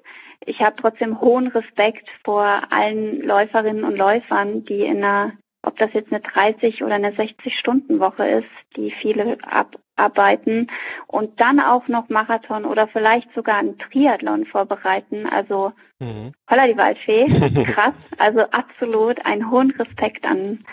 Ich 0.44 0.60
habe 0.60 0.76
trotzdem 0.80 1.20
hohen 1.20 1.48
Respekt 1.48 2.08
vor 2.24 2.60
allen 2.70 3.22
Läuferinnen 3.22 3.84
und 3.84 3.96
Läufern, 3.96 4.64
die 4.64 4.82
in 4.82 5.02
einer, 5.02 5.32
ob 5.62 5.76
das 5.78 5.92
jetzt 5.92 6.12
eine 6.12 6.20
30 6.20 6.82
oder 6.84 6.94
eine 6.94 7.12
60-Stunden-Woche 7.12 8.26
ist, 8.28 8.50
die 8.76 8.90
viele 8.90 9.38
abarbeiten 9.42 10.70
und 11.06 11.40
dann 11.40 11.58
auch 11.58 11.88
noch 11.88 12.08
Marathon 12.08 12.64
oder 12.64 12.86
vielleicht 12.88 13.32
sogar 13.34 13.58
einen 13.58 13.78
Triathlon 13.78 14.44
vorbereiten. 14.46 15.26
Also 15.26 15.72
Mhm. 15.98 16.32
Holla 16.50 16.66
die 16.66 16.76
Waldfee, 16.76 17.26
krass. 17.72 17.94
Also 18.18 18.40
absolut 18.50 19.24
einen 19.24 19.50
hohen 19.50 19.70
Respekt 19.72 20.26
an, 20.26 20.64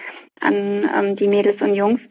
an 0.44 0.89
ähm, 0.96 1.16
die 1.16 1.28
Mädels 1.28 1.62
und 1.62 1.76
Jungs. 1.76 2.02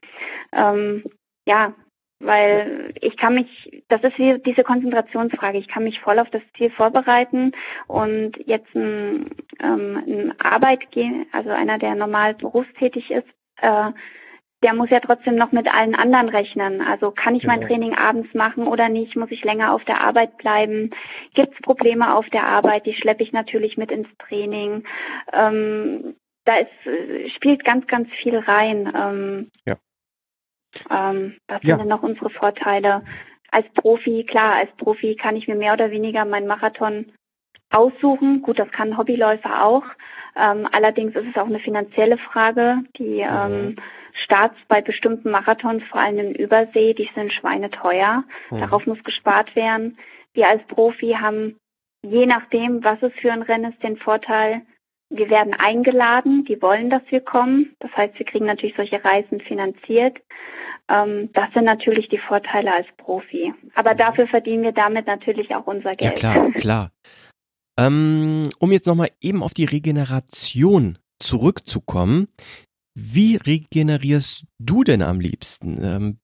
Ähm, 0.53 1.05
ja, 1.47 1.75
weil 2.21 2.95
ich 3.01 3.17
kann 3.17 3.35
mich, 3.35 3.83
das 3.89 4.03
ist 4.05 4.19
wie 4.19 4.39
diese 4.39 4.63
Konzentrationsfrage, 4.63 5.59
ich 5.59 5.69
kann 5.69 5.85
mich 5.85 6.01
voll 6.01 6.19
auf 6.19 6.31
das 6.31 6.43
Ziel 6.57 6.71
vorbereiten 6.71 7.53
und 7.89 8.37
jetzt 8.47 8.73
ein, 8.75 9.31
ähm, 9.61 10.03
ein 10.07 10.35
Arbeitgeber, 10.41 11.27
also 11.33 11.51
einer, 11.51 11.79
der 11.79 11.95
normal 11.97 12.35
berufstätig 12.35 13.11
ist, 13.11 13.27
äh, 13.61 13.91
der 14.63 14.75
muss 14.75 14.91
ja 14.91 15.01
trotzdem 15.01 15.35
noch 15.35 15.51
mit 15.51 15.73
allen 15.73 15.97
anderen 15.97 16.29
rechnen. 16.29 16.81
Also 16.83 17.11
kann 17.11 17.35
ich 17.35 17.45
mein 17.45 17.61
Genau. 17.61 17.69
Training 17.69 17.95
abends 17.97 18.33
machen 18.33 18.69
oder 18.69 18.89
nicht? 18.89 19.17
Muss 19.17 19.33
ich 19.33 19.43
länger 19.43 19.75
auf 19.75 19.85
der 19.85 20.01
Arbeit 20.01 20.39
bleiben? 20.39 20.91
Gibt 21.35 21.55
es 21.55 21.63
Probleme 21.63 22.15
auf 22.15 22.29
der 22.31 22.47
Arbeit? 22.47 22.87
Die 22.87 22.95
schleppe 22.95 23.25
ich 23.25 23.33
natürlich 23.33 23.77
mit 23.77 23.91
ins 23.91 24.07
Training. 24.19 24.85
Ähm, 25.33 26.15
da 26.45 26.57
ist, 26.57 26.87
äh, 26.87 27.29
spielt 27.31 27.65
ganz, 27.65 27.87
ganz 27.87 28.09
viel 28.11 28.37
rein. 28.39 28.93
Ähm, 28.97 29.51
Ja. 29.67 29.77
ähm, 30.91 31.37
was 31.49 31.63
Ja. 31.63 31.71
sind 31.71 31.81
denn 31.81 31.89
noch 31.89 32.03
unsere 32.03 32.31
Vorteile? 32.31 33.03
Als 33.51 33.67
Profi, 33.75 34.25
klar, 34.25 34.55
als 34.55 34.71
Profi 34.77 35.15
kann 35.15 35.37
ich 35.37 35.47
mir 35.47 35.57
mehr 35.57 35.75
oder 35.75 35.91
weniger 35.91 36.25
meinen 36.25 36.47
Marathon 36.47 37.13
aussuchen. 37.71 38.43
Gut, 38.43 38.59
das 38.59 38.71
kann 38.71 38.97
Hobbyläufer 38.97 39.65
auch. 39.65 39.85
Ähm, 40.37 40.67
allerdings 40.73 41.15
ist 41.15 41.27
es 41.29 41.37
auch 41.37 41.47
eine 41.47 41.61
finanzielle 41.61 42.17
Frage. 42.19 42.79
Die 42.99 43.21
ähm, 43.21 43.77
Starts 44.15 44.57
bei 44.69 44.81
bestimmten 44.81 45.31
Marathons, 45.31 45.83
vor 45.85 46.01
allem 46.01 46.19
in 46.19 46.35
Übersee, 46.35 46.95
die 46.95 47.11
sind 47.15 47.33
schweineteuer. 47.33 48.25
Mhm. 48.51 48.59
Darauf 48.59 48.87
muss 48.87 49.03
gespart 49.05 49.55
werden. 49.57 49.99
Wir 50.35 50.49
als 50.49 50.63
Profi 50.67 51.17
haben, 51.19 51.59
je 52.03 52.25
nachdem, 52.27 52.83
was 52.85 53.03
es 53.03 53.13
für 53.15 53.33
ein 53.33 53.43
Rennen 53.43 53.73
ist, 53.73 53.83
den 53.83 53.97
Vorteil, 53.99 54.63
wir 55.13 55.31
werden 55.31 55.55
eingeladen, 55.55 56.45
die 56.45 56.61
wollen, 56.63 56.91
dass 56.91 57.03
wir 57.11 57.21
kommen. 57.21 57.75
Das 57.81 57.91
heißt, 57.97 58.19
wir 58.19 58.27
kriegen 58.27 58.47
natürlich 58.47 58.77
solche 58.77 59.05
Reisen 59.05 59.41
finanziert. 59.41 60.19
Ähm, 60.89 61.31
das 61.33 61.53
sind 61.55 61.65
natürlich 61.65 62.09
die 62.09 62.19
Vorteile 62.19 62.75
als 62.75 62.87
Profi. 62.97 63.53
Aber 63.75 63.95
dafür 63.95 64.27
verdienen 64.27 64.63
wir 64.63 64.73
damit 64.73 65.07
natürlich 65.07 65.55
auch 65.55 65.67
unser 65.67 65.91
Mhm. 65.91 65.97
Ja, 66.01 66.09
Geld. 66.11 66.17
klar, 66.17 66.51
klar. 66.53 66.91
Ähm, 67.79 68.43
um 68.59 68.73
jetzt 68.73 68.87
nochmal 68.87 69.11
eben 69.21 69.43
auf 69.43 69.55
die 69.55 69.65
Regeneration 69.65 70.99
zurückzukommen. 71.19 72.29
Wie 72.95 73.37
regenerierst 73.37 74.45
du 74.59 74.85
denn 74.85 75.03
am 75.03 75.21
liebsten? 75.21 75.79
Ähm, 75.83 76.19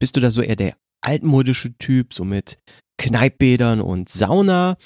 bist 0.00 0.16
du 0.16 0.20
da 0.20 0.30
so 0.30 0.42
eher 0.42 0.56
der 0.56 0.74
altmodische 1.02 1.76
Typ, 1.78 2.12
so 2.14 2.24
mit 2.24 2.58
Kneippbädern 2.98 3.80
und 3.80 4.08
Sauna? 4.08 4.76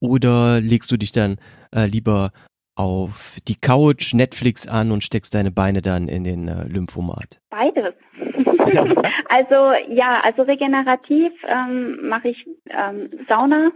Oder 0.00 0.60
legst 0.60 0.90
du 0.90 0.96
dich 0.96 1.12
dann 1.12 1.36
äh, 1.74 1.86
lieber 1.86 2.32
auf 2.76 3.36
die 3.46 3.56
Couch, 3.56 4.14
Netflix 4.14 4.66
an 4.66 4.90
und 4.90 5.04
steckst 5.04 5.34
deine 5.34 5.50
Beine 5.50 5.82
dann 5.82 6.08
in 6.08 6.24
den 6.24 6.48
äh, 6.48 6.64
Lymphomat? 6.64 7.40
Beides. 7.50 7.94
also 9.28 9.72
ja, 9.88 10.20
also 10.22 10.42
regenerativ 10.42 11.32
ähm, 11.46 12.08
mache 12.08 12.28
ich 12.30 12.46
ähm, 12.70 13.10
Sauna 13.28 13.70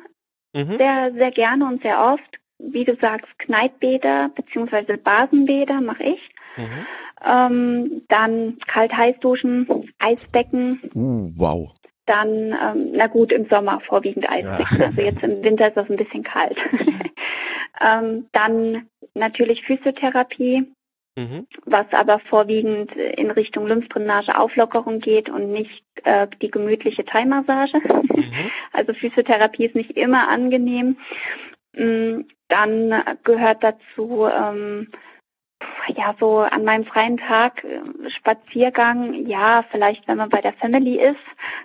Mhm. 0.54 0.78
sehr, 0.78 1.12
sehr 1.12 1.30
gerne 1.30 1.66
und 1.66 1.82
sehr 1.82 2.00
oft. 2.00 2.38
Wie 2.58 2.84
du 2.84 2.96
sagst, 2.96 3.28
Kneippbäder 3.38 4.30
beziehungsweise 4.34 4.96
Basenbäder 4.96 5.80
mache 5.80 6.02
ich. 6.02 6.30
Mhm. 6.56 6.86
Ähm, 7.24 8.02
dann 8.08 8.58
Kalt-Heiß-Duschen, 8.66 9.92
Eisbecken. 9.98 10.80
Uh, 10.94 11.30
wow. 11.36 11.70
Dann, 12.06 12.28
ähm, 12.28 12.92
na 12.94 13.06
gut, 13.06 13.32
im 13.32 13.46
Sommer 13.48 13.80
vorwiegend 13.80 14.28
Eisbecken. 14.28 14.78
Ja. 14.80 14.86
Also 14.86 15.00
jetzt 15.02 15.22
im 15.22 15.42
Winter 15.42 15.68
ist 15.68 15.76
das 15.76 15.88
ein 15.88 15.96
bisschen 15.96 16.24
kalt. 16.24 16.56
ähm, 17.80 18.28
dann 18.32 18.88
natürlich 19.14 19.64
Physiotherapie, 19.64 20.66
Mhm. 21.16 21.48
was 21.64 21.86
aber 21.90 22.20
vorwiegend 22.20 22.94
in 22.94 23.32
Richtung 23.32 23.66
Lymphdrainage, 23.66 24.38
Auflockerung 24.38 25.00
geht 25.00 25.28
und 25.28 25.50
nicht 25.50 25.82
äh, 26.04 26.28
die 26.40 26.50
gemütliche 26.50 27.04
Thai-Massage. 27.04 27.78
Mhm. 27.78 28.50
Also 28.72 28.92
Physiotherapie 28.92 29.64
ist 29.64 29.74
nicht 29.74 29.96
immer 29.96 30.28
angenehm. 30.28 30.98
Mm, 31.74 32.20
dann 32.48 33.02
gehört 33.24 33.64
dazu 33.64 34.26
ähm, 34.26 34.92
ja, 35.96 36.14
so 36.20 36.38
an 36.38 36.64
meinem 36.64 36.84
freien 36.84 37.16
Tag 37.16 37.64
äh, 37.64 38.10
Spaziergang, 38.10 39.14
ja, 39.26 39.64
vielleicht 39.70 40.06
wenn 40.06 40.18
man 40.18 40.28
bei 40.28 40.40
der 40.40 40.52
Family 40.54 41.00
ist, 41.00 41.16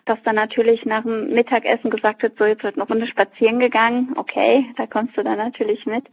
dass 0.06 0.22
dann 0.24 0.36
natürlich 0.36 0.86
nach 0.86 1.04
dem 1.04 1.34
Mittagessen 1.34 1.90
gesagt 1.90 2.24
wird, 2.24 2.38
so 2.38 2.46
jetzt 2.46 2.64
wird 2.64 2.76
eine 2.76 2.88
Runde 2.88 3.08
spazieren 3.08 3.60
gegangen, 3.60 4.14
okay, 4.16 4.66
da 4.78 4.88
kommst 4.88 5.18
du 5.18 5.24
dann 5.24 5.38
natürlich 5.38 5.86
mit. 5.86 6.06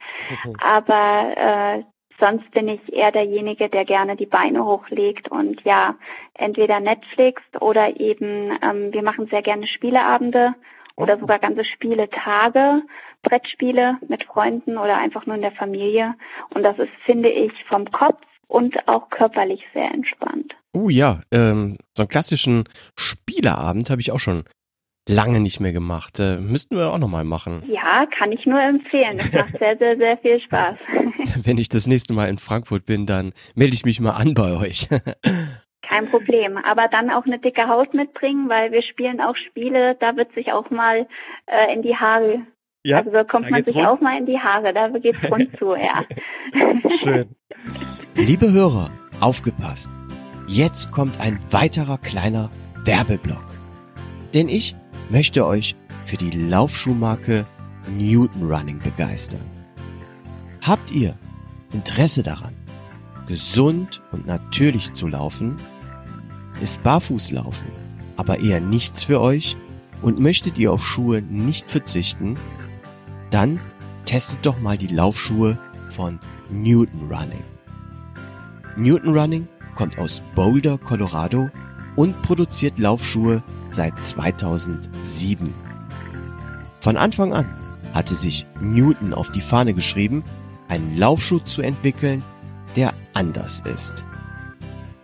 Mhm. 0.44 0.56
Aber 0.60 1.36
äh, 1.36 1.82
sonst 2.18 2.50
bin 2.50 2.68
ich 2.68 2.92
eher 2.92 3.12
derjenige, 3.12 3.68
der 3.68 3.84
gerne 3.84 4.16
die 4.16 4.26
Beine 4.26 4.64
hochlegt 4.64 5.30
und 5.30 5.62
ja, 5.62 5.96
entweder 6.34 6.80
Netflix 6.80 7.42
oder 7.60 7.98
eben, 7.98 8.58
ähm, 8.62 8.92
wir 8.92 9.02
machen 9.02 9.26
sehr 9.28 9.42
gerne 9.42 9.66
Spieleabende 9.66 10.54
oder 10.96 11.18
sogar 11.18 11.38
ganze 11.38 11.64
Spieletage, 11.64 12.82
Brettspiele 13.22 13.98
mit 14.08 14.24
Freunden 14.24 14.78
oder 14.78 14.98
einfach 14.98 15.26
nur 15.26 15.36
in 15.36 15.42
der 15.42 15.52
Familie. 15.52 16.14
Und 16.54 16.62
das 16.62 16.78
ist, 16.78 16.92
finde 17.04 17.30
ich, 17.30 17.52
vom 17.68 17.90
Kopf 17.90 18.20
und 18.48 18.88
auch 18.88 19.10
körperlich 19.10 19.62
sehr 19.72 19.90
entspannt. 19.90 20.56
Oh 20.72 20.88
ja, 20.88 21.20
ähm, 21.32 21.76
so 21.96 22.02
einen 22.02 22.08
klassischen 22.08 22.64
Spieleabend 22.96 23.90
habe 23.90 24.00
ich 24.00 24.12
auch 24.12 24.18
schon 24.18 24.44
lange 25.08 25.40
nicht 25.40 25.60
mehr 25.60 25.72
gemacht. 25.72 26.18
Äh, 26.20 26.38
müssten 26.38 26.76
wir 26.76 26.92
auch 26.92 26.98
nochmal 26.98 27.24
machen. 27.24 27.62
Ja, 27.66 28.06
kann 28.06 28.32
ich 28.32 28.46
nur 28.46 28.60
empfehlen. 28.60 29.18
Das 29.18 29.32
macht 29.32 29.58
sehr, 29.58 29.76
sehr, 29.78 29.96
sehr 29.96 30.18
viel 30.18 30.40
Spaß. 30.40 30.76
Wenn 31.42 31.58
ich 31.58 31.68
das 31.68 31.86
nächste 31.86 32.12
Mal 32.12 32.28
in 32.28 32.38
Frankfurt 32.38 32.86
bin, 32.86 33.06
dann 33.06 33.32
melde 33.54 33.74
ich 33.74 33.84
mich 33.84 34.00
mal 34.00 34.12
an 34.12 34.34
bei 34.34 34.56
euch. 34.56 34.88
Kein 35.82 36.08
Problem. 36.10 36.56
Aber 36.56 36.88
dann 36.88 37.10
auch 37.10 37.26
eine 37.26 37.38
dicke 37.38 37.68
Haut 37.68 37.94
mitbringen, 37.94 38.48
weil 38.48 38.70
wir 38.70 38.82
spielen 38.82 39.20
auch 39.20 39.36
Spiele, 39.36 39.96
da 39.98 40.16
wird 40.16 40.32
sich 40.34 40.52
auch 40.52 40.70
mal 40.70 41.08
äh, 41.46 41.72
in 41.72 41.82
die 41.82 41.96
Haare. 41.96 42.42
Ja, 42.82 42.98
also 42.98 43.10
da 43.10 43.24
kommt 43.24 43.46
da 43.46 43.50
man 43.50 43.64
sich 43.64 43.76
rund. 43.76 43.86
auch 43.86 44.00
mal 44.00 44.18
in 44.18 44.26
die 44.26 44.38
Haare, 44.38 44.72
da 44.72 44.88
geht's 44.88 45.18
rund 45.30 45.50
zu, 45.58 45.74
ja. 45.74 46.04
Schön. 47.02 47.28
Liebe 48.14 48.52
Hörer, 48.52 48.90
aufgepasst. 49.20 49.90
Jetzt 50.46 50.90
kommt 50.90 51.20
ein 51.20 51.38
weiterer 51.50 51.98
kleiner 51.98 52.50
Werbeblock. 52.84 53.44
Denn 54.34 54.48
ich 54.48 54.74
möchte 55.10 55.46
euch 55.46 55.76
für 56.06 56.16
die 56.16 56.30
Laufschuhmarke 56.30 57.44
Newton 57.98 58.50
Running 58.50 58.78
begeistern. 58.78 59.44
Habt 60.66 60.90
ihr 60.90 61.14
Interesse 61.72 62.22
daran, 62.22 62.54
gesund 63.28 64.02
und 64.12 64.26
natürlich 64.26 64.92
zu 64.92 65.06
laufen? 65.06 65.56
Ist 66.62 66.82
Barfußlaufen 66.82 67.80
aber 68.16 68.38
eher 68.40 68.60
nichts 68.60 69.04
für 69.04 69.18
euch 69.20 69.56
und 70.02 70.20
möchtet 70.20 70.58
ihr 70.58 70.72
auf 70.72 70.84
Schuhe 70.84 71.22
nicht 71.22 71.70
verzichten? 71.70 72.36
Dann 73.30 73.60
testet 74.04 74.44
doch 74.44 74.58
mal 74.60 74.76
die 74.76 74.88
Laufschuhe 74.88 75.56
von 75.88 76.18
Newton 76.50 77.08
Running. 77.08 77.44
Newton 78.76 79.16
Running 79.16 79.48
kommt 79.74 79.98
aus 79.98 80.22
Boulder, 80.34 80.78
Colorado 80.78 81.50
und 81.96 82.20
produziert 82.22 82.78
Laufschuhe 82.78 83.42
seit 83.72 84.02
2007. 84.02 85.54
Von 86.80 86.96
Anfang 86.96 87.32
an 87.32 87.46
hatte 87.94 88.14
sich 88.14 88.46
Newton 88.60 89.14
auf 89.14 89.30
die 89.30 89.40
Fahne 89.40 89.74
geschrieben, 89.74 90.24
einen 90.68 90.96
Laufschuh 90.96 91.40
zu 91.40 91.62
entwickeln, 91.62 92.22
der 92.76 92.94
anders 93.14 93.62
ist. 93.62 94.04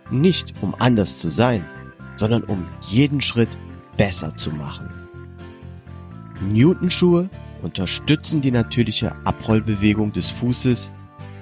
Nicht 0.09 0.53
um 0.61 0.73
anders 0.79 1.19
zu 1.19 1.29
sein, 1.29 1.63
sondern 2.15 2.43
um 2.43 2.65
jeden 2.87 3.21
Schritt 3.21 3.57
besser 3.97 4.35
zu 4.35 4.51
machen. 4.51 4.89
Newton-Schuhe 6.41 7.29
unterstützen 7.61 8.41
die 8.41 8.51
natürliche 8.51 9.15
Abrollbewegung 9.25 10.11
des 10.11 10.29
Fußes 10.29 10.91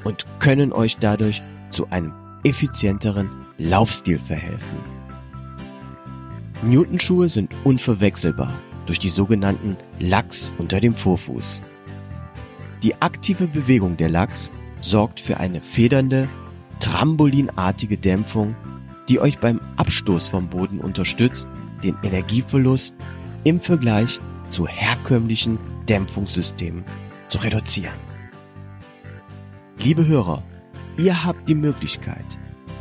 und 0.03 0.25
können 0.39 0.71
euch 0.73 0.97
dadurch 0.97 1.41
zu 1.71 1.89
einem 1.89 2.13
effizienteren 2.43 3.29
Laufstil 3.57 4.19
verhelfen. 4.19 4.77
Newton-Schuhe 6.63 7.29
sind 7.29 7.53
unverwechselbar 7.63 8.53
durch 8.85 8.99
die 8.99 9.09
sogenannten 9.09 9.77
Lachs 9.99 10.51
unter 10.57 10.79
dem 10.79 10.93
Vorfuß. 10.93 11.63
Die 12.83 13.01
aktive 13.01 13.47
Bewegung 13.47 13.97
der 13.97 14.09
Lachs 14.09 14.51
sorgt 14.81 15.19
für 15.19 15.37
eine 15.37 15.61
federnde, 15.61 16.27
trambolinartige 16.79 17.97
Dämpfung, 17.97 18.55
die 19.09 19.19
euch 19.19 19.39
beim 19.39 19.59
Abstoß 19.77 20.27
vom 20.27 20.47
Boden 20.47 20.79
unterstützt, 20.79 21.47
den 21.83 21.95
Energieverlust 22.03 22.95
im 23.43 23.59
Vergleich 23.59 24.19
zu 24.49 24.67
herkömmlichen 24.67 25.57
Dämpfungssystemen 25.87 26.83
zu 27.27 27.39
reduzieren. 27.39 27.93
Liebe 29.77 30.07
Hörer, 30.07 30.43
ihr 30.97 31.23
habt 31.23 31.47
die 31.49 31.55
Möglichkeit, 31.55 32.25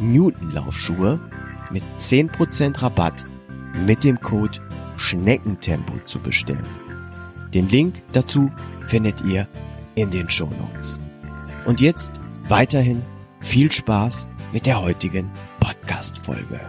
Newton-Laufschuhe 0.00 1.18
mit 1.70 1.82
10% 1.98 2.82
Rabatt 2.82 3.24
mit 3.86 4.05
dem 4.05 4.20
Code 4.20 4.61
Schneckentempo 4.96 5.94
zu 6.07 6.18
bestellen. 6.20 6.66
Den 7.52 7.68
Link 7.68 8.02
dazu 8.12 8.50
findet 8.86 9.22
ihr 9.24 9.48
in 9.94 10.11
den 10.11 10.30
Show 10.30 10.50
Notes. 10.59 10.98
Und 11.64 11.80
jetzt 11.80 12.20
weiterhin 12.48 13.02
viel 13.40 13.70
Spaß 13.70 14.28
mit 14.52 14.66
der 14.66 14.80
heutigen 14.80 15.30
Podcast-Folge. 15.61 16.61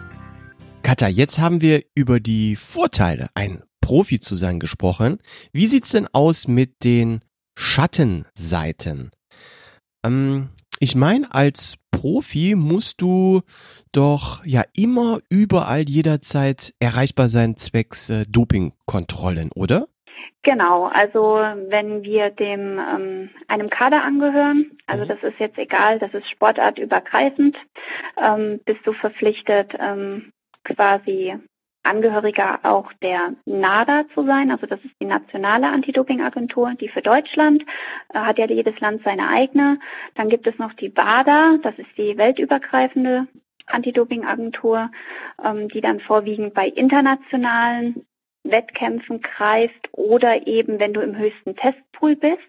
Katha, 0.84 1.08
jetzt 1.08 1.40
haben 1.40 1.62
wir 1.62 1.84
über 1.96 2.20
die 2.20 2.56
Vorteile, 2.56 3.30
ein 3.34 3.64
Profi 3.86 4.20
zu 4.20 4.34
sein, 4.34 4.60
gesprochen. 4.60 5.20
Wie 5.54 5.68
sieht's 5.68 5.92
denn 5.92 6.08
aus 6.12 6.48
mit 6.48 6.84
den 6.84 7.22
Schattenseiten? 7.56 9.12
Ähm, 10.04 10.50
ich 10.80 10.96
meine, 10.96 11.32
als 11.32 11.76
Profi 11.92 12.56
musst 12.56 13.00
du 13.00 13.42
doch 13.92 14.44
ja 14.44 14.64
immer 14.76 15.20
überall 15.30 15.84
jederzeit 15.88 16.74
erreichbar 16.80 17.30
sein 17.30 17.58
zwecks 17.58 18.10
äh, 18.10 18.24
Dopingkontrollen, 18.28 19.52
oder? 19.54 19.88
Genau, 20.42 20.86
also 20.86 21.38
wenn 21.70 22.02
wir 22.02 22.32
dem 22.32 22.80
ähm, 22.80 23.30
einem 23.48 23.70
Kader 23.70 24.04
angehören, 24.04 24.72
also 24.88 25.06
mhm. 25.06 25.10
das 25.10 25.22
ist 25.22 25.40
jetzt 25.40 25.60
egal, 25.60 26.00
das 26.00 26.12
ist 26.16 26.28
sportartübergreifend, 26.32 27.56
ähm, 28.20 28.60
bist 28.66 28.80
du 28.84 28.94
verpflichtet, 28.94 29.74
ähm, 29.80 30.32
quasi 30.64 31.36
Angehöriger 31.86 32.60
auch 32.64 32.92
der 33.02 33.34
NADA 33.46 34.06
zu 34.14 34.26
sein. 34.26 34.52
Also 34.52 34.66
das 34.66 34.80
ist 34.84 34.96
die 35.00 35.06
nationale 35.06 35.68
Anti-Doping-Agentur, 35.68 36.74
die 36.80 36.90
für 36.90 37.02
Deutschland 37.02 37.64
äh, 38.14 38.20
hat 38.20 38.38
ja 38.38 38.48
jedes 38.48 38.80
Land 38.80 39.04
seine 39.04 39.30
eigene. 39.30 39.80
Dann 40.16 40.30
gibt 40.30 40.48
es 40.48 40.58
noch 40.58 40.74
die 40.74 40.96
WADA, 40.96 41.58
das 41.62 41.78
ist 41.78 41.98
die 41.98 42.18
weltübergreifende 42.18 43.28
Anti-Doping-Agentur, 43.68 44.92
ähm, 45.44 45.70
die 45.70 45.82
dann 45.82 46.00
vorwiegend 46.00 46.54
bei 46.54 46.68
internationalen 46.68 48.06
Wettkämpfen 48.44 49.22
greift 49.22 49.90
oder 49.92 50.48
eben, 50.48 50.80
wenn 50.80 50.94
du 50.94 51.02
im 51.02 51.18
höchsten 51.18 51.56
Testpool 51.56 52.16
bist. 52.16 52.40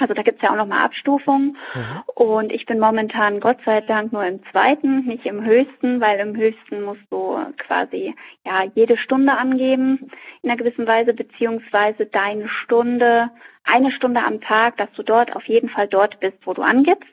Also 0.00 0.14
da 0.14 0.22
gibt's 0.22 0.42
ja 0.42 0.50
auch 0.50 0.56
nochmal 0.56 0.84
Abstufungen. 0.84 1.56
Mhm. 1.74 2.02
Und 2.14 2.52
ich 2.52 2.66
bin 2.66 2.78
momentan 2.78 3.40
Gott 3.40 3.58
sei 3.64 3.80
Dank 3.80 4.12
nur 4.12 4.24
im 4.24 4.42
zweiten, 4.50 5.06
nicht 5.06 5.26
im 5.26 5.44
höchsten, 5.44 6.00
weil 6.00 6.18
im 6.20 6.36
höchsten 6.36 6.82
musst 6.82 7.04
du 7.10 7.38
quasi 7.58 8.14
ja 8.44 8.64
jede 8.74 8.96
Stunde 8.96 9.32
angeben 9.32 10.10
in 10.42 10.50
einer 10.50 10.58
gewissen 10.58 10.86
Weise, 10.86 11.12
beziehungsweise 11.12 12.06
deine 12.06 12.48
Stunde, 12.48 13.30
eine 13.64 13.92
Stunde 13.92 14.24
am 14.24 14.40
Tag, 14.40 14.76
dass 14.78 14.90
du 14.92 15.02
dort 15.02 15.36
auf 15.36 15.44
jeden 15.44 15.68
Fall 15.68 15.88
dort 15.88 16.20
bist, 16.20 16.38
wo 16.44 16.54
du 16.54 16.62
angibst. 16.62 17.08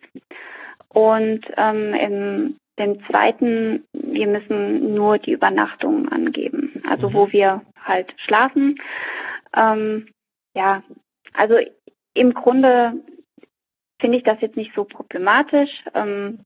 Und 0.89 1.45
ähm, 1.57 1.93
im 1.93 2.55
dem 2.79 3.03
zweiten, 3.05 3.85
wir 3.93 4.27
müssen 4.27 4.93
nur 4.93 5.17
die 5.17 5.31
Übernachtung 5.31 6.09
angeben, 6.09 6.83
also 6.87 7.09
mhm. 7.09 7.13
wo 7.13 7.31
wir 7.31 7.61
halt 7.83 8.13
schlafen. 8.17 8.79
Ähm, 9.55 10.07
ja, 10.53 10.83
also 11.33 11.55
im 12.17 12.33
Grunde 12.33 12.93
finde 13.99 14.17
ich 14.17 14.23
das 14.23 14.41
jetzt 14.41 14.57
nicht 14.57 14.73
so 14.75 14.83
problematisch. 14.83 15.71
Ähm, 15.93 16.39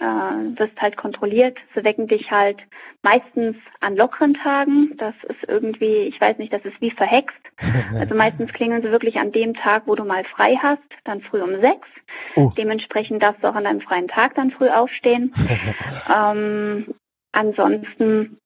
äh, 0.00 0.58
wirst 0.58 0.80
halt 0.80 0.96
kontrolliert. 0.96 1.58
Sie 1.74 1.82
wecken 1.82 2.06
dich 2.06 2.30
halt 2.30 2.58
meistens 3.02 3.56
an 3.80 3.96
lockeren 3.96 4.34
Tagen. 4.34 4.96
Das 4.96 5.14
ist 5.24 5.48
irgendwie, 5.48 6.02
ich 6.02 6.20
weiß 6.20 6.38
nicht, 6.38 6.52
das 6.52 6.64
ist 6.64 6.80
wie 6.80 6.90
verhext. 6.90 7.36
Also 7.98 8.14
meistens 8.14 8.52
klingeln 8.52 8.82
sie 8.82 8.92
wirklich 8.92 9.16
an 9.18 9.32
dem 9.32 9.54
Tag, 9.54 9.82
wo 9.86 9.96
du 9.96 10.04
mal 10.04 10.22
frei 10.24 10.56
hast, 10.62 10.82
dann 11.04 11.20
früh 11.20 11.42
um 11.42 11.60
sechs. 11.60 11.88
Oh. 12.36 12.52
Dementsprechend 12.56 13.20
darfst 13.22 13.42
du 13.42 13.48
auch 13.48 13.56
an 13.56 13.64
deinem 13.64 13.80
freien 13.80 14.06
Tag 14.06 14.36
dann 14.36 14.52
früh 14.52 14.68
aufstehen. 14.68 15.34
ähm, 16.14 16.94
ansonsten 17.32 18.38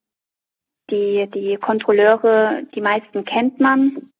die, 0.90 1.28
die 1.34 1.56
Kontrolleure, 1.56 2.62
die 2.74 2.80
meisten 2.80 3.26
kennt 3.26 3.60
man. 3.60 4.10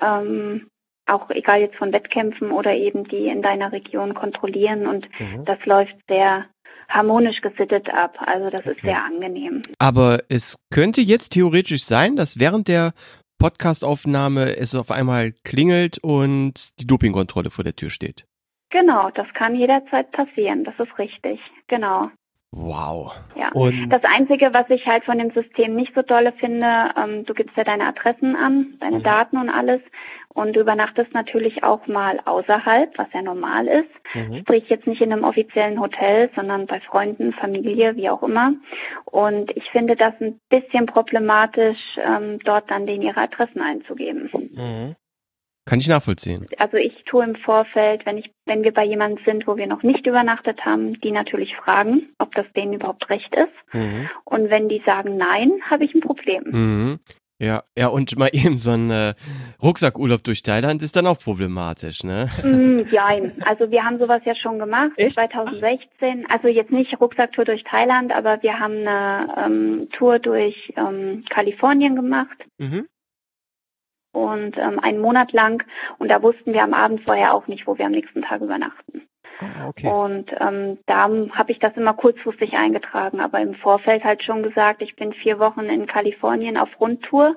Ähm, 0.00 0.68
auch 1.10 1.30
egal 1.30 1.60
jetzt 1.60 1.76
von 1.76 1.92
Wettkämpfen 1.92 2.50
oder 2.50 2.74
eben 2.74 3.04
die 3.04 3.28
in 3.28 3.42
deiner 3.42 3.72
Region 3.72 4.14
kontrollieren 4.14 4.86
und 4.86 5.08
mhm. 5.18 5.44
das 5.44 5.58
läuft 5.64 5.94
sehr 6.08 6.46
harmonisch 6.88 7.40
gesittet 7.40 7.88
ab. 7.88 8.18
Also 8.18 8.50
das 8.50 8.66
ist 8.66 8.80
sehr 8.82 9.02
angenehm. 9.04 9.62
Aber 9.78 10.20
es 10.28 10.58
könnte 10.70 11.00
jetzt 11.00 11.30
theoretisch 11.30 11.84
sein, 11.84 12.16
dass 12.16 12.38
während 12.38 12.68
der 12.68 12.92
Podcastaufnahme 13.38 14.56
es 14.56 14.74
auf 14.74 14.90
einmal 14.90 15.32
klingelt 15.44 15.98
und 15.98 16.78
die 16.78 16.86
Dopingkontrolle 16.86 17.50
vor 17.50 17.64
der 17.64 17.74
Tür 17.74 17.90
steht. 17.90 18.26
Genau, 18.70 19.10
das 19.10 19.26
kann 19.34 19.56
jederzeit 19.56 20.12
passieren. 20.12 20.64
Das 20.64 20.74
ist 20.78 20.98
richtig. 20.98 21.40
Genau. 21.68 22.10
Wow. 22.52 23.12
Ja. 23.36 23.50
Und 23.52 23.90
das 23.90 24.02
Einzige, 24.04 24.52
was 24.52 24.68
ich 24.70 24.84
halt 24.86 25.04
von 25.04 25.18
dem 25.18 25.30
System 25.30 25.76
nicht 25.76 25.94
so 25.94 26.02
dolle 26.02 26.32
finde, 26.32 26.90
ähm, 26.96 27.24
du 27.24 27.32
gibst 27.32 27.56
ja 27.56 27.64
deine 27.64 27.86
Adressen 27.86 28.34
an, 28.34 28.74
deine 28.80 28.98
mhm. 28.98 29.02
Daten 29.04 29.36
und 29.38 29.48
alles. 29.48 29.80
Und 30.32 30.54
du 30.54 30.60
übernachtest 30.60 31.12
natürlich 31.12 31.64
auch 31.64 31.86
mal 31.88 32.20
außerhalb, 32.24 32.96
was 32.96 33.08
ja 33.12 33.20
normal 33.20 33.66
ist. 33.66 33.90
Mhm. 34.14 34.40
Sprich 34.40 34.68
jetzt 34.68 34.86
nicht 34.86 35.00
in 35.00 35.12
einem 35.12 35.24
offiziellen 35.24 35.80
Hotel, 35.80 36.30
sondern 36.36 36.66
bei 36.66 36.80
Freunden, 36.80 37.32
Familie, 37.32 37.96
wie 37.96 38.08
auch 38.08 38.22
immer. 38.22 38.54
Und 39.06 39.50
ich 39.56 39.68
finde 39.70 39.96
das 39.96 40.14
ein 40.20 40.40
bisschen 40.48 40.86
problematisch, 40.86 41.78
ähm, 41.96 42.38
dort 42.44 42.70
dann 42.70 42.86
denen 42.86 43.02
ihre 43.02 43.20
Adressen 43.20 43.60
einzugeben. 43.60 44.30
Mhm. 44.32 44.96
Kann 45.66 45.78
ich 45.78 45.88
nachvollziehen. 45.88 46.48
Also 46.58 46.78
ich 46.78 47.04
tue 47.04 47.22
im 47.22 47.36
Vorfeld, 47.36 48.06
wenn 48.06 48.18
ich, 48.18 48.32
wenn 48.46 48.64
wir 48.64 48.72
bei 48.72 48.84
jemandem 48.84 49.24
sind, 49.24 49.46
wo 49.46 49.56
wir 49.56 49.66
noch 49.66 49.82
nicht 49.82 50.06
übernachtet 50.06 50.64
haben, 50.64 51.00
die 51.00 51.12
natürlich 51.12 51.54
fragen, 51.56 52.08
ob 52.18 52.34
das 52.34 52.46
denen 52.56 52.72
überhaupt 52.72 53.08
recht 53.10 53.34
ist. 53.34 53.74
Mhm. 53.74 54.08
Und 54.24 54.50
wenn 54.50 54.68
die 54.68 54.82
sagen 54.84 55.16
nein, 55.16 55.52
habe 55.68 55.84
ich 55.84 55.94
ein 55.94 56.00
Problem. 56.00 56.44
Mhm. 56.46 56.98
Ja, 57.40 57.62
ja, 57.76 57.88
und 57.88 58.18
mal 58.18 58.28
eben 58.32 58.58
so 58.58 58.70
ein 58.72 58.90
äh, 58.90 59.14
Rucksackurlaub 59.62 60.22
durch 60.22 60.42
Thailand 60.42 60.82
ist 60.82 60.94
dann 60.94 61.06
auch 61.06 61.18
problematisch, 61.18 62.04
ne? 62.04 62.28
Mm, 62.44 62.82
nein, 62.92 63.42
also 63.44 63.70
wir 63.70 63.82
haben 63.82 63.98
sowas 63.98 64.20
ja 64.24 64.34
schon 64.34 64.58
gemacht, 64.58 64.92
Echt? 64.96 65.14
2016. 65.14 66.26
Also 66.28 66.48
jetzt 66.48 66.70
nicht 66.70 67.00
Rucksacktour 67.00 67.46
durch 67.46 67.64
Thailand, 67.64 68.12
aber 68.12 68.42
wir 68.42 68.60
haben 68.60 68.86
eine 68.86 69.34
ähm, 69.38 69.88
Tour 69.90 70.18
durch 70.18 70.72
ähm, 70.76 71.24
Kalifornien 71.30 71.96
gemacht. 71.96 72.44
Mhm. 72.58 72.86
Und 74.12 74.58
ähm, 74.58 74.80
einen 74.80 75.00
Monat 75.00 75.32
lang. 75.32 75.62
Und 75.98 76.08
da 76.08 76.20
wussten 76.20 76.52
wir 76.52 76.64
am 76.64 76.74
Abend 76.74 77.02
vorher 77.04 77.32
auch 77.32 77.46
nicht, 77.46 77.66
wo 77.68 77.78
wir 77.78 77.86
am 77.86 77.92
nächsten 77.92 78.22
Tag 78.22 78.40
übernachten. 78.40 79.02
Ah, 79.40 79.68
okay. 79.68 79.86
Und 79.86 80.30
ähm, 80.38 80.78
da 80.86 81.08
habe 81.32 81.52
ich 81.52 81.58
das 81.58 81.76
immer 81.76 81.94
kurzfristig 81.94 82.54
eingetragen, 82.54 83.20
aber 83.20 83.40
im 83.40 83.54
Vorfeld 83.54 84.04
halt 84.04 84.22
schon 84.22 84.42
gesagt, 84.42 84.82
ich 84.82 84.96
bin 84.96 85.12
vier 85.12 85.38
Wochen 85.38 85.62
in 85.62 85.86
Kalifornien 85.86 86.58
auf 86.58 86.68
Rundtour, 86.78 87.36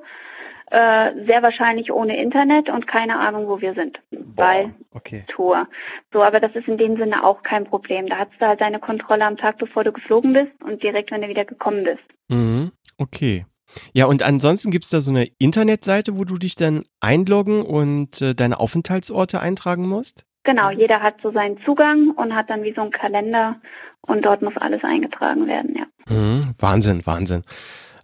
äh, 0.69 1.25
sehr 1.25 1.41
wahrscheinlich 1.43 1.91
ohne 1.91 2.21
Internet 2.21 2.69
und 2.69 2.87
keine 2.87 3.19
Ahnung, 3.19 3.47
wo 3.47 3.61
wir 3.61 3.73
sind. 3.73 3.99
Boah, 4.11 4.33
bei 4.35 4.73
okay. 4.91 5.23
Tour. 5.27 5.67
So, 6.11 6.21
aber 6.23 6.39
das 6.39 6.53
ist 6.55 6.67
in 6.67 6.77
dem 6.77 6.97
Sinne 6.97 7.23
auch 7.23 7.43
kein 7.43 7.63
Problem. 7.63 8.07
Da 8.07 8.17
hast 8.17 8.31
du 8.39 8.47
halt 8.47 8.59
deine 8.59 8.79
Kontrolle 8.79 9.25
am 9.25 9.37
Tag, 9.37 9.57
bevor 9.57 9.83
du 9.83 9.93
geflogen 9.93 10.33
bist 10.33 10.51
und 10.63 10.83
direkt, 10.83 11.11
wenn 11.11 11.21
du 11.21 11.29
wieder 11.29 11.45
gekommen 11.45 11.83
bist. 11.83 12.03
Mhm, 12.27 12.71
okay. 12.97 13.45
Ja, 13.93 14.05
und 14.05 14.23
ansonsten 14.23 14.71
gibt 14.71 14.85
es 14.85 14.91
da 14.91 15.01
so 15.01 15.11
eine 15.11 15.27
Internetseite, 15.37 16.17
wo 16.17 16.25
du 16.25 16.37
dich 16.37 16.55
dann 16.55 16.83
einloggen 16.99 17.63
und 17.63 18.21
äh, 18.21 18.35
deine 18.35 18.59
Aufenthaltsorte 18.59 19.39
eintragen 19.39 19.87
musst? 19.87 20.25
Genau, 20.43 20.71
mhm. 20.71 20.79
jeder 20.79 21.01
hat 21.01 21.15
so 21.21 21.31
seinen 21.31 21.57
Zugang 21.63 22.11
und 22.11 22.35
hat 22.35 22.49
dann 22.49 22.63
wie 22.63 22.73
so 22.73 22.81
einen 22.81 22.91
Kalender 22.91 23.61
und 24.01 24.23
dort 24.25 24.41
muss 24.41 24.57
alles 24.57 24.83
eingetragen 24.83 25.47
werden, 25.47 25.75
ja. 25.75 25.85
Mhm, 26.13 26.53
Wahnsinn, 26.59 27.05
Wahnsinn. 27.05 27.43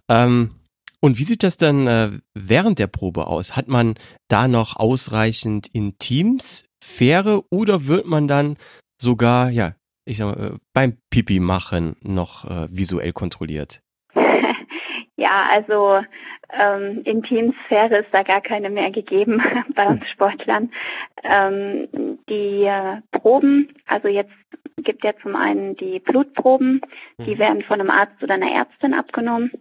Ähm, 0.09 0.51
und 1.01 1.17
wie 1.17 1.23
sieht 1.23 1.43
das 1.43 1.57
dann 1.57 1.87
äh, 1.87 2.11
während 2.33 2.79
der 2.79 2.87
Probe 2.87 3.27
aus? 3.27 3.55
Hat 3.55 3.67
man 3.67 3.95
da 4.27 4.47
noch 4.47 4.75
ausreichend 4.75 5.67
Intimsphäre 5.67 7.43
oder 7.49 7.87
wird 7.87 8.05
man 8.05 8.27
dann 8.27 8.57
sogar, 8.97 9.49
ja, 9.49 9.75
ich 10.05 10.17
sag 10.17 10.37
mal, 10.37 10.47
äh, 10.47 10.57
beim 10.73 10.97
Pipi 11.09 11.39
machen 11.39 11.95
noch 12.01 12.45
äh, 12.45 12.67
visuell 12.71 13.13
kontrolliert? 13.13 13.81
Ja, 15.21 15.49
also 15.51 15.99
ähm, 16.51 17.01
Intimsphäre 17.03 17.99
ist 17.99 18.09
da 18.11 18.23
gar 18.23 18.41
keine 18.41 18.69
mehr 18.69 18.91
gegeben 18.91 19.41
bei 19.75 19.87
uns 19.87 20.07
Sportlern. 20.09 20.71
Ähm, 21.23 22.19
die 22.29 22.63
äh, 22.63 23.01
Proben, 23.11 23.73
also 23.85 24.07
jetzt 24.07 24.33
gibt 24.77 25.03
ja 25.03 25.13
zum 25.21 25.35
einen 25.35 25.75
die 25.75 25.99
Blutproben, 25.99 26.81
die 27.19 27.35
mhm. 27.35 27.39
werden 27.39 27.63
von 27.63 27.79
einem 27.79 27.89
Arzt 27.89 28.21
oder 28.23 28.35
einer 28.35 28.51
Ärztin 28.51 28.93
abgenommen. 28.93 29.51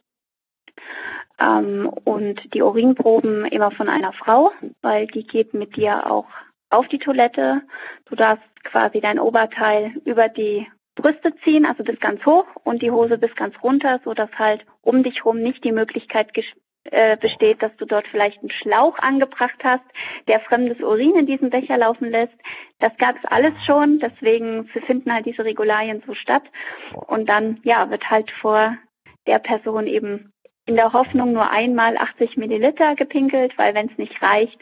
Ähm, 1.41 1.89
und 2.05 2.55
die 2.55 2.63
Urinproben 2.63 3.45
immer 3.47 3.71
von 3.71 3.89
einer 3.89 4.13
Frau, 4.13 4.53
weil 4.83 5.07
die 5.09 5.27
geht 5.27 5.55
mit 5.55 5.77
dir 5.77 6.11
auch 6.11 6.27
auf 6.71 6.89
die 6.89 6.99
Toilette. 6.99 7.63
Du 8.07 8.17
darfst 8.17 8.45
quasi 8.65 9.01
dein 9.01 9.19
Oberteil 9.19 9.93
über 10.05 10.29
die 10.29 10.67
Brüste 10.95 11.33
ziehen, 11.45 11.65
also 11.65 11.85
bis 11.85 12.01
ganz 12.01 12.25
hoch 12.27 12.47
und 12.65 12.83
die 12.83 12.91
Hose 12.91 13.19
bis 13.19 13.35
ganz 13.37 13.55
runter, 13.63 14.01
so 14.05 14.15
dass 14.15 14.31
halt 14.37 14.67
um 14.83 15.03
dich 15.05 15.25
rum 15.25 15.41
nicht 15.41 15.63
die 15.65 15.73
Möglichkeit 15.73 16.35
äh, 16.91 17.17
besteht, 17.17 17.63
dass 17.63 17.75
du 17.77 17.85
dort 17.85 18.07
vielleicht 18.09 18.39
einen 18.41 18.51
Schlauch 18.51 18.99
angebracht 18.99 19.59
hast, 19.63 19.85
der 20.27 20.41
fremdes 20.41 20.81
Urin 20.81 21.17
in 21.17 21.27
diesen 21.27 21.51
Becher 21.51 21.77
laufen 21.79 22.11
lässt. 22.11 22.35
Das 22.81 22.97
gab 22.99 23.17
es 23.17 23.25
alles 23.25 23.53
schon, 23.67 23.99
deswegen 24.01 24.69
finden 24.87 25.13
halt 25.13 25.27
diese 25.27 25.45
Regularien 25.45 26.03
so 26.07 26.15
statt. 26.15 26.45
Und 27.07 27.29
dann, 27.29 27.61
ja, 27.65 27.91
wird 27.91 28.09
halt 28.09 28.31
vor 28.31 28.77
der 29.27 29.39
Person 29.39 29.87
eben 29.87 30.33
in 30.67 30.77
der 30.77 30.93
Hoffnung 30.93 31.33
nur 31.33 31.51
einmal 31.51 31.97
80 31.97 32.37
Milliliter 32.37 32.95
gepinkelt, 32.95 33.57
weil 33.57 33.75
wenn 33.75 33.91
es 33.91 33.99
nicht 33.99 34.21
reicht, 34.23 34.59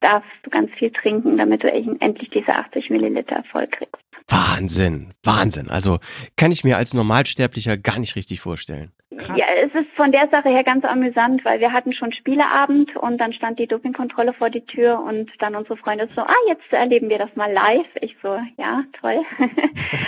darfst 0.00 0.30
du 0.42 0.50
ganz 0.50 0.70
viel 0.74 0.90
trinken, 0.90 1.36
damit 1.38 1.62
du 1.62 1.70
endlich 1.70 2.30
diese 2.30 2.54
80 2.54 2.90
Milliliter 2.90 3.42
voll 3.50 3.66
kriegst. 3.66 4.02
Wahnsinn, 4.28 5.14
Wahnsinn. 5.24 5.70
Also 5.70 5.98
kann 6.36 6.52
ich 6.52 6.64
mir 6.64 6.76
als 6.76 6.92
Normalsterblicher 6.92 7.76
gar 7.78 7.98
nicht 7.98 8.14
richtig 8.14 8.40
vorstellen. 8.40 8.92
Ja, 9.10 9.46
ist 9.80 9.90
von 9.96 10.12
der 10.12 10.28
Sache 10.28 10.48
her 10.48 10.64
ganz 10.64 10.84
amüsant, 10.84 11.44
weil 11.44 11.60
wir 11.60 11.72
hatten 11.72 11.92
schon 11.92 12.12
Spieleabend 12.12 12.96
und 12.96 13.18
dann 13.18 13.32
stand 13.32 13.58
die 13.58 13.66
Dopingkontrolle 13.66 14.32
vor 14.32 14.50
die 14.50 14.64
Tür 14.64 15.00
und 15.00 15.30
dann 15.38 15.54
unsere 15.54 15.76
Freunde 15.76 16.08
so, 16.14 16.22
ah, 16.22 16.34
jetzt 16.48 16.72
erleben 16.72 17.08
wir 17.08 17.18
das 17.18 17.34
mal 17.34 17.52
live. 17.52 17.86
Ich 18.00 18.16
so, 18.22 18.38
ja, 18.56 18.84
toll. 19.00 19.22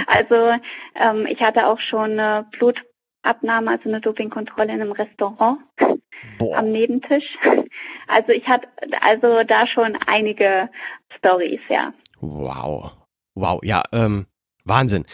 also 0.06 0.52
ähm, 0.94 1.26
ich 1.26 1.40
hatte 1.40 1.66
auch 1.66 1.80
schon 1.80 2.18
eine 2.18 2.46
Blutabnahme, 2.58 3.70
also 3.70 3.88
eine 3.88 4.00
Dopingkontrolle 4.00 4.72
in 4.72 4.80
einem 4.80 4.92
Restaurant 4.92 5.60
Boah. 6.38 6.58
am 6.58 6.72
Nebentisch. 6.72 7.38
Also 8.08 8.32
ich 8.32 8.48
hatte 8.48 8.66
also 9.00 9.44
da 9.44 9.68
schon 9.68 9.96
einige 10.08 10.68
Stories, 11.16 11.60
ja. 11.68 11.92
Wow. 12.20 12.90
Wow, 13.36 13.60
ja, 13.62 13.84
ähm, 13.92 14.26
Wahnsinn. 14.64 15.04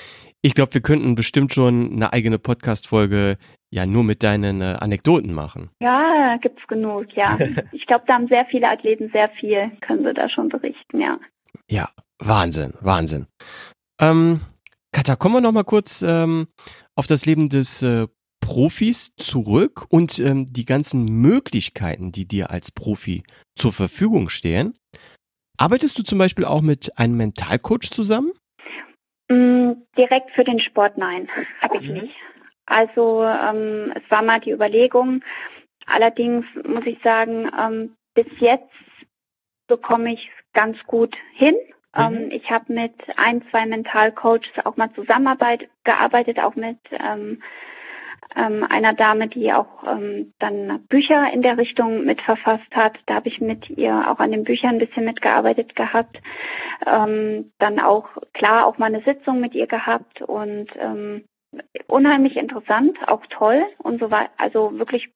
Ich 0.41 0.55
glaube, 0.55 0.75
wir 0.75 0.81
könnten 0.81 1.15
bestimmt 1.15 1.53
schon 1.53 1.93
eine 1.93 2.13
eigene 2.13 2.39
Podcast-Folge 2.39 3.37
ja 3.71 3.87
nur 3.87 4.05
mit 4.05 4.23
deinen 4.23 4.61
äh, 4.61 4.77
Anekdoten 4.81 5.33
machen. 5.33 5.71
Ja, 5.81 6.37
gibt's 6.41 6.67
genug, 6.67 7.13
ja. 7.15 7.39
ich 7.73 7.87
glaube, 7.87 8.05
da 8.07 8.15
haben 8.15 8.29
sehr 8.29 8.47
viele 8.47 8.69
Athleten 8.69 9.11
sehr 9.13 9.29
viel, 9.31 9.71
können 9.81 10.05
sie 10.05 10.15
da 10.15 10.29
schon 10.29 10.49
berichten, 10.49 11.01
ja. 11.01 11.19
Ja, 11.69 11.89
Wahnsinn, 12.19 12.75
Wahnsinn. 12.81 13.27
Ähm, 14.01 14.41
Katha, 14.93 15.17
kommen 15.17 15.35
wir 15.35 15.41
noch 15.41 15.53
mal 15.53 15.65
kurz 15.65 16.03
ähm, 16.03 16.49
auf 16.95 17.07
das 17.07 17.27
Leben 17.27 17.49
des 17.49 17.83
äh, 17.83 18.07
Profis 18.41 19.13
zurück 19.17 19.87
und 19.91 20.19
ähm, 20.21 20.53
die 20.53 20.65
ganzen 20.65 21.05
Möglichkeiten, 21.05 22.13
die 22.13 22.29
dir 22.29 22.51
als 22.51 22.71
Profi 22.71 23.25
zur 23.57 23.73
Verfügung 23.73 24.29
stehen. 24.29 24.75
Arbeitest 25.59 25.99
du 25.99 26.03
zum 26.03 26.19
Beispiel 26.19 26.45
auch 26.45 26.63
mit 26.63 26.97
einem 26.99 27.17
Mentalcoach 27.17 27.91
zusammen? 27.91 28.33
Mm, 29.29 29.73
direkt 29.99 30.31
für 30.33 30.45
den 30.45 30.61
Sport 30.61 30.97
nein, 30.99 31.29
habe 31.61 31.79
ich 31.79 31.89
mhm. 31.89 31.95
nicht. 31.95 32.15
Also 32.67 33.25
ähm, 33.25 33.93
es 33.95 34.11
war 34.11 34.23
mal 34.23 34.41
die 34.41 34.51
Überlegung. 34.51 35.23
Allerdings 35.87 36.45
muss 36.67 36.85
ich 36.85 37.01
sagen, 37.03 37.51
ähm, 37.59 37.97
bis 38.15 38.27
jetzt 38.41 38.73
bekomme 39.69 40.13
ich 40.13 40.29
es 40.29 40.53
ganz 40.53 40.77
gut 40.87 41.17
hin. 41.35 41.55
Mhm. 41.97 42.03
Ähm, 42.03 42.31
ich 42.31 42.51
habe 42.51 42.73
mit 42.73 42.95
ein, 43.17 43.43
zwei 43.51 43.67
Mentalcoaches 43.67 44.65
auch 44.65 44.77
mal 44.77 44.93
zusammenarbeitet, 44.93 45.71
gearbeitet, 45.85 46.41
auch 46.41 46.57
mit 46.57 46.79
ähm, 46.91 47.41
ähm, 48.35 48.65
einer 48.69 48.93
Dame, 48.93 49.29
die 49.29 49.53
auch 49.53 49.85
ähm, 49.87 50.33
dann 50.39 50.85
Bücher 50.89 51.33
in 51.33 51.43
der 51.43 51.59
Richtung 51.59 52.05
mitverfasst 52.05 52.75
hat. 52.75 52.99
Da 53.07 53.15
habe 53.15 53.29
ich 53.29 53.41
mit 53.41 53.71
ihr 53.71 54.11
auch 54.11 54.19
an 54.19 54.33
den 54.33 54.45
Büchern 54.45 54.77
ein 54.77 54.79
bisschen 54.79 55.05
mitgearbeitet 55.05 55.77
gehabt. 55.77 56.19
Ähm, 56.87 57.53
dann 57.59 57.79
auch 57.79 58.09
klar 58.35 58.67
auch 58.67 58.79
mal 58.79 58.87
eine 58.87 59.03
Sitzung 59.03 59.41
mit 59.41 59.55
ihr 59.55 59.67
gehabt 59.67 60.21
und 60.23 60.69
ähm, 60.79 61.25
unheimlich 61.87 62.37
interessant, 62.37 62.97
auch 63.07 63.25
toll 63.29 63.65
und 63.79 64.01
so 64.01 64.11
weiter. 64.11 64.31
Also 64.39 64.79
wirklich 64.79 65.09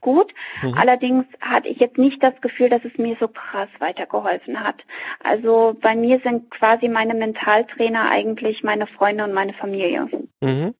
gut. 0.00 0.32
Mhm. 0.62 0.74
Allerdings 0.74 1.24
hatte 1.40 1.68
ich 1.68 1.78
jetzt 1.78 1.98
nicht 1.98 2.22
das 2.22 2.38
Gefühl, 2.40 2.68
dass 2.68 2.84
es 2.84 2.96
mir 2.98 3.16
so 3.18 3.28
krass 3.28 3.68
weitergeholfen 3.78 4.62
hat. 4.62 4.76
Also 5.22 5.76
bei 5.80 5.94
mir 5.94 6.20
sind 6.20 6.50
quasi 6.50 6.88
meine 6.88 7.14
Mentaltrainer 7.14 8.08
eigentlich 8.10 8.62
meine 8.62 8.86
Freunde 8.86 9.24
und 9.24 9.32
meine 9.32 9.54
Familie. 9.54 10.08
Mhm 10.40 10.74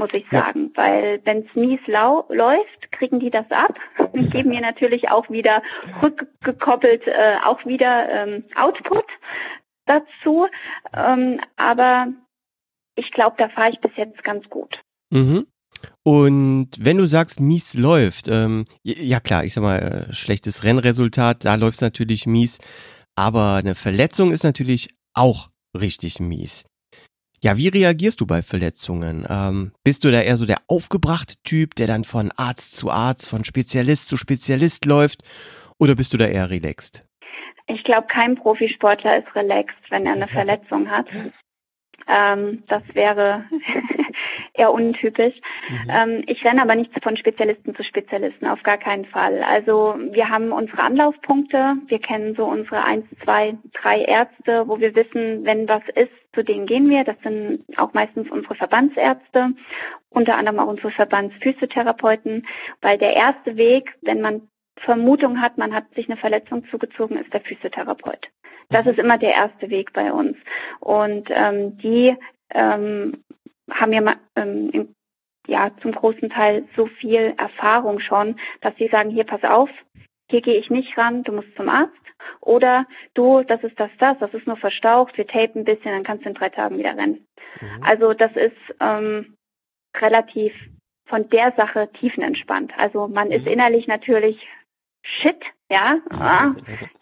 muss 0.00 0.12
ich 0.14 0.26
sagen, 0.30 0.72
ja. 0.74 0.82
weil 0.82 1.20
wenn 1.24 1.46
es 1.46 1.54
mies 1.54 1.80
lau 1.86 2.24
läuft, 2.30 2.90
kriegen 2.90 3.20
die 3.20 3.30
das 3.30 3.48
ab 3.50 3.78
und 4.12 4.30
geben 4.32 4.48
mir 4.48 4.62
natürlich 4.62 5.10
auch 5.10 5.30
wieder 5.30 5.62
rückgekoppelt 6.02 7.06
äh, 7.06 7.36
auch 7.44 7.64
wieder 7.66 8.08
ähm, 8.08 8.44
Output 8.56 9.04
dazu. 9.86 10.48
Ähm, 10.96 11.40
aber 11.56 12.08
ich 13.00 13.10
glaube, 13.12 13.36
da 13.38 13.48
fahre 13.48 13.70
ich 13.70 13.80
bis 13.80 13.92
jetzt 13.96 14.22
ganz 14.22 14.48
gut. 14.48 14.80
Mhm. 15.10 15.46
Und 16.02 16.70
wenn 16.78 16.98
du 16.98 17.06
sagst, 17.06 17.40
mies 17.40 17.74
läuft, 17.74 18.28
ähm, 18.28 18.66
ja 18.82 19.20
klar, 19.20 19.44
ich 19.44 19.54
sag 19.54 19.62
mal, 19.62 19.78
äh, 19.78 20.12
schlechtes 20.12 20.62
Rennresultat, 20.64 21.44
da 21.44 21.54
läuft 21.54 21.76
es 21.76 21.80
natürlich 21.80 22.26
mies, 22.26 22.58
aber 23.16 23.54
eine 23.54 23.74
Verletzung 23.74 24.32
ist 24.32 24.44
natürlich 24.44 24.90
auch 25.14 25.48
richtig 25.78 26.20
mies. 26.20 26.66
Ja, 27.42 27.56
wie 27.56 27.68
reagierst 27.68 28.20
du 28.20 28.26
bei 28.26 28.42
Verletzungen? 28.42 29.26
Ähm, 29.28 29.72
bist 29.82 30.04
du 30.04 30.10
da 30.10 30.20
eher 30.20 30.36
so 30.36 30.44
der 30.44 30.58
aufgebrachte 30.66 31.36
Typ, 31.42 31.74
der 31.74 31.86
dann 31.86 32.04
von 32.04 32.30
Arzt 32.36 32.76
zu 32.76 32.90
Arzt, 32.90 33.28
von 33.30 33.46
Spezialist 33.46 34.08
zu 34.08 34.18
Spezialist 34.18 34.84
läuft? 34.84 35.22
Oder 35.78 35.94
bist 35.94 36.12
du 36.12 36.18
da 36.18 36.26
eher 36.26 36.50
relaxed? 36.50 37.06
Ich 37.66 37.82
glaube, 37.84 38.08
kein 38.08 38.34
Profisportler 38.34 39.18
ist 39.18 39.34
relaxed, 39.34 39.78
wenn 39.88 40.04
er 40.04 40.12
eine 40.12 40.28
Verletzung 40.28 40.90
hat. 40.90 41.06
Ähm, 42.10 42.64
das 42.66 42.82
wäre 42.94 43.44
eher 44.54 44.72
untypisch. 44.72 45.34
Mhm. 45.68 45.90
Ähm, 45.90 46.24
ich 46.26 46.44
renne 46.44 46.62
aber 46.62 46.74
nicht 46.74 46.90
von 47.02 47.16
Spezialisten 47.16 47.74
zu 47.74 47.84
Spezialisten, 47.84 48.46
auf 48.46 48.62
gar 48.62 48.78
keinen 48.78 49.04
Fall. 49.04 49.42
Also 49.42 49.94
wir 50.10 50.28
haben 50.28 50.52
unsere 50.52 50.82
Anlaufpunkte, 50.82 51.76
wir 51.86 51.98
kennen 52.00 52.34
so 52.34 52.44
unsere 52.46 52.82
eins, 52.84 53.06
zwei, 53.24 53.56
drei 53.80 54.02
Ärzte, 54.02 54.66
wo 54.66 54.80
wir 54.80 54.94
wissen, 54.94 55.44
wenn 55.44 55.68
was 55.68 55.82
ist, 55.94 56.12
zu 56.34 56.42
denen 56.42 56.66
gehen 56.66 56.90
wir. 56.90 57.04
Das 57.04 57.16
sind 57.22 57.64
auch 57.76 57.92
meistens 57.92 58.30
unsere 58.30 58.54
Verbandsärzte, 58.54 59.50
unter 60.08 60.36
anderem 60.36 60.58
auch 60.58 60.68
unsere 60.68 60.90
Verbandsphysiotherapeuten, 60.90 62.46
weil 62.80 62.98
der 62.98 63.14
erste 63.14 63.56
Weg, 63.56 63.94
wenn 64.02 64.20
man 64.20 64.48
Vermutung 64.84 65.40
hat, 65.40 65.58
man 65.58 65.74
hat 65.74 65.84
sich 65.94 66.08
eine 66.08 66.16
Verletzung 66.16 66.64
zugezogen, 66.70 67.18
ist 67.18 67.32
der 67.32 67.42
Physiotherapeut. 67.42 68.28
Das 68.70 68.86
ist 68.86 68.98
immer 68.98 69.18
der 69.18 69.34
erste 69.34 69.68
Weg 69.68 69.92
bei 69.92 70.12
uns. 70.12 70.36
Und 70.78 71.28
ähm, 71.30 71.76
die 71.78 72.16
ähm, 72.50 73.24
haben 73.70 73.92
ja 73.92 74.16
ähm, 74.36 74.94
ja 75.46 75.70
zum 75.82 75.92
großen 75.92 76.30
Teil 76.30 76.64
so 76.76 76.86
viel 76.86 77.34
Erfahrung 77.36 78.00
schon, 78.00 78.38
dass 78.60 78.74
sie 78.76 78.88
sagen, 78.88 79.10
hier 79.10 79.24
pass 79.24 79.42
auf, 79.44 79.70
hier 80.30 80.40
gehe 80.40 80.58
ich 80.58 80.70
nicht 80.70 80.96
ran, 80.96 81.24
du 81.24 81.32
musst 81.32 81.54
zum 81.56 81.68
Arzt. 81.68 81.92
Oder 82.40 82.86
du, 83.14 83.42
das 83.42 83.62
ist 83.64 83.78
das, 83.80 83.90
das, 83.98 84.18
das 84.18 84.32
ist 84.34 84.46
nur 84.46 84.56
verstaucht, 84.56 85.16
wir 85.16 85.26
tapen 85.26 85.62
ein 85.62 85.64
bisschen, 85.64 85.90
dann 85.90 86.04
kannst 86.04 86.24
du 86.24 86.28
in 86.28 86.34
drei 86.34 86.50
Tagen 86.50 86.78
wieder 86.78 86.96
rennen. 86.96 87.26
Mhm. 87.60 87.82
Also 87.82 88.14
das 88.14 88.32
ist 88.36 88.56
ähm, 88.80 89.34
relativ 89.96 90.54
von 91.06 91.28
der 91.30 91.52
Sache 91.56 91.90
tiefenentspannt. 91.94 92.72
Also 92.78 93.08
man 93.08 93.28
mhm. 93.28 93.34
ist 93.34 93.46
innerlich 93.46 93.86
natürlich 93.88 94.46
shit, 95.02 95.40
ja, 95.70 95.98
ah, 96.10 96.54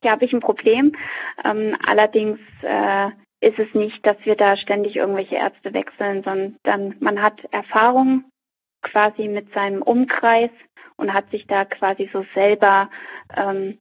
hier 0.03 0.11
habe 0.11 0.25
ich 0.25 0.33
ein 0.33 0.41
Problem. 0.41 0.95
Ähm, 1.45 1.77
allerdings 1.87 2.39
äh, 2.63 3.09
ist 3.41 3.59
es 3.59 3.73
nicht, 3.75 4.05
dass 4.05 4.17
wir 4.25 4.37
da 4.37 4.57
ständig 4.57 4.97
irgendwelche 4.97 5.37
Ärzte 5.37 5.73
wechseln, 5.73 6.23
sondern 6.23 6.97
man 7.01 7.23
hat 7.23 7.41
Erfahrung 7.51 8.25
quasi 8.83 9.29
mit 9.29 9.53
seinem 9.55 9.83
Umkreis 9.83 10.51
und 10.97 11.13
hat 11.13 11.31
sich 11.31 11.47
da 11.47 11.65
quasi 11.65 12.11
so 12.13 12.25
selber 12.35 12.91
ähm, 13.35 13.79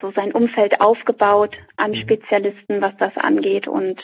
so 0.00 0.12
sein 0.12 0.32
Umfeld 0.32 0.80
aufgebaut 0.80 1.56
an 1.76 1.92
mhm. 1.92 1.96
Spezialisten, 1.96 2.80
was 2.80 2.96
das 2.98 3.16
angeht 3.16 3.66
und 3.68 4.02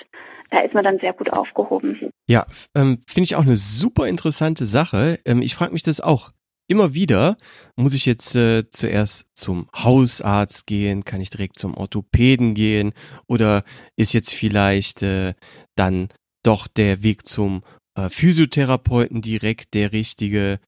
da 0.50 0.60
ist 0.60 0.74
man 0.74 0.84
dann 0.84 0.98
sehr 0.98 1.14
gut 1.14 1.32
aufgehoben. 1.32 2.10
Ja, 2.28 2.46
ähm, 2.74 3.02
finde 3.06 3.24
ich 3.24 3.36
auch 3.36 3.42
eine 3.42 3.56
super 3.56 4.06
interessante 4.06 4.66
Sache. 4.66 5.18
Ähm, 5.24 5.40
ich 5.40 5.54
frage 5.54 5.72
mich 5.72 5.82
das 5.82 6.00
auch 6.00 6.30
immer 6.72 6.94
wieder, 6.94 7.36
muss 7.76 7.94
ich 7.94 8.06
jetzt 8.06 8.34
äh, 8.34 8.68
zuerst 8.70 9.26
zum 9.34 9.68
Hausarzt 9.76 10.66
gehen, 10.66 11.04
kann 11.04 11.20
ich 11.20 11.30
direkt 11.30 11.58
zum 11.58 11.76
Orthopäden 11.76 12.54
gehen 12.54 12.92
oder 13.28 13.62
ist 13.96 14.14
jetzt 14.14 14.32
vielleicht 14.32 15.02
äh, 15.02 15.34
dann 15.76 16.08
doch 16.42 16.66
der 16.66 17.02
Weg 17.02 17.26
zum 17.26 17.62
äh, 17.96 18.08
Physiotherapeuten 18.08 19.20
direkt 19.20 19.74
der 19.74 19.92
richtige? 19.92 20.58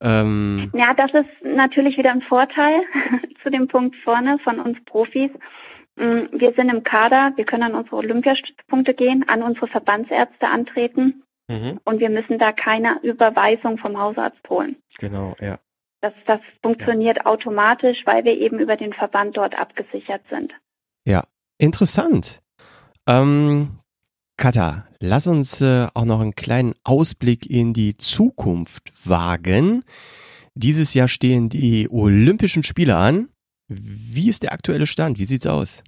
Ähm 0.00 0.72
ja, 0.74 0.94
das 0.94 1.12
ist 1.12 1.54
natürlich 1.54 1.98
wieder 1.98 2.10
ein 2.10 2.22
Vorteil 2.22 2.80
zu 3.42 3.50
dem 3.50 3.68
Punkt 3.68 3.94
vorne 4.02 4.38
von 4.42 4.58
uns 4.58 4.82
Profis. 4.86 5.30
Mm, 5.96 6.32
wir 6.32 6.52
sind 6.56 6.70
im 6.70 6.82
Kader, 6.82 7.32
wir 7.36 7.44
können 7.44 7.62
an 7.62 7.74
unsere 7.74 7.96
Olympiastützpunkte 7.96 8.94
gehen, 8.94 9.28
an 9.28 9.42
unsere 9.42 9.68
Verbandsärzte 9.68 10.48
antreten. 10.48 11.22
Mhm. 11.52 11.80
Und 11.84 12.00
wir 12.00 12.08
müssen 12.08 12.38
da 12.38 12.52
keine 12.52 12.98
Überweisung 13.02 13.76
vom 13.76 13.98
Hausarzt 13.98 14.48
holen. 14.48 14.76
Genau, 14.98 15.36
ja. 15.40 15.58
Das, 16.00 16.14
das 16.26 16.40
funktioniert 16.62 17.18
ja. 17.18 17.26
automatisch, 17.26 17.98
weil 18.06 18.24
wir 18.24 18.36
eben 18.36 18.58
über 18.58 18.76
den 18.76 18.92
Verband 18.92 19.36
dort 19.36 19.58
abgesichert 19.58 20.22
sind. 20.30 20.52
Ja, 21.04 21.24
interessant. 21.58 22.40
Ähm, 23.06 23.78
Katha, 24.36 24.86
lass 25.00 25.26
uns 25.26 25.60
äh, 25.60 25.86
auch 25.94 26.04
noch 26.04 26.20
einen 26.20 26.34
kleinen 26.34 26.74
Ausblick 26.84 27.48
in 27.48 27.72
die 27.72 27.96
Zukunft 27.96 28.90
wagen. 29.08 29.84
Dieses 30.54 30.94
Jahr 30.94 31.08
stehen 31.08 31.48
die 31.48 31.88
Olympischen 31.90 32.62
Spiele 32.62 32.96
an. 32.96 33.28
Wie 33.68 34.28
ist 34.28 34.42
der 34.42 34.52
aktuelle 34.52 34.86
Stand? 34.86 35.18
Wie 35.18 35.24
sieht's 35.24 35.46
aus? 35.46 35.84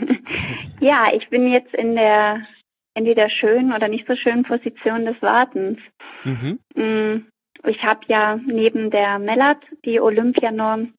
ja, 0.80 1.08
ich 1.14 1.28
bin 1.28 1.50
jetzt 1.50 1.74
in 1.74 1.94
der 1.94 2.46
entweder 2.94 3.28
schönen 3.30 3.72
oder 3.72 3.88
nicht 3.88 4.06
so 4.06 4.16
schönen 4.16 4.44
Position 4.44 5.04
des 5.04 5.20
Wartens. 5.22 5.78
Mhm. 6.24 6.58
Mm, 6.74 7.26
ich 7.66 7.82
habe 7.82 8.00
ja 8.08 8.38
neben 8.44 8.90
der 8.90 9.18
MELAT 9.18 9.58
die 9.84 10.00
Olympianorm 10.00 10.94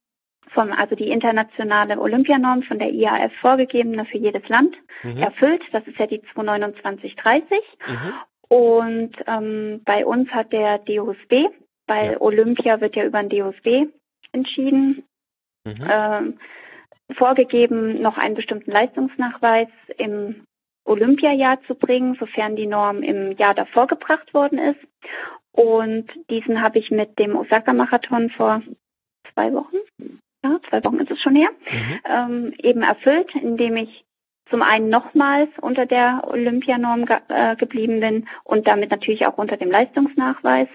vom, 0.54 0.72
also 0.72 0.96
die 0.96 1.10
internationale 1.10 2.00
Olympianorm 2.00 2.64
von 2.64 2.80
der 2.80 2.92
IAF 2.92 3.32
vorgegebene 3.40 4.06
für 4.06 4.18
jedes 4.18 4.48
Land 4.50 4.76
mhm. 5.04 5.18
erfüllt. 5.18 5.64
Das 5.72 5.86
ist 5.88 5.98
ja 5.98 6.08
die 6.08 6.22
22930. 6.34 7.60
Mhm. 7.88 8.14
Und 8.50 9.12
ähm, 9.28 9.82
bei 9.86 10.06
uns 10.06 10.30
hat 10.32 10.52
der 10.52 10.80
DOSB, 10.80 11.48
weil 11.88 12.12
ja. 12.14 12.22
Olympia 12.22 12.82
wird 12.82 12.96
ja 12.96 13.06
über 13.06 13.24
den 13.24 13.30
DOSB 13.30 13.88
entschieden, 14.34 15.04
mhm. 15.66 15.88
ähm, 15.90 16.40
vorgegeben, 17.16 18.02
noch 18.02 18.18
einen 18.18 18.36
bestimmten 18.36 18.72
Leistungsnachweis 18.72 19.70
im 19.98 20.44
Olympiajahr 20.86 21.62
zu 21.64 21.76
bringen, 21.76 22.16
sofern 22.20 22.56
die 22.56 22.68
Norm 22.68 23.04
im 23.04 23.32
Jahr 23.34 23.54
davor 23.54 23.88
gebracht 23.88 24.34
worden 24.34 24.58
ist. 24.58 24.80
Und 25.52 26.08
diesen 26.30 26.62
habe 26.62 26.80
ich 26.80 26.92
mit 26.92 27.20
dem 27.20 27.36
Osaka-Marathon 27.36 28.30
vor 28.30 28.62
zwei 29.34 29.54
Wochen, 29.54 29.78
ja, 30.44 30.60
zwei 30.70 30.84
Wochen 30.84 31.00
ist 31.00 31.12
es 31.12 31.22
schon 31.22 31.36
her, 31.36 31.50
mhm. 31.70 32.00
ähm, 32.06 32.54
eben 32.58 32.82
erfüllt, 32.82 33.34
indem 33.36 33.78
ich 33.78 34.06
zum 34.50 34.62
einen 34.62 34.90
nochmals 34.90 35.50
unter 35.62 35.86
der 35.86 36.24
Olympianorm 36.28 37.06
ge 37.06 37.18
äh, 37.30 37.56
geblieben 37.56 38.00
bin 38.00 38.28
und 38.44 38.68
damit 38.68 38.92
natürlich 38.92 39.26
auch 39.26 39.38
unter 39.38 39.58
dem 39.58 39.72
Leistungsnachweis. 39.72 40.68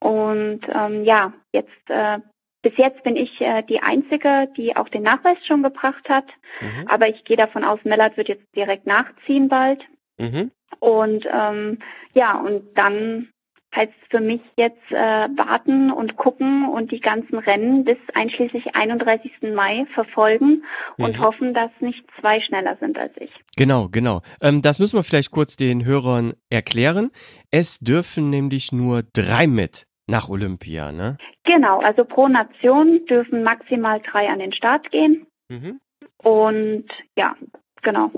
Und 0.00 0.60
ähm, 0.72 1.04
ja, 1.04 1.32
jetzt 1.52 1.90
äh, 1.90 2.18
bis 2.62 2.76
jetzt 2.76 3.02
bin 3.04 3.16
ich 3.16 3.40
äh, 3.40 3.62
die 3.62 3.80
Einzige, 3.80 4.48
die 4.56 4.76
auch 4.76 4.88
den 4.88 5.02
Nachweis 5.02 5.38
schon 5.46 5.62
gebracht 5.62 6.08
hat. 6.08 6.26
Mhm. 6.60 6.88
Aber 6.88 7.08
ich 7.08 7.24
gehe 7.24 7.36
davon 7.36 7.64
aus, 7.64 7.78
Mellert 7.84 8.16
wird 8.16 8.28
jetzt 8.28 8.44
direkt 8.56 8.86
nachziehen 8.86 9.48
bald. 9.48 9.82
Mhm. 10.18 10.50
Und 10.80 11.26
ähm, 11.32 11.78
ja, 12.14 12.38
und 12.38 12.76
dann 12.76 13.28
heißt 13.74 13.92
es 14.02 14.08
für 14.08 14.20
mich 14.20 14.40
jetzt 14.56 14.90
äh, 14.90 14.94
warten 14.94 15.92
und 15.92 16.16
gucken 16.16 16.68
und 16.68 16.90
die 16.90 17.00
ganzen 17.00 17.38
Rennen 17.38 17.84
bis 17.84 17.98
einschließlich 18.14 18.74
31. 18.74 19.30
Mai 19.54 19.86
verfolgen 19.94 20.64
und 20.96 21.18
mhm. 21.18 21.20
hoffen, 21.20 21.54
dass 21.54 21.70
nicht 21.80 22.02
zwei 22.18 22.40
schneller 22.40 22.76
sind 22.80 22.98
als 22.98 23.12
ich. 23.18 23.30
Genau, 23.56 23.88
genau. 23.88 24.22
Ähm, 24.40 24.62
das 24.62 24.78
müssen 24.78 24.96
wir 24.96 25.04
vielleicht 25.04 25.30
kurz 25.30 25.56
den 25.56 25.84
Hörern 25.84 26.32
erklären. 26.48 27.10
Es 27.50 27.78
dürfen 27.78 28.30
nämlich 28.30 28.72
nur 28.72 29.02
drei 29.12 29.46
mit 29.46 29.87
nach 30.08 30.28
Olympia, 30.28 30.90
ne? 30.90 31.18
Genau, 31.44 31.80
also 31.80 32.04
pro 32.04 32.28
Nation 32.28 33.04
dürfen 33.08 33.42
maximal 33.42 34.00
drei 34.00 34.28
an 34.28 34.38
den 34.38 34.52
Start 34.52 34.90
gehen. 34.90 35.26
Mhm. 35.48 35.80
Und 36.18 36.86
ja, 37.16 37.36
genau. 37.82 38.10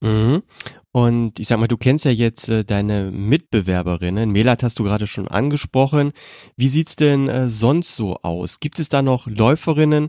Mhm. 0.00 0.42
Und 0.92 1.38
ich 1.38 1.48
sag 1.48 1.58
mal, 1.58 1.68
du 1.68 1.76
kennst 1.76 2.04
ja 2.04 2.10
jetzt 2.10 2.48
äh, 2.48 2.64
deine 2.64 3.10
Mitbewerberinnen. 3.10 4.30
Melat 4.30 4.62
hast 4.62 4.78
du 4.78 4.84
gerade 4.84 5.06
schon 5.06 5.28
angesprochen. 5.28 6.12
Wie 6.56 6.68
sieht's 6.68 6.96
denn 6.96 7.28
äh, 7.28 7.48
sonst 7.48 7.96
so 7.96 8.16
aus? 8.22 8.60
Gibt 8.60 8.78
es 8.78 8.88
da 8.88 9.02
noch 9.02 9.26
Läuferinnen 9.26 10.08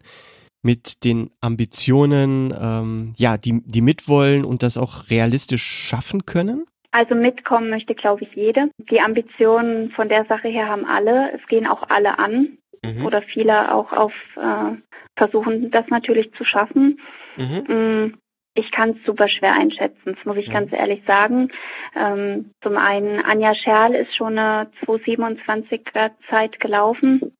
mit 0.64 1.04
den 1.04 1.30
Ambitionen, 1.40 2.54
ähm, 2.60 3.14
ja, 3.18 3.38
die, 3.38 3.62
die 3.66 3.82
mitwollen 3.82 4.44
und 4.44 4.64
das 4.64 4.78
auch 4.78 5.10
realistisch 5.10 5.64
schaffen 5.64 6.26
können? 6.26 6.66
Also 6.98 7.14
mitkommen 7.14 7.70
möchte, 7.70 7.94
glaube 7.94 8.24
ich, 8.24 8.34
jede. 8.34 8.72
Die 8.80 9.02
Ambitionen 9.02 9.92
von 9.92 10.10
der 10.10 10.26
Sache 10.26 10.48
her 10.48 10.68
haben 10.68 10.84
alle. 10.84 11.32
Es 11.32 11.46
gehen 11.46 11.68
auch 11.68 11.84
alle 11.90 12.18
an 12.18 12.58
mhm. 12.84 13.06
oder 13.06 13.22
viele 13.22 13.72
auch 13.72 13.94
auf 13.94 14.14
äh, 14.36 14.76
versuchen, 15.16 15.70
das 15.70 15.86
natürlich 15.90 16.34
zu 16.34 16.44
schaffen. 16.44 17.00
Mhm. 17.36 17.64
Mm, 17.68 18.18
ich 18.56 18.72
kann 18.72 18.98
es 18.98 19.06
super 19.06 19.28
schwer 19.28 19.54
einschätzen, 19.54 20.16
das 20.16 20.26
muss 20.26 20.38
ich 20.38 20.48
mhm. 20.48 20.54
ganz 20.54 20.74
ehrlich 20.74 21.04
sagen. 21.06 21.52
Ähm, 21.96 22.50
zum 22.64 22.78
einen, 22.78 23.24
Anja 23.24 23.54
Scherl 23.54 23.94
ist 23.94 24.16
schon 24.16 24.40
eine 24.40 24.72
227er 24.84 26.14
Zeit 26.32 26.60
gelaufen. 26.60 27.32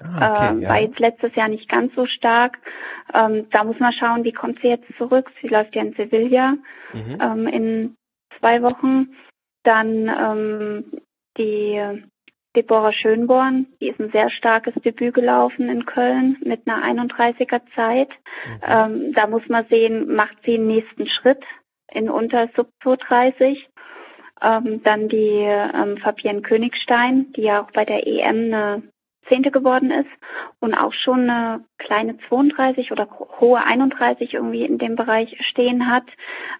Ah, 0.00 0.48
okay, 0.48 0.56
äh, 0.56 0.62
ja. 0.62 0.68
War 0.70 0.80
jetzt 0.80 0.98
letztes 0.98 1.34
Jahr 1.34 1.48
nicht 1.48 1.68
ganz 1.68 1.94
so 1.94 2.06
stark. 2.06 2.56
Ähm, 3.12 3.50
da 3.50 3.64
muss 3.64 3.78
man 3.80 3.92
schauen, 3.92 4.24
wie 4.24 4.32
kommt 4.32 4.60
sie 4.60 4.68
jetzt 4.68 4.90
zurück. 4.96 5.30
Sie 5.42 5.48
läuft 5.48 5.74
ja 5.76 5.82
in 5.82 5.92
Sevilla 5.92 6.54
mhm. 6.94 7.18
ähm, 7.20 7.46
in 7.48 7.96
zwei 8.44 8.62
Wochen. 8.62 9.14
Dann 9.62 10.08
ähm, 10.08 11.00
die 11.38 11.80
Deborah 12.54 12.92
Schönborn, 12.92 13.66
die 13.80 13.88
ist 13.88 13.98
ein 13.98 14.12
sehr 14.12 14.30
starkes 14.30 14.74
Debüt 14.74 15.14
gelaufen 15.14 15.70
in 15.70 15.86
Köln 15.86 16.36
mit 16.44 16.68
einer 16.68 16.84
31er 16.84 17.62
Zeit. 17.74 18.10
Mhm. 18.10 18.60
Ähm, 18.62 19.12
da 19.14 19.26
muss 19.26 19.48
man 19.48 19.66
sehen, 19.68 20.14
macht 20.14 20.36
sie 20.44 20.54
einen 20.54 20.66
nächsten 20.66 21.06
Schritt 21.06 21.42
in 21.90 22.10
unter 22.10 22.48
Sub 22.54 22.68
230. 22.82 23.68
Ähm, 24.42 24.82
dann 24.82 25.08
die 25.08 25.40
ähm, 25.40 25.96
Fabienne 25.96 26.42
Königstein, 26.42 27.32
die 27.32 27.42
ja 27.42 27.62
auch 27.62 27.70
bei 27.70 27.86
der 27.86 28.06
EM 28.06 28.52
eine 28.52 28.82
Zehnte 29.28 29.50
geworden 29.50 29.90
ist 29.90 30.10
und 30.60 30.74
auch 30.74 30.92
schon 30.92 31.28
eine 31.28 31.64
kleine 31.78 32.16
32 32.28 32.92
oder 32.92 33.08
hohe 33.40 33.62
31 33.62 34.34
irgendwie 34.34 34.64
in 34.64 34.78
dem 34.78 34.96
Bereich 34.96 35.36
stehen 35.46 35.88
hat. 35.90 36.04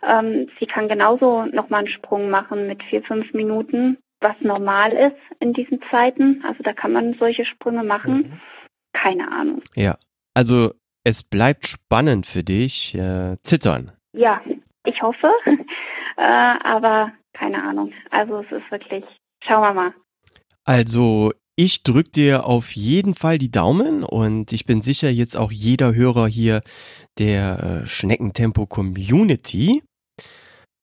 Ähm, 0.02 0.48
sie 0.58 0.66
kann 0.66 0.88
genauso 0.88 1.44
nochmal 1.46 1.80
einen 1.80 1.88
Sprung 1.88 2.30
machen 2.30 2.66
mit 2.66 2.82
vier, 2.84 3.02
fünf 3.02 3.32
Minuten, 3.32 3.98
was 4.20 4.34
normal 4.40 4.92
ist 4.92 5.40
in 5.40 5.52
diesen 5.52 5.80
Zeiten. 5.90 6.42
Also 6.46 6.62
da 6.62 6.72
kann 6.72 6.92
man 6.92 7.14
solche 7.14 7.44
Sprünge 7.44 7.84
machen. 7.84 8.16
Mhm. 8.16 8.40
Keine 8.92 9.30
Ahnung. 9.30 9.62
Ja, 9.74 9.96
also 10.34 10.72
es 11.04 11.22
bleibt 11.22 11.66
spannend 11.66 12.26
für 12.26 12.42
dich. 12.42 12.94
Äh, 12.94 13.36
zittern. 13.42 13.92
Ja, 14.12 14.40
ich 14.84 15.02
hoffe. 15.02 15.30
äh, 16.16 16.22
aber 16.22 17.12
keine 17.32 17.62
Ahnung. 17.62 17.92
Also 18.10 18.40
es 18.40 18.52
ist 18.52 18.70
wirklich, 18.70 19.04
schauen 19.42 19.62
wir 19.62 19.74
mal. 19.74 19.94
Also 20.64 21.32
ich 21.56 21.82
drück 21.82 22.12
dir 22.12 22.46
auf 22.46 22.74
jeden 22.74 23.14
Fall 23.14 23.38
die 23.38 23.50
Daumen 23.50 24.02
und 24.02 24.52
ich 24.52 24.66
bin 24.66 24.82
sicher 24.82 25.10
jetzt 25.10 25.36
auch 25.36 25.52
jeder 25.52 25.94
Hörer 25.94 26.26
hier 26.26 26.62
der 27.18 27.82
äh, 27.82 27.86
Schneckentempo 27.86 28.66
Community. 28.66 29.82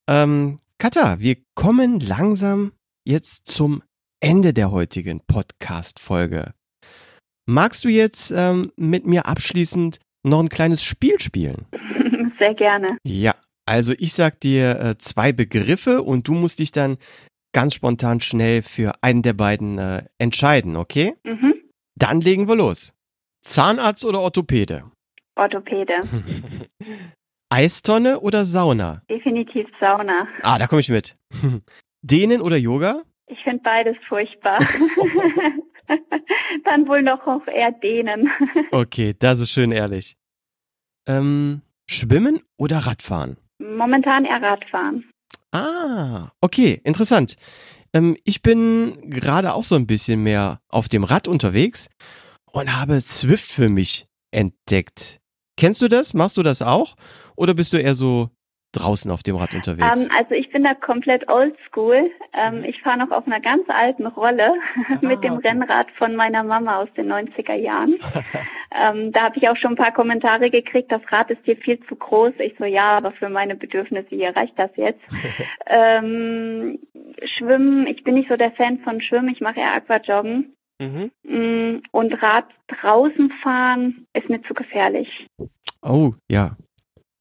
Ähm, 0.10 0.58
Katha, 0.78 1.20
wir 1.20 1.38
kommen 1.56 2.00
langsam 2.00 2.72
jetzt 3.06 3.50
zum 3.52 3.84
Ende 4.22 4.54
der 4.54 4.72
heutigen 4.72 5.22
Podcast-Folge. 5.28 6.54
Magst 7.46 7.84
du 7.84 7.90
jetzt 7.90 8.32
ähm, 8.32 8.72
mit 8.78 9.06
mir 9.06 9.26
abschließend 9.26 10.00
noch 10.24 10.40
ein 10.40 10.50
kleines 10.50 10.84
Spiel 10.84 11.20
spielen? 11.20 11.66
Sehr 12.40 12.54
gerne. 12.54 12.98
Ja, 13.04 13.36
also 13.66 13.94
ich 13.98 14.14
sag 14.14 14.40
dir 14.40 14.80
äh, 14.80 14.98
zwei 14.98 15.34
Begriffe 15.34 16.02
und 16.02 16.28
du 16.28 16.34
musst 16.34 16.60
dich 16.60 16.72
dann 16.72 16.98
ganz 17.54 17.74
spontan 17.74 18.22
schnell 18.22 18.62
für 18.62 18.94
einen 19.02 19.22
der 19.22 19.34
beiden 19.34 19.78
äh, 19.78 20.06
entscheiden, 20.18 20.76
okay? 20.76 21.16
Mhm. 21.24 21.56
Dann 21.96 22.22
legen 22.22 22.48
wir 22.48 22.56
los. 22.56 22.94
Zahnarzt 23.42 24.06
oder 24.06 24.22
Orthopäde? 24.22 24.84
Orthopäde. 25.36 25.94
Eistonne 27.50 28.20
oder 28.22 28.46
Sauna? 28.46 29.02
Definitiv 29.10 29.68
Sauna. 29.80 30.28
Ah, 30.44 30.58
da 30.58 30.68
komme 30.68 30.82
ich 30.82 30.90
mit. 30.90 31.18
Dehnen 32.02 32.42
oder 32.42 32.58
Yoga? 32.58 33.04
Ich 33.28 33.40
finde 33.44 33.62
beides 33.64 33.96
furchtbar. 34.08 34.60
Dann 36.64 36.88
wohl 36.88 37.02
noch 37.02 37.26
auch 37.28 37.46
eher 37.48 37.72
Dehnen. 37.72 38.30
okay, 38.72 39.14
das 39.18 39.40
ist 39.40 39.52
schön 39.52 39.72
ehrlich. 39.72 40.16
Ähm, 41.08 41.62
Schwimmen 41.88 42.42
oder 42.58 42.80
Radfahren? 42.80 43.38
Momentan 43.60 44.26
eher 44.26 44.42
Radfahren. 44.42 45.10
Ah, 45.52 46.32
okay, 46.40 46.80
interessant. 46.84 47.36
Ähm, 47.94 48.18
ich 48.24 48.42
bin 48.42 49.10
gerade 49.10 49.54
auch 49.54 49.66
so 49.66 49.76
ein 49.76 49.88
bisschen 49.88 50.24
mehr 50.24 50.62
auf 50.70 50.88
dem 50.88 51.04
Rad 51.04 51.28
unterwegs 51.28 51.90
und 52.52 52.76
habe 52.76 53.02
Swift 53.02 53.52
für 53.52 53.70
mich 53.70 54.08
entdeckt. 54.32 55.20
Kennst 55.58 55.82
du 55.82 55.90
das? 55.90 56.14
Machst 56.14 56.38
du 56.38 56.44
das 56.44 56.62
auch? 56.62 56.96
Oder 57.36 57.54
bist 57.54 57.74
du 57.74 57.78
eher 57.78 57.96
so 57.96 58.30
draußen 58.72 59.12
auf 59.12 59.24
dem 59.24 59.36
Rad 59.36 59.54
unterwegs? 59.54 60.06
Ähm, 60.06 60.12
also 60.18 60.34
ich 60.34 60.50
bin 60.52 60.64
da 60.64 60.74
komplett 60.74 61.30
oldschool. 61.30 62.12
Ähm, 62.34 62.60
mhm. 62.60 62.64
ich 62.66 62.82
fahre 62.82 62.98
noch 62.98 63.12
auf 63.12 63.28
einer 63.28 63.40
ganz 63.40 63.70
alten 63.70 64.06
Rolle 64.06 64.54
ah, 64.90 64.98
mit 65.02 65.24
dem 65.24 65.34
okay. 65.34 65.50
Rennrad 65.50 65.88
von 65.98 66.16
meiner 66.16 66.44
Mama 66.44 66.78
aus 66.78 66.90
den 66.96 67.12
90er 67.12 67.56
Jahren. 67.56 68.00
ähm, 68.76 69.12
da 69.12 69.24
habe 69.24 69.38
ich 69.38 69.50
auch 69.50 69.58
schon 69.58 69.74
ein 69.74 69.78
paar 69.78 69.94
Kommentare 69.94 70.50
gekriegt, 70.50 70.92
das 70.92 71.02
Rad 71.12 71.30
ist 71.32 71.42
hier 71.44 71.58
viel 71.58 71.80
zu 71.88 71.96
groß. 71.96 72.34
Ich 72.40 72.56
so, 72.58 72.66
ja, 72.66 72.98
aber 72.98 73.12
für 73.12 73.30
meine 73.30 73.56
Bedürfnisse 73.56 74.10
hier 74.10 74.36
reicht 74.36 74.58
das 74.58 74.72
jetzt. 74.76 75.02
Schwimmen, 77.24 77.88
ich 77.88 78.04
bin 78.04 78.16
nicht 78.16 78.30
so 78.30 78.38
der 78.38 78.52
Fan 78.52 78.80
von 78.80 79.02
Schwimmen, 79.02 79.30
ich 79.30 79.42
mache 79.42 79.60
eher 79.60 79.74
Aquajoggen. 79.74 80.56
Mhm. 80.82 81.12
Mm, 81.24 81.82
und 81.92 82.14
Rad 82.24 82.46
draußen 82.68 83.32
fahren 83.44 84.08
ist 84.14 84.30
mir 84.30 84.42
zu 84.44 84.54
gefährlich. 84.54 85.28
Oh, 85.84 86.14
ja. 86.30 86.58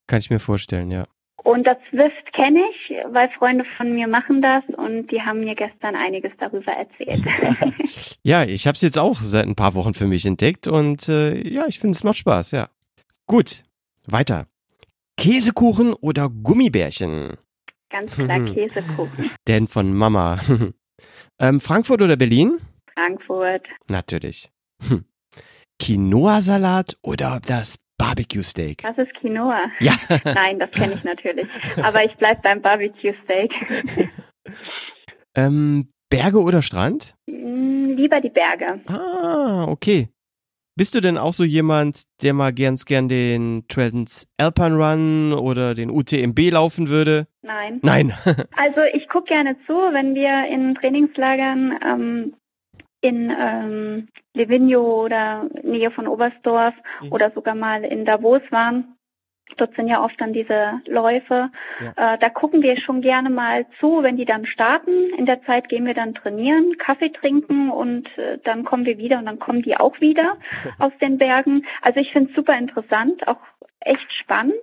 Kann 0.07 0.19
ich 0.19 0.31
mir 0.31 0.41
vorstellen, 0.41 0.91
ja. 0.91 1.05
Und 1.43 1.67
das 1.67 1.79
Swift 1.89 2.33
kenne 2.33 2.61
ich, 2.71 2.95
weil 3.13 3.31
Freunde 3.31 3.65
von 3.77 3.95
mir 3.95 4.07
machen 4.07 4.43
das 4.43 4.63
und 4.77 5.11
die 5.11 5.23
haben 5.23 5.41
mir 5.41 5.55
gestern 5.55 5.97
einiges 5.97 6.33
darüber 6.39 6.73
erzählt. 6.73 7.25
ja, 8.23 8.45
ich 8.45 8.67
habe 8.67 8.75
es 8.75 8.83
jetzt 8.83 8.99
auch 8.99 9.17
seit 9.17 9.47
ein 9.47 9.57
paar 9.57 9.75
Wochen 9.75 9.95
für 9.95 10.07
mich 10.07 10.27
entdeckt 10.27 10.69
und 10.69 11.09
äh, 11.09 11.37
ja, 11.49 11.67
ich 11.67 11.79
finde 11.79 11.97
es 11.97 12.05
macht 12.05 12.19
Spaß, 12.19 12.51
ja. 12.51 12.69
Gut, 13.27 13.65
weiter. 14.07 14.47
Käsekuchen 15.17 15.95
oder 15.95 16.29
Gummibärchen? 16.29 17.37
Ganz 17.91 18.15
klar 18.15 18.41
Käsekuchen. 18.55 19.31
Denn 19.49 19.67
von 19.67 19.95
Mama. 19.95 20.41
ähm, 21.39 21.61
Frankfurt 21.61 22.03
oder 22.03 22.17
Berlin? 22.17 22.59
Frankfurt. 22.95 23.67
Natürlich. 23.89 24.51
Hm. 24.87 25.05
Quinoa-Salat 25.81 26.99
oder 27.03 27.41
das 27.45 27.79
Barbecue 28.01 28.43
Steak. 28.43 28.79
Das 28.83 28.97
ist 28.97 29.13
Quinoa. 29.15 29.61
Ja. 29.79 29.93
Nein, 30.25 30.59
das 30.59 30.71
kenne 30.71 30.95
ich 30.95 31.05
natürlich. 31.05 31.47
Aber 31.83 32.03
ich 32.03 32.15
bleibe 32.17 32.41
beim 32.43 32.63
Barbecue 32.63 33.13
Steak. 33.25 33.53
ähm, 35.35 35.89
Berge 36.09 36.41
oder 36.41 36.63
Strand? 36.63 37.15
Mm, 37.27 37.97
lieber 37.97 38.23
die 38.23 38.31
Berge. 38.31 38.81
Ah, 38.87 39.67
okay. 39.69 40.09
Bist 40.77 40.95
du 40.95 41.03
denn 41.03 41.19
auch 41.19 41.35
so 41.35 41.45
jemand, 41.45 42.05
der 42.23 42.33
mal 42.33 42.55
ganz 42.55 42.87
gern 42.87 43.11
den 43.11 43.65
Trans 43.69 44.27
Alpine 44.39 44.77
Run 44.77 45.33
oder 45.35 45.75
den 45.75 45.91
UTMB 45.91 46.39
laufen 46.53 46.89
würde? 46.89 47.27
Nein. 47.43 47.81
Nein. 47.83 48.15
also 48.57 48.81
ich 48.95 49.09
gucke 49.09 49.27
gerne 49.27 49.57
zu, 49.67 49.75
wenn 49.75 50.15
wir 50.15 50.49
in 50.49 50.75
Trainingslagern 50.75 51.79
ähm, 51.85 52.35
in 53.01 53.35
ähm, 53.37 54.09
Livigno 54.35 55.05
oder 55.05 55.47
Nähe 55.63 55.91
von 55.91 56.07
Oberstdorf 56.07 56.75
mhm. 57.03 57.13
oder 57.13 57.31
sogar 57.31 57.55
mal 57.55 57.85
in 57.85 58.05
Davos 58.05 58.43
waren. 58.51 58.97
Dort 59.57 59.75
sind 59.75 59.89
ja 59.89 60.03
oft 60.03 60.21
dann 60.21 60.33
diese 60.33 60.81
Läufe. 60.87 61.51
Ja. 61.81 62.15
Äh, 62.15 62.19
da 62.19 62.29
gucken 62.29 62.63
wir 62.63 62.81
schon 62.81 63.01
gerne 63.01 63.31
mal 63.31 63.67
zu, 63.81 64.03
wenn 64.03 64.17
die 64.17 64.25
dann 64.25 64.47
starten. 64.47 65.11
In 65.17 65.27
der 65.27 65.43
Zeit 65.43 65.69
gehen 65.69 65.87
wir 65.87 65.95
dann 65.95 66.15
trainieren, 66.15 66.79
Kaffee 66.79 67.11
trinken 67.11 67.71
und 67.71 68.07
äh, 68.17 68.39
dann 68.45 68.65
kommen 68.65 68.85
wir 68.85 68.99
wieder 68.99 69.19
und 69.19 69.27
dann 69.27 69.39
kommen 69.39 69.63
die 69.63 69.77
auch 69.77 70.01
wieder 70.01 70.37
aus 70.79 70.93
den 71.01 71.19
Bergen. 71.19 71.67
Also 71.83 72.01
ich 72.01 72.13
finde 72.13 72.31
es 72.31 72.37
super 72.37 72.57
interessant, 72.57 73.27
auch 73.27 73.41
echt 73.81 74.13
spannend. 74.23 74.55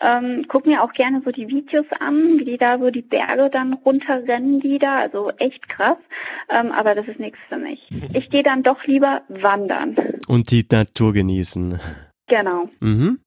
Ähm, 0.00 0.46
guck 0.48 0.66
mir 0.66 0.82
auch 0.82 0.92
gerne 0.92 1.22
so 1.24 1.30
die 1.30 1.48
Videos 1.48 1.86
an, 1.98 2.38
wie 2.38 2.44
die 2.44 2.58
da 2.58 2.78
so 2.78 2.90
die 2.90 3.02
Berge 3.02 3.50
dann 3.50 3.74
runterrennen, 3.74 4.60
die 4.60 4.78
da. 4.78 4.98
Also 4.98 5.30
echt 5.38 5.68
krass. 5.68 5.98
Ähm, 6.48 6.72
aber 6.72 6.94
das 6.94 7.06
ist 7.08 7.20
nichts 7.20 7.38
für 7.48 7.58
mich. 7.58 7.80
Ich 8.14 8.30
gehe 8.30 8.42
dann 8.42 8.62
doch 8.62 8.84
lieber 8.84 9.22
wandern. 9.28 9.96
Und 10.28 10.50
die 10.50 10.66
Natur 10.70 11.12
genießen. 11.12 11.80
Genau. 12.28 12.68
Mhm. 12.80 13.20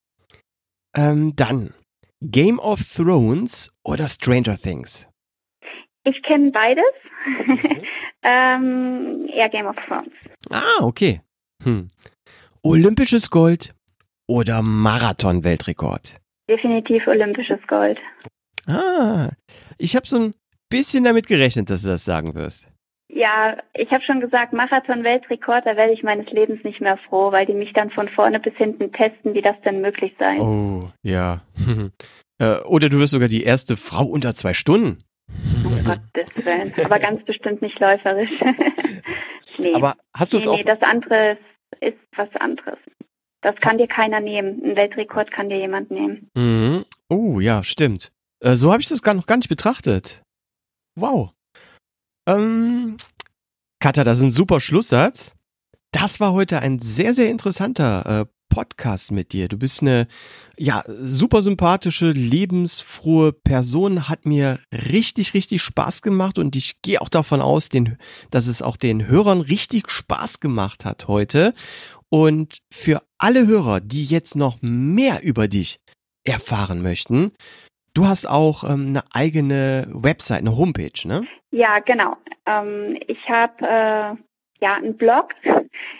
Ähm, 0.95 1.35
dann 1.35 1.73
Game 2.21 2.59
of 2.59 2.79
Thrones 2.95 3.71
oder 3.83 4.07
Stranger 4.07 4.57
Things? 4.57 5.07
Ich 6.05 6.21
kenne 6.23 6.51
beides. 6.51 6.83
Mhm. 7.25 7.59
ähm, 8.23 9.29
eher 9.33 9.49
Game 9.49 9.65
of 9.65 9.75
Thrones. 9.87 10.11
Ah, 10.49 10.81
okay. 10.81 11.21
Hm. 11.63 11.89
Olympisches 12.61 13.29
Gold 13.29 13.73
oder 14.27 14.61
Marathon-Weltrekord? 14.61 16.15
Definitiv 16.49 17.07
olympisches 17.07 17.59
Gold. 17.67 17.99
Ah, 18.67 19.29
ich 19.77 19.95
habe 19.95 20.07
so 20.07 20.17
ein 20.17 20.33
bisschen 20.69 21.03
damit 21.03 21.27
gerechnet, 21.27 21.69
dass 21.69 21.83
du 21.83 21.89
das 21.89 22.05
sagen 22.05 22.35
wirst. 22.35 22.67
Ja, 23.09 23.57
ich 23.73 23.91
habe 23.91 24.03
schon 24.03 24.21
gesagt, 24.21 24.53
Marathon-Weltrekord, 24.53 25.65
da 25.65 25.75
werde 25.75 25.93
ich 25.93 26.01
meines 26.03 26.29
Lebens 26.31 26.63
nicht 26.63 26.81
mehr 26.81 26.97
froh, 26.97 27.31
weil 27.31 27.45
die 27.45 27.53
mich 27.53 27.71
dann 27.73 27.91
von 27.91 28.09
vorne 28.09 28.39
bis 28.39 28.55
hinten 28.55 28.91
testen, 28.91 29.35
wie 29.35 29.41
das 29.41 29.55
denn 29.61 29.81
möglich 29.81 30.13
sei. 30.19 30.39
Oh, 30.39 30.89
ja. 31.03 31.41
Äh, 32.39 32.61
oder 32.61 32.89
du 32.89 32.97
wirst 32.97 33.11
sogar 33.11 33.27
die 33.27 33.43
erste 33.43 33.77
Frau 33.77 34.05
unter 34.05 34.33
zwei 34.33 34.55
Stunden. 34.55 34.97
Um 35.63 35.83
Gottes 35.85 36.35
Willen. 36.43 36.73
Aber 36.83 36.97
ganz 36.97 37.23
bestimmt 37.25 37.61
nicht 37.61 37.79
läuferisch. 37.79 38.31
nee. 39.59 39.75
Aber 39.75 39.95
hast 40.15 40.33
du 40.33 40.37
es 40.37 40.43
nee, 40.43 40.49
auch? 40.49 40.57
Nee, 40.57 40.63
das 40.63 40.81
andere 40.81 41.37
ist 41.79 41.99
was 42.15 42.35
anderes. 42.37 42.79
Das 43.43 43.55
kann 43.57 43.77
dir 43.77 43.87
keiner 43.87 44.21
nehmen. 44.21 44.63
Ein 44.63 44.75
Weltrekord 44.77 45.31
kann 45.31 45.49
dir 45.49 45.57
jemand 45.57 45.91
nehmen. 45.91 46.29
Mhm. 46.33 46.85
Oh, 47.09 47.39
ja, 47.41 47.63
stimmt. 47.63 48.11
Äh, 48.39 48.55
so 48.55 48.71
habe 48.71 48.81
ich 48.81 48.87
das 48.87 49.01
gar 49.01 49.13
noch 49.13 49.25
gar 49.25 49.37
nicht 49.37 49.49
betrachtet. 49.49 50.23
Wow. 50.95 51.31
Ähm, 52.27 52.95
Katha, 53.79 54.05
das 54.05 54.19
ist 54.19 54.23
ein 54.23 54.31
super 54.31 54.61
Schlusssatz. 54.61 55.35
Das 55.91 56.19
war 56.21 56.33
heute 56.33 56.59
ein 56.59 56.79
sehr, 56.79 57.13
sehr 57.13 57.29
interessanter 57.29 58.21
äh, 58.21 58.25
Podcast 58.53 59.11
mit 59.11 59.33
dir. 59.33 59.47
Du 59.47 59.57
bist 59.57 59.81
eine 59.81 60.07
ja 60.57 60.83
super 60.87 61.41
sympathische, 61.41 62.11
lebensfrohe 62.11 63.33
Person. 63.33 64.07
Hat 64.07 64.25
mir 64.25 64.59
richtig, 64.71 65.33
richtig 65.33 65.61
Spaß 65.61 66.01
gemacht 66.01 66.37
und 66.39 66.55
ich 66.55 66.81
gehe 66.81 67.01
auch 67.01 67.09
davon 67.09 67.41
aus, 67.41 67.69
den, 67.69 67.97
dass 68.29 68.47
es 68.47 68.61
auch 68.61 68.77
den 68.77 69.07
Hörern 69.07 69.41
richtig 69.41 69.89
Spaß 69.89 70.39
gemacht 70.39 70.85
hat 70.85 71.07
heute. 71.07 71.53
Und 72.09 72.59
für 72.71 73.01
alle 73.23 73.47
Hörer, 73.47 73.79
die 73.79 74.03
jetzt 74.03 74.35
noch 74.35 74.57
mehr 74.61 75.23
über 75.23 75.47
dich 75.47 75.79
erfahren 76.25 76.81
möchten, 76.81 77.31
du 77.93 78.05
hast 78.05 78.29
auch 78.29 78.65
ähm, 78.65 78.87
eine 78.89 79.03
eigene 79.13 79.87
Website, 79.93 80.41
eine 80.41 80.57
Homepage, 80.57 81.07
ne? 81.07 81.25
Ja, 81.49 81.79
genau. 81.79 82.17
Ähm, 82.45 82.99
ich 83.07 83.29
habe 83.29 83.61
äh, 83.61 84.15
ja 84.59 84.73
einen 84.75 84.97
Blog, 84.97 85.29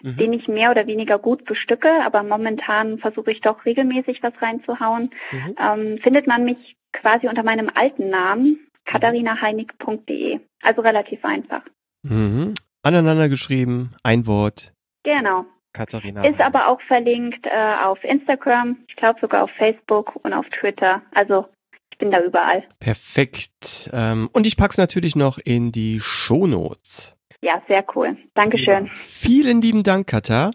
mhm. 0.03 0.17
den 0.17 0.33
ich 0.33 0.49
mehr 0.49 0.71
oder 0.71 0.85
weniger 0.85 1.17
gut 1.17 1.45
bestücke, 1.45 1.89
aber 2.05 2.23
momentan 2.23 2.97
versuche 2.97 3.31
ich 3.31 3.39
doch 3.39 3.63
regelmäßig 3.65 4.21
was 4.21 4.33
reinzuhauen. 4.41 5.11
Mhm. 5.31 5.55
Ähm, 5.57 5.99
findet 6.03 6.27
man 6.27 6.43
mich 6.43 6.75
quasi 6.91 7.29
unter 7.29 7.43
meinem 7.43 7.69
alten 7.73 8.09
Namen 8.09 8.67
katharinaheinig.de. 8.85 10.41
Also 10.61 10.81
relativ 10.81 11.23
einfach. 11.23 11.61
Mhm. 12.03 12.53
Aneinander 12.81 13.29
geschrieben, 13.29 13.95
ein 14.03 14.27
Wort. 14.27 14.73
Genau. 15.03 15.45
Katharina. 15.73 16.25
Ist 16.25 16.39
aber 16.39 16.67
auch 16.67 16.81
verlinkt 16.81 17.45
äh, 17.45 17.75
auf 17.83 18.03
Instagram, 18.03 18.77
ich 18.87 18.95
glaube 18.95 19.19
sogar 19.19 19.43
auf 19.43 19.51
Facebook 19.57 20.15
und 20.23 20.33
auf 20.33 20.45
Twitter. 20.49 21.01
Also 21.13 21.45
ich 21.91 21.97
bin 21.97 22.11
da 22.11 22.21
überall. 22.21 22.63
Perfekt. 22.79 23.89
Ähm, 23.93 24.29
und 24.33 24.47
ich 24.47 24.57
pack's 24.57 24.77
natürlich 24.77 25.15
noch 25.15 25.37
in 25.37 25.71
die 25.71 25.99
Shownotes. 25.99 27.17
Ja, 27.41 27.61
sehr 27.67 27.85
cool. 27.95 28.17
Dankeschön. 28.35 28.85
Ja. 28.85 28.91
Vielen 28.95 29.61
lieben 29.61 29.83
Dank, 29.83 30.07
Katha. 30.07 30.51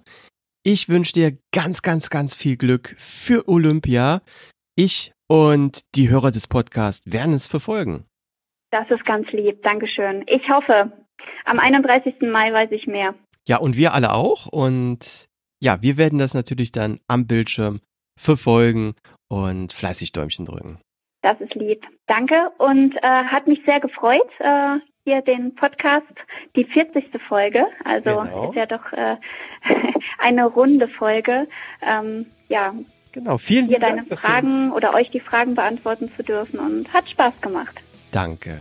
Ich 0.63 0.89
wünsche 0.89 1.13
dir 1.13 1.37
ganz, 1.53 1.83
ganz, 1.83 2.11
ganz 2.11 2.35
viel 2.35 2.57
Glück 2.57 2.95
für 2.99 3.49
Olympia. 3.49 4.23
Ich 4.75 5.13
und 5.29 5.83
die 5.95 6.09
Hörer 6.09 6.31
des 6.31 6.47
Podcasts 6.49 7.11
werden 7.11 7.35
es 7.35 7.47
verfolgen. 7.47 8.05
Das 8.71 8.91
ist 8.91 9.05
ganz 9.05 9.31
lieb. 9.33 9.63
Dankeschön. 9.63 10.25
Ich 10.27 10.49
hoffe, 10.49 10.93
am 11.45 11.59
31. 11.59 12.21
Mai 12.23 12.53
weiß 12.53 12.71
ich 12.73 12.87
mehr. 12.87 13.15
Ja, 13.49 13.57
und 13.57 13.77
wir 13.77 13.95
alle 13.95 14.13
auch. 14.13 14.47
Und 14.47 15.27
ja, 15.61 15.81
wir 15.81 15.97
werden 15.97 16.19
das 16.19 16.35
natürlich 16.35 16.71
dann 16.71 17.01
am 17.09 17.27
Bildschirm 17.27 17.81
verfolgen 18.21 18.95
und 19.29 19.73
fleißig 19.73 20.13
Däumchen 20.13 20.45
drücken. 20.45 20.79
Das 21.23 21.41
ist 21.41 21.55
lieb. 21.55 21.85
Danke 22.07 22.51
und 22.59 22.95
äh, 22.97 23.01
hat 23.03 23.49
mich 23.49 23.61
sehr 23.65 23.81
gefreut, 23.81 24.29
äh, 24.39 24.77
hier 25.05 25.23
den 25.23 25.55
Podcast, 25.55 26.07
die 26.57 26.65
40. 26.65 27.07
Folge. 27.27 27.65
Also 27.85 28.21
genau. 28.23 28.51
ist 28.51 28.57
ja 28.57 28.67
doch 28.67 28.93
äh, 28.93 29.17
eine 30.19 30.47
runde 30.47 30.87
Folge. 30.87 31.49
Ähm, 31.81 32.27
ja, 32.49 32.75
genau. 33.13 33.39
Vielen 33.39 33.67
hier 33.67 33.81
deine 33.81 34.05
Dank 34.05 34.21
Fragen 34.21 34.69
dafür. 34.69 34.77
oder 34.77 34.95
euch 34.95 35.11
die 35.11 35.21
Fragen 35.21 35.55
beantworten 35.55 36.11
zu 36.17 36.23
dürfen 36.23 36.61
und 36.61 36.93
hat 36.93 37.09
Spaß 37.09 37.41
gemacht. 37.41 37.81
Danke. 38.13 38.61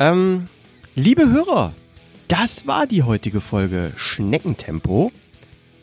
Ähm, 0.00 0.48
liebe 0.96 1.30
Hörer, 1.30 1.72
das 2.34 2.66
war 2.66 2.88
die 2.88 3.04
heutige 3.04 3.40
Folge 3.40 3.92
Schneckentempo. 3.94 5.12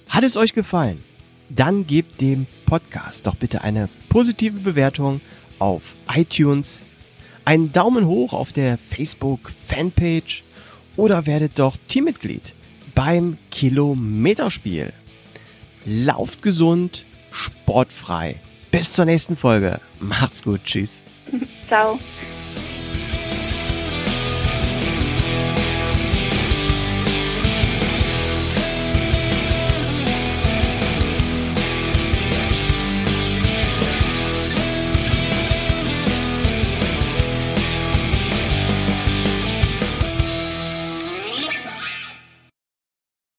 Hat 0.10 0.26
es 0.26 0.36
euch 0.36 0.54
gefallen? 0.54 1.02
Dann 1.48 1.88
gebt 1.88 2.20
dem 2.20 2.46
Podcast 2.66 3.26
doch 3.26 3.36
bitte 3.36 3.62
eine 3.62 3.88
positive 4.10 4.60
Bewertung 4.60 5.22
auf 5.60 5.96
iTunes, 6.14 6.84
einen 7.46 7.72
Daumen 7.72 8.06
hoch 8.06 8.34
auf 8.34 8.52
der 8.52 8.78
Facebook 8.78 9.50
Fanpage 9.66 10.44
oder 10.98 11.26
werdet 11.26 11.58
doch 11.58 11.78
Teammitglied 11.88 12.54
beim 12.96 13.38
Kilometerspiel. 13.52 14.92
Lauft 15.86 16.42
gesund, 16.42 17.06
sportfrei. 17.32 18.36
Bis 18.72 18.92
zur 18.92 19.06
nächsten 19.06 19.38
Folge. 19.38 19.80
Macht's 20.02 20.44
gut. 20.44 20.66
Tschüss. 20.66 21.02
Ciao. 21.70 21.98